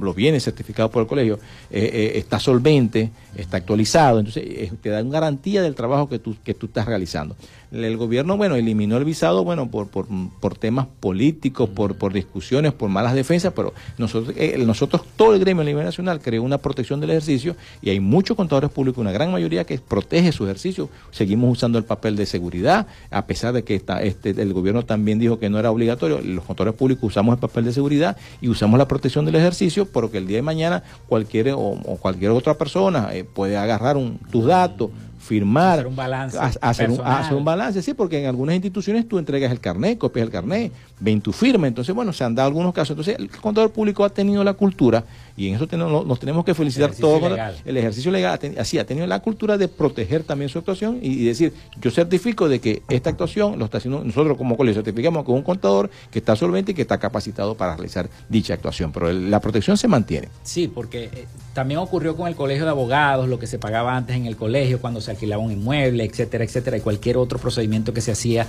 lo 0.00 0.12
viene 0.12 0.40
certificado 0.40 0.90
por 0.90 1.02
el 1.02 1.08
colegio, 1.08 1.38
eh, 1.70 1.90
eh, 1.92 2.12
está 2.16 2.40
solvente, 2.40 3.10
está 3.36 3.58
actualizado, 3.58 4.18
entonces 4.18 4.72
te 4.82 4.88
da 4.88 5.00
una 5.02 5.12
garantía 5.12 5.62
del 5.62 5.76
trabajo 5.76 6.08
que 6.08 6.18
tú, 6.18 6.34
que 6.42 6.52
tú 6.52 6.66
estás 6.66 6.86
realizando. 6.86 7.36
El 7.70 7.96
gobierno, 7.96 8.36
bueno, 8.36 8.56
eliminó 8.56 8.96
el 8.96 9.04
visado, 9.04 9.44
bueno, 9.44 9.70
por, 9.70 9.86
por, 9.86 10.06
por 10.40 10.58
temas 10.58 10.88
políticos, 10.98 11.68
por, 11.68 11.94
por 11.94 12.12
discusiones, 12.12 12.72
por 12.72 12.90
malas 12.90 13.14
defensas, 13.14 13.52
pero 13.54 13.72
nosotros, 13.96 14.34
eh, 14.36 14.60
nosotros, 14.66 15.02
todo 15.14 15.34
el 15.34 15.40
gremio 15.40 15.62
a 15.62 15.64
nivel 15.64 15.84
nacional 15.84 16.20
creó 16.20 16.42
una 16.42 16.58
protección 16.58 16.98
del 16.98 17.10
ejercicio 17.10 17.54
y 17.80 17.90
hay 17.90 18.00
muchos 18.00 18.36
contadores 18.36 18.70
públicos, 18.70 19.00
una 19.00 19.12
gran 19.12 19.30
mayoría 19.30 19.62
que 19.62 19.78
protege 19.78 20.32
su 20.32 20.46
ejercicio. 20.46 20.88
Seguimos 21.12 21.52
usando 21.52 21.78
el 21.78 21.84
papel 21.84 22.16
de 22.16 22.26
seguridad, 22.26 22.88
a 23.12 23.26
pesar 23.26 23.52
de 23.52 23.62
que 23.62 23.76
está, 23.76 24.02
este, 24.02 24.30
el 24.30 24.52
gobierno 24.52 24.84
también 24.84 25.20
dijo 25.20 25.38
que 25.38 25.48
no 25.48 25.60
era 25.60 25.70
obligatorio. 25.70 26.20
Los 26.20 26.44
contadores 26.44 26.74
públicos 26.74 27.04
usamos 27.04 27.34
el 27.34 27.38
papel 27.38 27.66
de 27.66 27.72
seguridad 27.72 28.16
y 28.40 28.48
usamos 28.48 28.78
la 28.78 28.88
protección 28.88 29.19
del 29.24 29.36
ejercicio, 29.36 29.86
porque 29.86 30.18
el 30.18 30.26
día 30.26 30.38
de 30.38 30.42
mañana 30.42 30.82
cualquier 31.08 31.52
o, 31.56 31.76
cualquier 32.00 32.30
otra 32.30 32.54
persona 32.54 33.10
eh, 33.12 33.24
puede 33.24 33.56
agarrar 33.56 33.96
un, 33.96 34.18
tus 34.30 34.46
datos 34.46 34.90
firmar, 35.20 35.74
hacer 35.74 35.86
un 35.86 35.96
balance, 35.96 36.38
hacer 36.38 36.90
un, 36.90 37.44
balance, 37.44 37.82
sí, 37.82 37.94
porque 37.94 38.20
en 38.20 38.26
algunas 38.26 38.54
instituciones 38.54 39.06
tú 39.06 39.18
entregas 39.18 39.52
el 39.52 39.60
carnet, 39.60 39.98
copias 39.98 40.24
el 40.24 40.32
carnet, 40.32 40.72
ven 40.98 41.20
tu 41.20 41.32
firma, 41.32 41.68
entonces 41.68 41.94
bueno, 41.94 42.12
se 42.12 42.24
han 42.24 42.34
dado 42.34 42.48
algunos 42.48 42.72
casos, 42.72 42.90
entonces 42.90 43.16
el 43.18 43.30
contador 43.30 43.70
público 43.70 44.02
ha 44.04 44.08
tenido 44.08 44.42
la 44.42 44.54
cultura 44.54 45.04
y 45.36 45.48
en 45.48 45.54
eso 45.54 45.66
nos 45.76 46.20
tenemos 46.20 46.44
que 46.44 46.54
felicitar 46.54 46.92
todos. 46.94 47.38
El 47.64 47.76
ejercicio 47.76 48.10
legal 48.10 48.38
así 48.58 48.78
ha 48.78 48.86
tenido 48.86 49.06
la 49.06 49.20
cultura 49.20 49.58
de 49.58 49.68
proteger 49.68 50.22
también 50.22 50.48
su 50.48 50.58
actuación 50.58 50.98
y, 51.02 51.24
decir, 51.24 51.52
yo 51.80 51.90
certifico 51.90 52.48
de 52.48 52.60
que 52.60 52.82
esta 52.88 53.10
actuación 53.10 53.58
lo 53.58 53.66
está 53.66 53.78
haciendo, 53.78 54.02
nosotros 54.02 54.36
como 54.36 54.56
colegio 54.56 54.82
certificamos 54.82 55.24
con 55.24 55.36
un 55.36 55.42
contador 55.42 55.90
que 56.10 56.18
está 56.18 56.34
solvente 56.34 56.72
y 56.72 56.74
que 56.74 56.82
está 56.82 56.98
capacitado 56.98 57.54
para 57.54 57.74
realizar 57.74 58.08
dicha 58.28 58.54
actuación, 58.54 58.90
pero 58.92 59.12
la 59.12 59.40
protección 59.40 59.76
se 59.76 59.86
mantiene. 59.86 60.28
Sí, 60.42 60.68
porque 60.68 61.04
eh, 61.04 61.26
también 61.54 61.80
ocurrió 61.80 62.16
con 62.16 62.28
el 62.28 62.34
colegio 62.34 62.64
de 62.64 62.70
abogados, 62.70 63.28
lo 63.28 63.38
que 63.38 63.46
se 63.46 63.58
pagaba 63.58 63.96
antes 63.96 64.16
en 64.16 64.26
el 64.26 64.36
colegio 64.36 64.80
cuando 64.80 65.00
se 65.00 65.09
alquilaba 65.10 65.42
un 65.42 65.52
inmueble, 65.52 66.04
etcétera, 66.04 66.44
etcétera, 66.44 66.76
y 66.76 66.80
cualquier 66.80 67.16
otro 67.16 67.38
procedimiento 67.38 67.92
que 67.92 68.00
se 68.00 68.12
hacía 68.12 68.46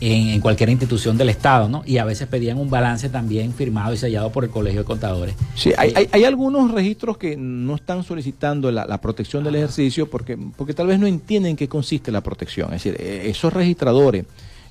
en, 0.00 0.40
cualquier 0.40 0.68
institución 0.68 1.16
del 1.16 1.30
Estado, 1.30 1.68
¿no? 1.68 1.82
Y 1.86 1.98
a 1.98 2.04
veces 2.04 2.28
pedían 2.28 2.58
un 2.58 2.68
balance 2.68 3.08
también 3.08 3.52
firmado 3.52 3.94
y 3.94 3.96
sellado 3.96 4.30
por 4.30 4.44
el 4.44 4.50
Colegio 4.50 4.80
de 4.80 4.84
Contadores. 4.84 5.34
Sí, 5.54 5.72
hay, 5.76 5.92
hay, 5.94 6.08
hay 6.12 6.24
algunos 6.24 6.70
registros 6.70 7.16
que 7.16 7.36
no 7.36 7.74
están 7.76 8.04
solicitando 8.04 8.70
la, 8.70 9.00
protección 9.00 9.44
del 9.44 9.56
ejercicio 9.56 10.08
porque, 10.08 10.36
porque 10.56 10.74
tal 10.74 10.86
vez 10.86 10.98
no 10.98 11.06
entienden 11.06 11.50
en 11.50 11.56
qué 11.56 11.68
consiste 11.68 12.10
la 12.10 12.20
protección. 12.20 12.72
Es 12.74 12.82
decir, 12.82 13.00
eh, 13.00 13.22
esos 13.26 13.52
registradores, 13.52 14.24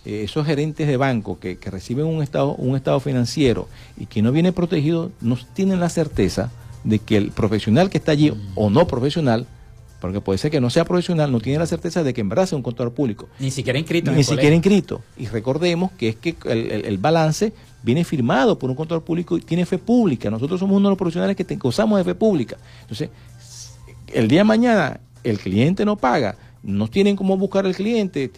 eh, 0.05 0.23
esos 0.23 0.45
gerentes 0.45 0.87
de 0.87 0.97
banco 0.97 1.39
que, 1.39 1.57
que 1.57 1.71
reciben 1.71 2.05
un 2.05 2.21
estado, 2.21 2.55
un 2.55 2.75
estado 2.75 2.99
financiero 2.99 3.67
y 3.97 4.07
que 4.07 4.21
no 4.21 4.31
viene 4.31 4.51
protegido, 4.51 5.11
no 5.21 5.37
tienen 5.53 5.79
la 5.79 5.89
certeza 5.89 6.51
de 6.83 6.99
que 6.99 7.17
el 7.17 7.31
profesional 7.31 7.89
que 7.89 7.97
está 7.97 8.11
allí 8.11 8.33
o 8.53 8.69
no 8.69 8.87
profesional 8.87 9.47
porque 10.05 10.21
puede 10.21 10.37
ser 10.37 10.51
que 10.51 10.61
no 10.61 10.69
sea 10.69 10.85
profesional, 10.85 11.31
no 11.31 11.39
tiene 11.39 11.57
la 11.57 11.65
certeza 11.65 12.03
de 12.03 12.13
que 12.13 12.21
en 12.21 12.29
verdad 12.29 12.45
sea 12.45 12.57
un 12.57 12.61
contador 12.61 12.93
público. 12.93 13.27
Ni 13.39 13.49
siquiera 13.49 13.79
inscrito. 13.79 14.11
Ni 14.11 14.23
siquiera 14.23 14.55
inscrito. 14.55 15.01
Y 15.17 15.25
recordemos 15.25 15.91
que 15.93 16.09
es 16.09 16.15
que 16.15 16.35
el, 16.45 16.97
balance 16.99 17.53
viene 17.81 18.03
firmado 18.03 18.59
por 18.59 18.69
un 18.69 18.75
contador 18.75 19.03
público 19.03 19.35
y 19.35 19.41
tiene 19.41 19.65
fe 19.65 19.79
pública. 19.79 20.29
Nosotros 20.29 20.59
somos 20.59 20.77
uno 20.77 20.89
de 20.89 20.91
los 20.91 20.97
profesionales 20.97 21.35
que 21.35 21.55
gozamos 21.55 21.97
de 21.97 22.03
fe 22.03 22.13
pública. 22.13 22.57
Entonces, 22.81 23.09
el 24.13 24.27
día 24.27 24.41
de 24.41 24.43
mañana 24.43 24.99
el 25.23 25.39
cliente 25.39 25.85
no 25.85 25.95
paga, 25.95 26.37
no 26.61 26.87
tienen 26.87 27.15
cómo 27.15 27.35
buscar 27.35 27.65
al 27.65 27.75
cliente. 27.75 28.29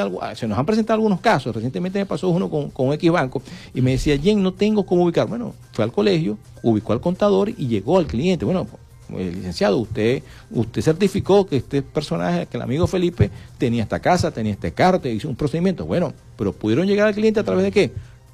algo, 0.00 0.20
ah, 0.20 0.34
se 0.34 0.48
nos 0.48 0.58
han 0.58 0.66
presentado 0.66 0.96
algunos 0.96 1.20
casos. 1.20 1.54
Recientemente 1.54 2.00
me 2.00 2.06
pasó 2.06 2.28
uno 2.28 2.50
con, 2.50 2.70
con 2.70 2.92
X 2.92 3.10
Banco 3.12 3.40
y 3.72 3.80
me 3.82 3.92
decía, 3.92 4.18
Jen, 4.18 4.42
no 4.42 4.52
tengo 4.52 4.84
cómo 4.84 5.04
ubicar. 5.04 5.28
Bueno, 5.28 5.54
fue 5.72 5.84
al 5.84 5.92
colegio, 5.92 6.38
ubicó 6.62 6.92
al 6.92 7.00
contador 7.00 7.50
y 7.50 7.68
llegó 7.68 7.98
al 7.98 8.06
cliente. 8.08 8.44
Bueno, 8.44 8.66
licenciado, 9.10 9.78
usted, 9.78 10.22
usted 10.50 10.82
certificó 10.82 11.46
que 11.46 11.56
este 11.56 11.82
personaje, 11.82 12.46
que 12.46 12.56
el 12.56 12.62
amigo 12.62 12.86
Felipe, 12.86 13.30
tenía 13.58 13.82
esta 13.82 14.00
casa, 14.00 14.30
tenía 14.30 14.52
este 14.52 14.72
carte, 14.72 15.12
hizo 15.12 15.28
un 15.28 15.36
procedimiento. 15.36 15.86
Bueno, 15.86 16.12
pero 16.36 16.52
pudieron 16.52 16.86
llegar 16.86 17.08
al 17.08 17.14
cliente 17.14 17.40
a 17.40 17.44
través 17.44 17.64
de 17.64 17.72
qué? 17.72 17.92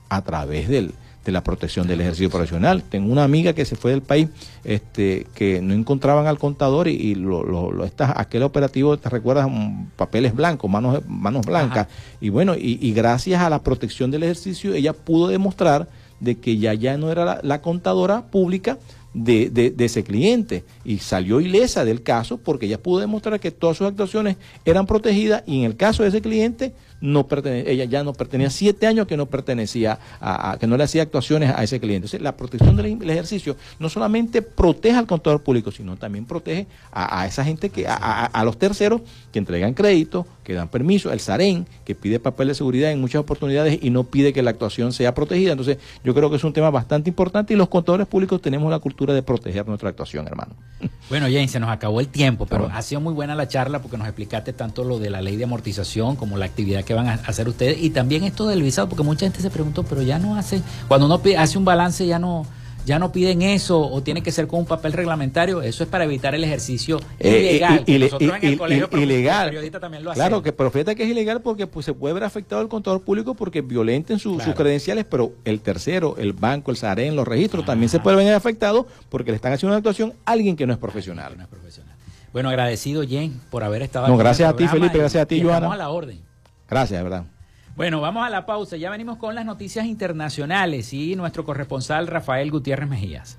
A 0.08 0.22
través 0.22 0.68
del, 0.68 0.92
de 1.24 1.32
la 1.32 1.44
protección 1.44 1.86
del 1.86 2.00
ejercicio 2.00 2.30
profesional. 2.30 2.82
Tengo 2.82 3.12
una 3.12 3.24
amiga 3.24 3.52
que 3.52 3.64
se 3.64 3.76
fue 3.76 3.90
del 3.90 4.02
país, 4.02 4.28
este, 4.64 5.26
que 5.34 5.60
no 5.60 5.74
encontraban 5.74 6.26
al 6.26 6.38
contador 6.38 6.88
y, 6.88 7.14
lo, 7.14 7.42
lo, 7.42 7.90
aquel 8.14 8.42
operativo, 8.42 8.98
¿te 8.98 9.08
recuerdas? 9.08 9.48
Papeles 9.96 10.34
blancos, 10.34 10.70
manos, 10.70 11.02
manos 11.06 11.44
blancas. 11.44 11.88
Y 12.20 12.30
bueno, 12.30 12.54
y, 12.56 12.92
gracias 12.92 13.42
a 13.42 13.50
la 13.50 13.62
protección 13.62 14.10
del 14.10 14.22
ejercicio, 14.22 14.74
ella 14.74 14.92
pudo 14.92 15.28
demostrar 15.28 15.88
de 16.20 16.38
que 16.38 16.58
ya, 16.58 16.74
ya 16.74 16.96
no 16.98 17.10
era 17.10 17.40
la 17.42 17.62
contadora 17.62 18.22
pública, 18.26 18.78
de, 19.14 19.50
de, 19.50 19.84
ese 19.84 20.04
cliente. 20.04 20.64
Y 20.84 20.98
salió 20.98 21.40
ilesa 21.40 21.84
del 21.84 22.02
caso 22.02 22.38
porque 22.38 22.66
ella 22.66 22.82
pudo 22.82 23.00
demostrar 23.00 23.40
que 23.40 23.50
todas 23.50 23.76
sus 23.76 23.86
actuaciones 23.86 24.36
eran 24.64 24.86
protegidas 24.86 25.42
y 25.46 25.58
en 25.58 25.64
el 25.64 25.76
caso 25.76 26.02
de 26.02 26.10
ese 26.10 26.20
cliente 26.20 26.72
no 27.00 27.26
ella 27.44 27.84
ya 27.84 28.04
no 28.04 28.12
pertenecía, 28.12 28.50
siete 28.50 28.86
años 28.86 29.06
que 29.06 29.16
no 29.16 29.26
pertenecía 29.26 29.98
a, 30.20 30.56
que 30.60 30.66
no 30.66 30.76
le 30.76 30.84
hacía 30.84 31.02
actuaciones 31.02 31.52
a 31.54 31.62
ese 31.62 31.80
cliente. 31.80 32.06
Entonces, 32.06 32.22
la 32.22 32.36
protección 32.36 32.76
del, 32.76 33.10
ejercicio 33.10 33.56
no 33.78 33.88
solamente 33.88 34.42
protege 34.42 34.96
al 34.96 35.06
contador 35.06 35.42
público, 35.42 35.70
sino 35.70 35.96
también 35.96 36.24
protege 36.24 36.66
a, 36.92 37.26
esa 37.26 37.44
gente 37.44 37.70
que, 37.70 37.86
a, 37.88 38.42
los 38.44 38.58
terceros 38.58 39.02
que 39.32 39.38
entregan 39.38 39.74
crédito, 39.74 40.26
que 40.44 40.54
dan 40.54 40.68
permiso, 40.68 41.12
el 41.12 41.20
SAREN, 41.20 41.66
que 41.84 41.94
pide 41.94 42.18
papel 42.18 42.48
de 42.48 42.54
seguridad 42.54 42.90
en 42.90 43.00
muchas 43.00 43.20
oportunidades 43.20 43.78
y 43.80 43.90
no 43.90 44.04
pide 44.04 44.32
que 44.32 44.42
la 44.42 44.50
actuación 44.50 44.92
sea 44.92 45.14
protegida. 45.14 45.52
Entonces, 45.52 45.78
yo 46.04 46.14
creo 46.14 46.30
que 46.30 46.36
es 46.36 46.44
un 46.44 46.52
tema 46.52 46.70
bastante 46.70 47.08
importante 47.08 47.54
y 47.54 47.56
los 47.56 47.68
contadores 47.68 48.06
públicos 48.06 48.40
tenemos 48.40 48.70
la 48.70 48.78
cultura 48.78 49.14
de 49.14 49.22
proteger 49.22 49.66
nuestra 49.66 49.90
actuación, 49.90 50.26
hermano. 50.26 50.54
Bueno, 51.10 51.26
James, 51.26 51.50
se 51.50 51.58
nos 51.58 51.70
acabó 51.70 51.98
el 51.98 52.06
tiempo, 52.06 52.46
pero 52.46 52.70
ha 52.72 52.82
sido 52.82 53.00
muy 53.00 53.12
buena 53.12 53.34
la 53.34 53.48
charla 53.48 53.82
porque 53.82 53.96
nos 53.96 54.06
explicaste 54.06 54.52
tanto 54.52 54.84
lo 54.84 55.00
de 55.00 55.10
la 55.10 55.20
ley 55.20 55.34
de 55.34 55.42
amortización 55.42 56.14
como 56.14 56.36
la 56.36 56.44
actividad 56.44 56.84
que 56.84 56.89
van 56.94 57.08
a 57.08 57.14
hacer 57.14 57.48
ustedes 57.48 57.82
y 57.82 57.90
también 57.90 58.24
esto 58.24 58.46
del 58.46 58.62
visado, 58.62 58.88
porque 58.88 59.02
mucha 59.02 59.26
gente 59.26 59.40
se 59.40 59.50
preguntó, 59.50 59.82
pero 59.82 60.02
ya 60.02 60.18
no 60.18 60.36
hace, 60.36 60.62
cuando 60.88 61.06
uno 61.06 61.20
hace 61.38 61.58
un 61.58 61.64
balance 61.64 62.06
ya 62.06 62.18
no 62.18 62.46
ya 62.86 62.98
no 62.98 63.12
piden 63.12 63.42
eso 63.42 63.80
o 63.80 64.02
tiene 64.02 64.22
que 64.22 64.32
ser 64.32 64.46
con 64.46 64.60
un 64.60 64.66
papel 64.66 64.92
reglamentario, 64.92 65.62
eso 65.62 65.84
es 65.84 65.88
para 65.88 66.04
evitar 66.04 66.34
el 66.34 66.44
ejercicio 66.44 67.00
eh, 67.18 67.58
ilegal. 67.60 67.84
ilegal. 68.92 69.54
claro, 70.14 70.42
que 70.42 70.52
profeta 70.52 70.94
que 70.94 71.04
es 71.04 71.08
ilegal 71.08 71.40
porque 71.40 71.66
pues, 71.66 71.86
se 71.86 71.94
puede 71.94 72.14
ver 72.14 72.24
afectado 72.24 72.62
el 72.62 72.68
contador 72.68 73.02
público 73.02 73.34
porque 73.34 73.60
violenten 73.60 74.18
sus 74.18 74.42
credenciales, 74.54 75.04
pero 75.04 75.32
el 75.44 75.60
tercero, 75.60 76.16
el 76.18 76.32
banco, 76.32 76.70
el 76.70 76.76
SAREN, 76.76 77.16
los 77.16 77.26
registros, 77.26 77.64
también 77.64 77.88
se 77.88 78.00
puede 78.00 78.16
ver 78.16 78.34
afectado 78.34 78.86
porque 79.08 79.30
le 79.30 79.36
están 79.36 79.52
haciendo 79.52 79.72
una 79.72 79.78
actuación 79.78 80.14
a 80.24 80.32
alguien 80.32 80.56
que 80.56 80.66
no 80.66 80.72
es 80.72 80.78
profesional. 80.78 81.36
No 81.36 81.42
es 81.42 81.48
profesional. 81.48 81.94
Bueno, 82.32 82.48
agradecido, 82.48 83.02
Jen, 83.02 83.40
por 83.50 83.64
haber 83.64 83.82
estado 83.82 84.06
No, 84.06 84.16
gracias 84.16 84.48
a 84.48 84.56
ti, 84.56 84.68
Felipe, 84.68 84.98
gracias 84.98 85.22
a 85.22 85.26
ti, 85.26 85.42
Joana. 85.42 85.72
A 85.72 85.76
la 85.76 85.90
orden. 85.90 86.29
Gracias, 86.70 87.02
verdad. 87.02 87.24
Bueno, 87.76 88.00
vamos 88.00 88.26
a 88.26 88.30
la 88.30 88.46
pausa. 88.46 88.76
Ya 88.76 88.90
venimos 88.90 89.18
con 89.18 89.34
las 89.34 89.44
noticias 89.44 89.86
internacionales 89.86 90.92
y 90.92 91.16
nuestro 91.16 91.44
corresponsal 91.44 92.06
Rafael 92.06 92.50
Gutiérrez 92.50 92.88
Mejías. 92.88 93.38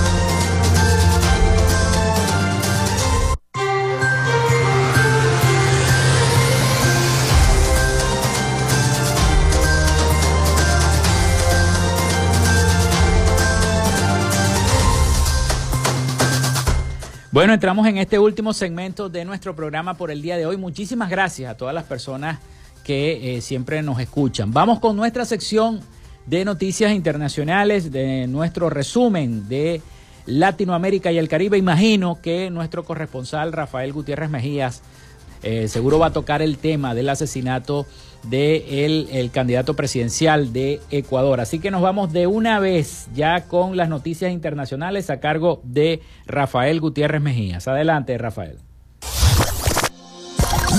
Bueno, 17.31 17.53
entramos 17.53 17.87
en 17.87 17.97
este 17.97 18.19
último 18.19 18.51
segmento 18.51 19.07
de 19.07 19.23
nuestro 19.23 19.55
programa 19.55 19.93
por 19.93 20.11
el 20.11 20.21
día 20.21 20.35
de 20.35 20.45
hoy. 20.45 20.57
Muchísimas 20.57 21.09
gracias 21.09 21.49
a 21.49 21.55
todas 21.55 21.73
las 21.73 21.85
personas 21.85 22.39
que 22.83 23.37
eh, 23.37 23.41
siempre 23.41 23.81
nos 23.81 24.01
escuchan. 24.01 24.51
Vamos 24.51 24.81
con 24.81 24.97
nuestra 24.97 25.23
sección 25.23 25.79
de 26.25 26.43
noticias 26.43 26.91
internacionales, 26.91 27.89
de 27.89 28.27
nuestro 28.27 28.69
resumen 28.69 29.47
de 29.47 29.81
Latinoamérica 30.25 31.13
y 31.13 31.19
el 31.19 31.29
Caribe. 31.29 31.57
Imagino 31.57 32.19
que 32.21 32.49
nuestro 32.49 32.83
corresponsal 32.83 33.53
Rafael 33.53 33.93
Gutiérrez 33.93 34.29
Mejías 34.29 34.81
eh, 35.43 35.67
seguro 35.67 35.99
va 35.99 36.07
a 36.07 36.13
tocar 36.13 36.41
el 36.41 36.57
tema 36.57 36.93
del 36.93 37.09
asesinato 37.09 37.85
del 38.23 39.07
el 39.11 39.31
candidato 39.31 39.75
presidencial 39.75 40.53
de 40.53 40.79
Ecuador. 40.91 41.39
Así 41.39 41.59
que 41.59 41.71
nos 41.71 41.81
vamos 41.81 42.13
de 42.13 42.27
una 42.27 42.59
vez 42.59 43.07
ya 43.13 43.45
con 43.45 43.77
las 43.77 43.89
noticias 43.89 44.31
internacionales 44.31 45.09
a 45.09 45.19
cargo 45.19 45.61
de 45.63 46.01
Rafael 46.27 46.79
Gutiérrez 46.79 47.21
Mejías. 47.21 47.67
Adelante, 47.67 48.17
Rafael. 48.17 48.59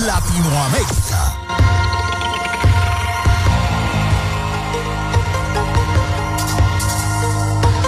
Latinoamérica. 0.06 1.41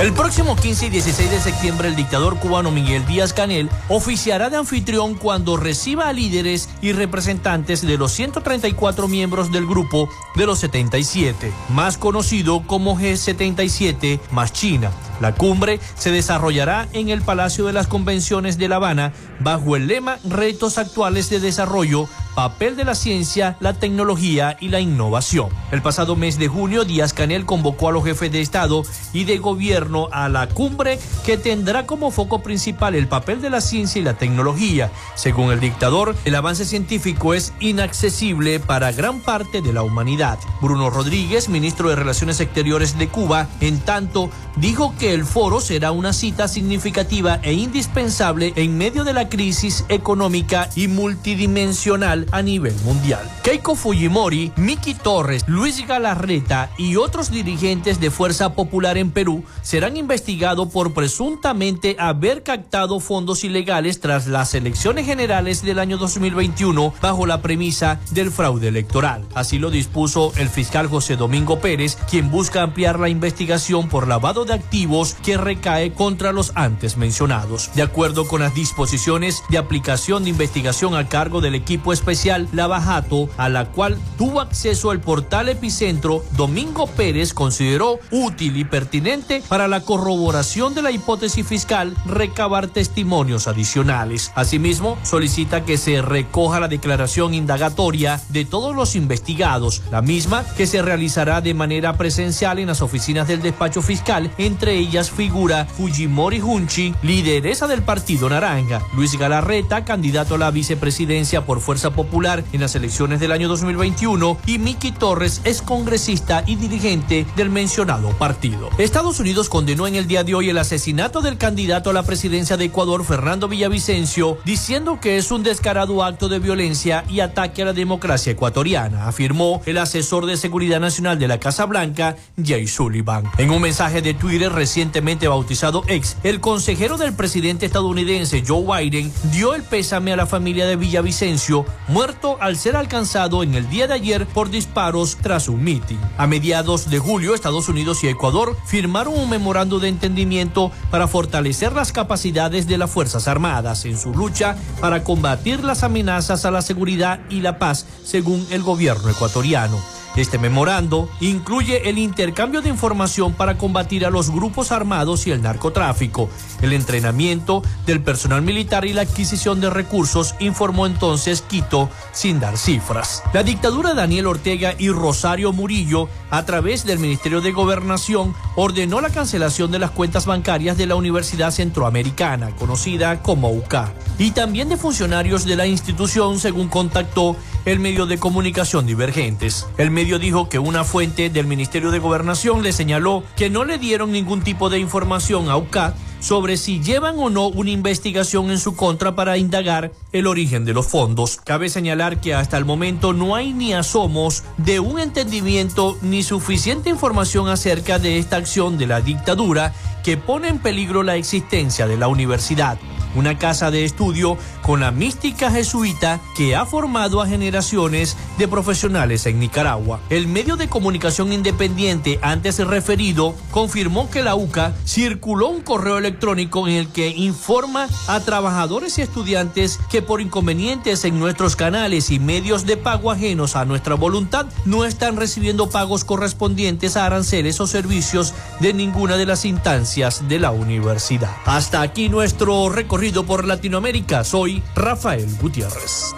El 0.00 0.12
próximo 0.12 0.56
15 0.56 0.86
y 0.86 0.90
16 0.90 1.30
de 1.30 1.40
septiembre 1.40 1.88
el 1.88 1.96
dictador 1.96 2.38
cubano 2.38 2.70
Miguel 2.72 3.06
Díaz 3.06 3.32
Canel 3.32 3.70
oficiará 3.88 4.50
de 4.50 4.56
anfitrión 4.56 5.14
cuando 5.14 5.56
reciba 5.56 6.08
a 6.08 6.12
líderes 6.12 6.68
y 6.82 6.92
representantes 6.92 7.80
de 7.80 7.96
los 7.96 8.12
134 8.12 9.06
miembros 9.08 9.52
del 9.52 9.66
grupo 9.66 10.08
de 10.34 10.46
los 10.46 10.58
77, 10.58 11.52
más 11.70 11.96
conocido 11.96 12.66
como 12.66 12.98
G77 12.98 14.20
más 14.32 14.52
China. 14.52 14.90
La 15.20 15.32
cumbre 15.34 15.78
se 15.94 16.10
desarrollará 16.10 16.88
en 16.92 17.08
el 17.08 17.22
Palacio 17.22 17.64
de 17.64 17.72
las 17.72 17.86
Convenciones 17.86 18.58
de 18.58 18.68
La 18.68 18.76
Habana 18.76 19.12
bajo 19.40 19.76
el 19.76 19.86
lema 19.86 20.18
Retos 20.24 20.76
actuales 20.76 21.30
de 21.30 21.38
desarrollo 21.38 22.08
papel 22.34 22.76
de 22.76 22.84
la 22.84 22.94
ciencia, 22.94 23.56
la 23.60 23.74
tecnología 23.74 24.56
y 24.60 24.68
la 24.68 24.80
innovación. 24.80 25.48
El 25.70 25.82
pasado 25.82 26.16
mes 26.16 26.38
de 26.38 26.48
junio, 26.48 26.84
Díaz 26.84 27.12
Canel 27.12 27.46
convocó 27.46 27.88
a 27.88 27.92
los 27.92 28.04
jefes 28.04 28.30
de 28.32 28.40
Estado 28.40 28.82
y 29.12 29.24
de 29.24 29.38
gobierno 29.38 30.08
a 30.12 30.28
la 30.28 30.48
cumbre 30.48 30.98
que 31.24 31.36
tendrá 31.36 31.86
como 31.86 32.10
foco 32.10 32.42
principal 32.42 32.94
el 32.94 33.08
papel 33.08 33.40
de 33.40 33.50
la 33.50 33.60
ciencia 33.60 34.00
y 34.00 34.04
la 34.04 34.14
tecnología. 34.14 34.90
Según 35.14 35.52
el 35.52 35.60
dictador, 35.60 36.16
el 36.24 36.34
avance 36.34 36.64
científico 36.64 37.34
es 37.34 37.52
inaccesible 37.60 38.60
para 38.60 38.92
gran 38.92 39.20
parte 39.20 39.62
de 39.62 39.72
la 39.72 39.82
humanidad. 39.82 40.38
Bruno 40.60 40.90
Rodríguez, 40.90 41.48
ministro 41.48 41.88
de 41.88 41.96
Relaciones 41.96 42.40
Exteriores 42.40 42.98
de 42.98 43.08
Cuba, 43.08 43.48
en 43.60 43.78
tanto, 43.80 44.30
dijo 44.56 44.94
que 44.98 45.14
el 45.14 45.24
foro 45.24 45.60
será 45.60 45.92
una 45.92 46.12
cita 46.12 46.48
significativa 46.48 47.38
e 47.42 47.52
indispensable 47.52 48.52
en 48.56 48.76
medio 48.76 49.04
de 49.04 49.12
la 49.12 49.28
crisis 49.28 49.84
económica 49.88 50.68
y 50.74 50.88
multidimensional 50.88 52.23
a 52.32 52.42
nivel 52.42 52.74
mundial. 52.84 53.20
Keiko 53.42 53.74
Fujimori, 53.74 54.52
Miki 54.56 54.94
Torres, 54.94 55.44
Luis 55.46 55.86
Galarreta 55.86 56.70
y 56.78 56.96
otros 56.96 57.30
dirigentes 57.30 58.00
de 58.00 58.10
Fuerza 58.10 58.54
Popular 58.54 58.96
en 58.96 59.10
Perú 59.10 59.44
serán 59.62 59.96
investigados 59.96 60.68
por 60.68 60.94
presuntamente 60.94 61.96
haber 61.98 62.42
captado 62.42 63.00
fondos 63.00 63.44
ilegales 63.44 64.00
tras 64.00 64.26
las 64.26 64.54
elecciones 64.54 65.06
generales 65.06 65.62
del 65.62 65.78
año 65.78 65.98
2021 65.98 66.94
bajo 67.02 67.26
la 67.26 67.42
premisa 67.42 68.00
del 68.12 68.30
fraude 68.30 68.68
electoral. 68.68 69.26
Así 69.34 69.58
lo 69.58 69.70
dispuso 69.70 70.32
el 70.36 70.48
fiscal 70.48 70.86
José 70.86 71.16
Domingo 71.16 71.58
Pérez, 71.58 71.96
quien 72.10 72.30
busca 72.30 72.62
ampliar 72.62 72.98
la 72.98 73.08
investigación 73.08 73.88
por 73.88 74.08
lavado 74.08 74.44
de 74.44 74.54
activos 74.54 75.16
que 75.22 75.36
recae 75.36 75.92
contra 75.92 76.32
los 76.32 76.52
antes 76.54 76.96
mencionados. 76.96 77.70
De 77.74 77.82
acuerdo 77.82 78.26
con 78.26 78.40
las 78.40 78.54
disposiciones 78.54 79.42
de 79.50 79.58
aplicación 79.58 80.24
de 80.24 80.30
investigación 80.30 80.94
a 80.94 81.08
cargo 81.08 81.40
del 81.40 81.54
equipo 81.54 81.92
especial 81.92 82.13
especial 82.14 82.48
Lavajato, 82.52 83.28
a 83.36 83.48
la 83.48 83.66
cual 83.66 83.98
tuvo 84.16 84.40
acceso 84.40 84.92
el 84.92 85.00
portal 85.00 85.48
Epicentro, 85.48 86.24
Domingo 86.36 86.86
Pérez 86.86 87.34
consideró 87.34 87.98
útil 88.12 88.56
y 88.56 88.64
pertinente 88.64 89.42
para 89.48 89.66
la 89.66 89.80
corroboración 89.80 90.74
de 90.74 90.82
la 90.82 90.92
hipótesis 90.92 91.44
fiscal 91.44 91.96
recabar 92.06 92.68
testimonios 92.68 93.48
adicionales. 93.48 94.30
Asimismo, 94.36 94.96
solicita 95.02 95.64
que 95.64 95.76
se 95.76 96.02
recoja 96.02 96.60
la 96.60 96.68
declaración 96.68 97.34
indagatoria 97.34 98.20
de 98.28 98.44
todos 98.44 98.76
los 98.76 98.94
investigados, 98.94 99.82
la 99.90 100.00
misma 100.00 100.44
que 100.56 100.68
se 100.68 100.82
realizará 100.82 101.40
de 101.40 101.52
manera 101.52 101.96
presencial 101.96 102.60
en 102.60 102.68
las 102.68 102.80
oficinas 102.80 103.26
del 103.26 103.42
despacho 103.42 103.82
fiscal, 103.82 104.30
entre 104.38 104.78
ellas 104.78 105.10
figura 105.10 105.64
Fujimori 105.64 106.38
Junchi, 106.38 106.94
lideresa 107.02 107.66
del 107.66 107.82
Partido 107.82 108.30
Naranja, 108.30 108.82
Luis 108.94 109.18
Galarreta, 109.18 109.84
candidato 109.84 110.36
a 110.36 110.38
la 110.38 110.52
vicepresidencia 110.52 111.44
por 111.44 111.60
Fuerza 111.60 111.90
Popular, 111.90 112.03
Popular 112.04 112.44
en 112.52 112.60
las 112.60 112.74
elecciones 112.74 113.18
del 113.18 113.32
año 113.32 113.48
2021 113.48 114.36
y 114.46 114.58
Miki 114.58 114.92
Torres 114.92 115.40
es 115.44 115.62
congresista 115.62 116.44
y 116.46 116.56
dirigente 116.56 117.24
del 117.34 117.48
mencionado 117.48 118.10
partido. 118.10 118.68
Estados 118.76 119.20
Unidos 119.20 119.48
condenó 119.48 119.86
en 119.86 119.94
el 119.94 120.06
día 120.06 120.22
de 120.22 120.34
hoy 120.34 120.50
el 120.50 120.58
asesinato 120.58 121.22
del 121.22 121.38
candidato 121.38 121.88
a 121.88 121.92
la 121.94 122.02
presidencia 122.02 122.58
de 122.58 122.66
Ecuador, 122.66 123.06
Fernando 123.06 123.48
Villavicencio, 123.48 124.36
diciendo 124.44 124.98
que 125.00 125.16
es 125.16 125.30
un 125.30 125.42
descarado 125.42 126.04
acto 126.04 126.28
de 126.28 126.40
violencia 126.40 127.04
y 127.08 127.20
ataque 127.20 127.62
a 127.62 127.66
la 127.66 127.72
democracia 127.72 128.32
ecuatoriana, 128.32 129.08
afirmó 129.08 129.62
el 129.64 129.78
asesor 129.78 130.26
de 130.26 130.36
seguridad 130.36 130.80
nacional 130.80 131.18
de 131.18 131.28
la 131.28 131.40
Casa 131.40 131.64
Blanca, 131.64 132.16
Jay 132.42 132.66
Sullivan. 132.66 133.24
En 133.38 133.50
un 133.50 133.62
mensaje 133.62 134.02
de 134.02 134.12
Twitter 134.12 134.52
recientemente 134.52 135.26
bautizado 135.26 135.84
ex, 135.88 136.18
el 136.22 136.40
consejero 136.40 136.98
del 136.98 137.14
presidente 137.14 137.64
estadounidense 137.64 138.44
Joe 138.46 138.82
Biden 138.82 139.10
dio 139.32 139.54
el 139.54 139.62
pésame 139.62 140.12
a 140.12 140.16
la 140.16 140.26
familia 140.26 140.66
de 140.66 140.76
Villavicencio, 140.76 141.64
muerto 141.94 142.38
al 142.40 142.56
ser 142.56 142.74
alcanzado 142.74 143.44
en 143.44 143.54
el 143.54 143.70
día 143.70 143.86
de 143.86 143.94
ayer 143.94 144.26
por 144.26 144.50
disparos 144.50 145.16
tras 145.22 145.48
un 145.48 145.62
mitin. 145.62 146.00
A 146.18 146.26
mediados 146.26 146.90
de 146.90 146.98
julio, 146.98 147.36
Estados 147.36 147.68
Unidos 147.68 148.02
y 148.02 148.08
Ecuador 148.08 148.56
firmaron 148.66 149.16
un 149.16 149.30
memorando 149.30 149.78
de 149.78 149.90
entendimiento 149.90 150.72
para 150.90 151.06
fortalecer 151.06 151.72
las 151.72 151.92
capacidades 151.92 152.66
de 152.66 152.78
las 152.78 152.90
Fuerzas 152.90 153.28
Armadas 153.28 153.84
en 153.84 153.96
su 153.96 154.12
lucha 154.12 154.56
para 154.80 155.04
combatir 155.04 155.62
las 155.62 155.84
amenazas 155.84 156.44
a 156.44 156.50
la 156.50 156.62
seguridad 156.62 157.20
y 157.30 157.42
la 157.42 157.60
paz, 157.60 157.86
según 158.02 158.44
el 158.50 158.64
gobierno 158.64 159.08
ecuatoriano. 159.10 159.78
Este 160.16 160.38
memorando 160.38 161.08
incluye 161.20 161.88
el 161.88 161.98
intercambio 161.98 162.62
de 162.62 162.68
información 162.68 163.32
para 163.32 163.58
combatir 163.58 164.06
a 164.06 164.10
los 164.10 164.30
grupos 164.30 164.70
armados 164.70 165.26
y 165.26 165.32
el 165.32 165.42
narcotráfico, 165.42 166.28
el 166.64 166.72
entrenamiento 166.72 167.62
del 167.86 168.00
personal 168.00 168.42
militar 168.42 168.84
y 168.84 168.92
la 168.92 169.02
adquisición 169.02 169.60
de 169.60 169.70
recursos, 169.70 170.34
informó 170.40 170.86
entonces 170.86 171.42
Quito 171.42 171.90
sin 172.12 172.40
dar 172.40 172.58
cifras. 172.58 173.22
La 173.32 173.42
dictadura 173.42 173.90
de 173.90 173.96
Daniel 173.96 174.26
Ortega 174.26 174.74
y 174.78 174.88
Rosario 174.90 175.52
Murillo, 175.52 176.08
a 176.30 176.44
través 176.44 176.84
del 176.84 176.98
Ministerio 176.98 177.40
de 177.40 177.52
Gobernación, 177.52 178.34
ordenó 178.56 179.00
la 179.00 179.10
cancelación 179.10 179.70
de 179.70 179.78
las 179.78 179.90
cuentas 179.90 180.26
bancarias 180.26 180.76
de 180.76 180.86
la 180.86 180.96
Universidad 180.96 181.50
Centroamericana, 181.50 182.50
conocida 182.56 183.22
como 183.22 183.50
UCA, 183.50 183.92
y 184.18 184.32
también 184.32 184.68
de 184.68 184.76
funcionarios 184.76 185.44
de 185.44 185.56
la 185.56 185.66
institución, 185.66 186.38
según 186.38 186.68
contactó 186.68 187.36
el 187.64 187.78
medio 187.78 188.06
de 188.06 188.18
comunicación 188.18 188.86
Divergentes. 188.86 189.66
El 189.78 189.90
medio 189.90 190.18
dijo 190.18 190.48
que 190.48 190.58
una 190.58 190.84
fuente 190.84 191.30
del 191.30 191.46
Ministerio 191.46 191.90
de 191.90 191.98
Gobernación 191.98 192.62
le 192.62 192.72
señaló 192.72 193.22
que 193.36 193.50
no 193.50 193.64
le 193.64 193.78
dieron 193.78 194.12
ningún 194.12 194.42
tipo 194.42 194.70
de 194.70 194.78
información 194.78 195.48
a 195.48 195.56
UCAT 195.56 195.94
sobre 196.24 196.56
si 196.56 196.80
llevan 196.80 197.18
o 197.18 197.28
no 197.28 197.48
una 197.48 197.70
investigación 197.70 198.50
en 198.50 198.58
su 198.58 198.74
contra 198.74 199.14
para 199.14 199.36
indagar 199.36 199.92
el 200.10 200.26
origen 200.26 200.64
de 200.64 200.72
los 200.72 200.86
fondos. 200.86 201.38
Cabe 201.44 201.68
señalar 201.68 202.18
que 202.18 202.32
hasta 202.32 202.56
el 202.56 202.64
momento 202.64 203.12
no 203.12 203.36
hay 203.36 203.52
ni 203.52 203.74
asomos 203.74 204.42
de 204.56 204.80
un 204.80 204.98
entendimiento 204.98 205.98
ni 206.00 206.22
suficiente 206.22 206.88
información 206.88 207.48
acerca 207.48 207.98
de 207.98 208.18
esta 208.18 208.36
acción 208.36 208.78
de 208.78 208.86
la 208.86 209.02
dictadura 209.02 209.74
que 210.02 210.16
pone 210.16 210.48
en 210.48 210.60
peligro 210.60 211.02
la 211.02 211.16
existencia 211.16 211.86
de 211.86 211.98
la 211.98 212.08
universidad 212.08 212.78
una 213.14 213.38
casa 213.38 213.70
de 213.70 213.84
estudio 213.84 214.36
con 214.62 214.80
la 214.80 214.90
mística 214.90 215.50
jesuita 215.50 216.20
que 216.36 216.56
ha 216.56 216.66
formado 216.66 217.20
a 217.20 217.26
generaciones 217.26 218.16
de 218.38 218.48
profesionales 218.48 219.26
en 219.26 219.38
Nicaragua. 219.38 220.00
El 220.10 220.26
medio 220.26 220.56
de 220.56 220.68
comunicación 220.68 221.32
independiente 221.32 222.18
antes 222.22 222.58
referido 222.58 223.34
confirmó 223.50 224.10
que 224.10 224.22
la 224.22 224.34
UCA 224.34 224.74
circuló 224.86 225.48
un 225.48 225.60
correo 225.60 225.98
electrónico 225.98 226.66
en 226.66 226.74
el 226.74 226.88
que 226.88 227.08
informa 227.08 227.88
a 228.08 228.20
trabajadores 228.20 228.98
y 228.98 229.02
estudiantes 229.02 229.78
que 229.90 230.02
por 230.02 230.20
inconvenientes 230.20 231.04
en 231.04 231.18
nuestros 231.18 231.56
canales 231.56 232.10
y 232.10 232.18
medios 232.18 232.66
de 232.66 232.76
pago 232.76 233.10
ajenos 233.10 233.54
a 233.54 233.64
nuestra 233.64 233.94
voluntad 233.94 234.46
no 234.64 234.84
están 234.84 235.16
recibiendo 235.16 235.68
pagos 235.68 236.04
correspondientes 236.04 236.96
a 236.96 237.06
aranceles 237.06 237.60
o 237.60 237.66
servicios 237.66 238.34
de 238.60 238.72
ninguna 238.72 239.16
de 239.16 239.26
las 239.26 239.44
instancias 239.44 240.28
de 240.28 240.38
la 240.38 240.50
universidad. 240.50 241.30
Hasta 241.44 241.80
aquí 241.82 242.08
nuestro 242.08 242.68
recorrido 242.68 243.03
por 243.12 243.46
Latinoamérica. 243.46 244.24
Soy 244.24 244.62
Rafael 244.74 245.26
Gutiérrez. 245.38 246.14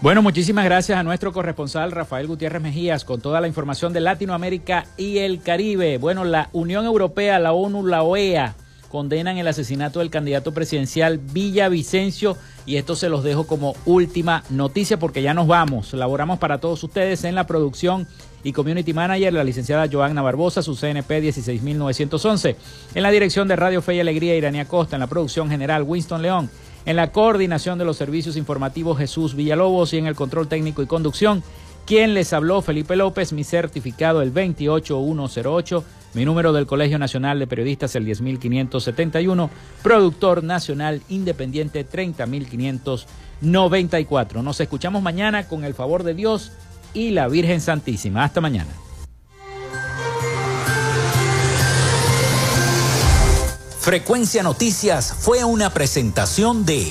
Bueno, 0.00 0.22
muchísimas 0.22 0.64
gracias 0.64 0.98
a 0.98 1.02
nuestro 1.02 1.32
corresponsal 1.34 1.92
Rafael 1.92 2.26
Gutiérrez 2.26 2.62
Mejías 2.62 3.04
con 3.04 3.20
toda 3.20 3.42
la 3.42 3.48
información 3.48 3.92
de 3.92 4.00
Latinoamérica 4.00 4.86
y 4.96 5.18
el 5.18 5.42
Caribe. 5.42 5.98
Bueno, 5.98 6.24
la 6.24 6.48
Unión 6.52 6.86
Europea, 6.86 7.38
la 7.38 7.52
ONU, 7.52 7.86
la 7.86 8.02
OEA 8.02 8.54
condenan 8.94 9.38
el 9.38 9.48
asesinato 9.48 9.98
del 9.98 10.08
candidato 10.08 10.54
presidencial 10.54 11.18
Villavicencio 11.18 12.36
y 12.64 12.76
esto 12.76 12.94
se 12.94 13.08
los 13.08 13.24
dejo 13.24 13.44
como 13.44 13.74
última 13.86 14.44
noticia 14.50 15.00
porque 15.00 15.20
ya 15.20 15.34
nos 15.34 15.48
vamos. 15.48 15.92
Laboramos 15.94 16.38
para 16.38 16.58
todos 16.58 16.84
ustedes 16.84 17.24
en 17.24 17.34
la 17.34 17.44
producción 17.44 18.06
y 18.44 18.52
Community 18.52 18.92
Manager, 18.92 19.32
la 19.32 19.42
licenciada 19.42 19.88
Joanna 19.90 20.22
Barbosa, 20.22 20.62
su 20.62 20.76
CNP 20.76 21.22
16911. 21.22 22.56
En 22.94 23.02
la 23.02 23.10
dirección 23.10 23.48
de 23.48 23.56
Radio 23.56 23.82
Fe 23.82 23.96
y 23.96 24.00
Alegría, 24.00 24.36
Irania 24.36 24.68
Costa. 24.68 24.94
En 24.94 25.00
la 25.00 25.08
producción 25.08 25.50
general, 25.50 25.82
Winston 25.82 26.22
León. 26.22 26.48
En 26.86 26.94
la 26.94 27.10
coordinación 27.10 27.80
de 27.80 27.84
los 27.84 27.96
servicios 27.96 28.36
informativos, 28.36 28.96
Jesús 28.96 29.34
Villalobos. 29.34 29.92
Y 29.92 29.98
en 29.98 30.06
el 30.06 30.14
control 30.14 30.46
técnico 30.46 30.82
y 30.82 30.86
conducción, 30.86 31.42
quien 31.84 32.14
les 32.14 32.32
habló, 32.32 32.62
Felipe 32.62 32.94
López, 32.94 33.32
mi 33.32 33.42
certificado 33.42 34.22
el 34.22 34.30
28108, 34.30 35.82
mi 36.14 36.24
número 36.24 36.52
del 36.52 36.66
Colegio 36.66 36.98
Nacional 36.98 37.38
de 37.38 37.46
Periodistas 37.46 37.94
el 37.96 38.04
10571, 38.04 39.50
productor 39.82 40.42
nacional 40.42 41.02
independiente 41.08 41.84
30594. 41.84 44.42
Nos 44.42 44.60
escuchamos 44.60 45.02
mañana 45.02 45.48
con 45.48 45.64
el 45.64 45.74
favor 45.74 46.04
de 46.04 46.14
Dios 46.14 46.52
y 46.94 47.10
la 47.10 47.28
Virgen 47.28 47.60
Santísima. 47.60 48.24
Hasta 48.24 48.40
mañana. 48.40 48.70
Frecuencia 53.80 54.42
Noticias 54.42 55.12
fue 55.12 55.44
una 55.44 55.68
presentación 55.68 56.64
de 56.64 56.90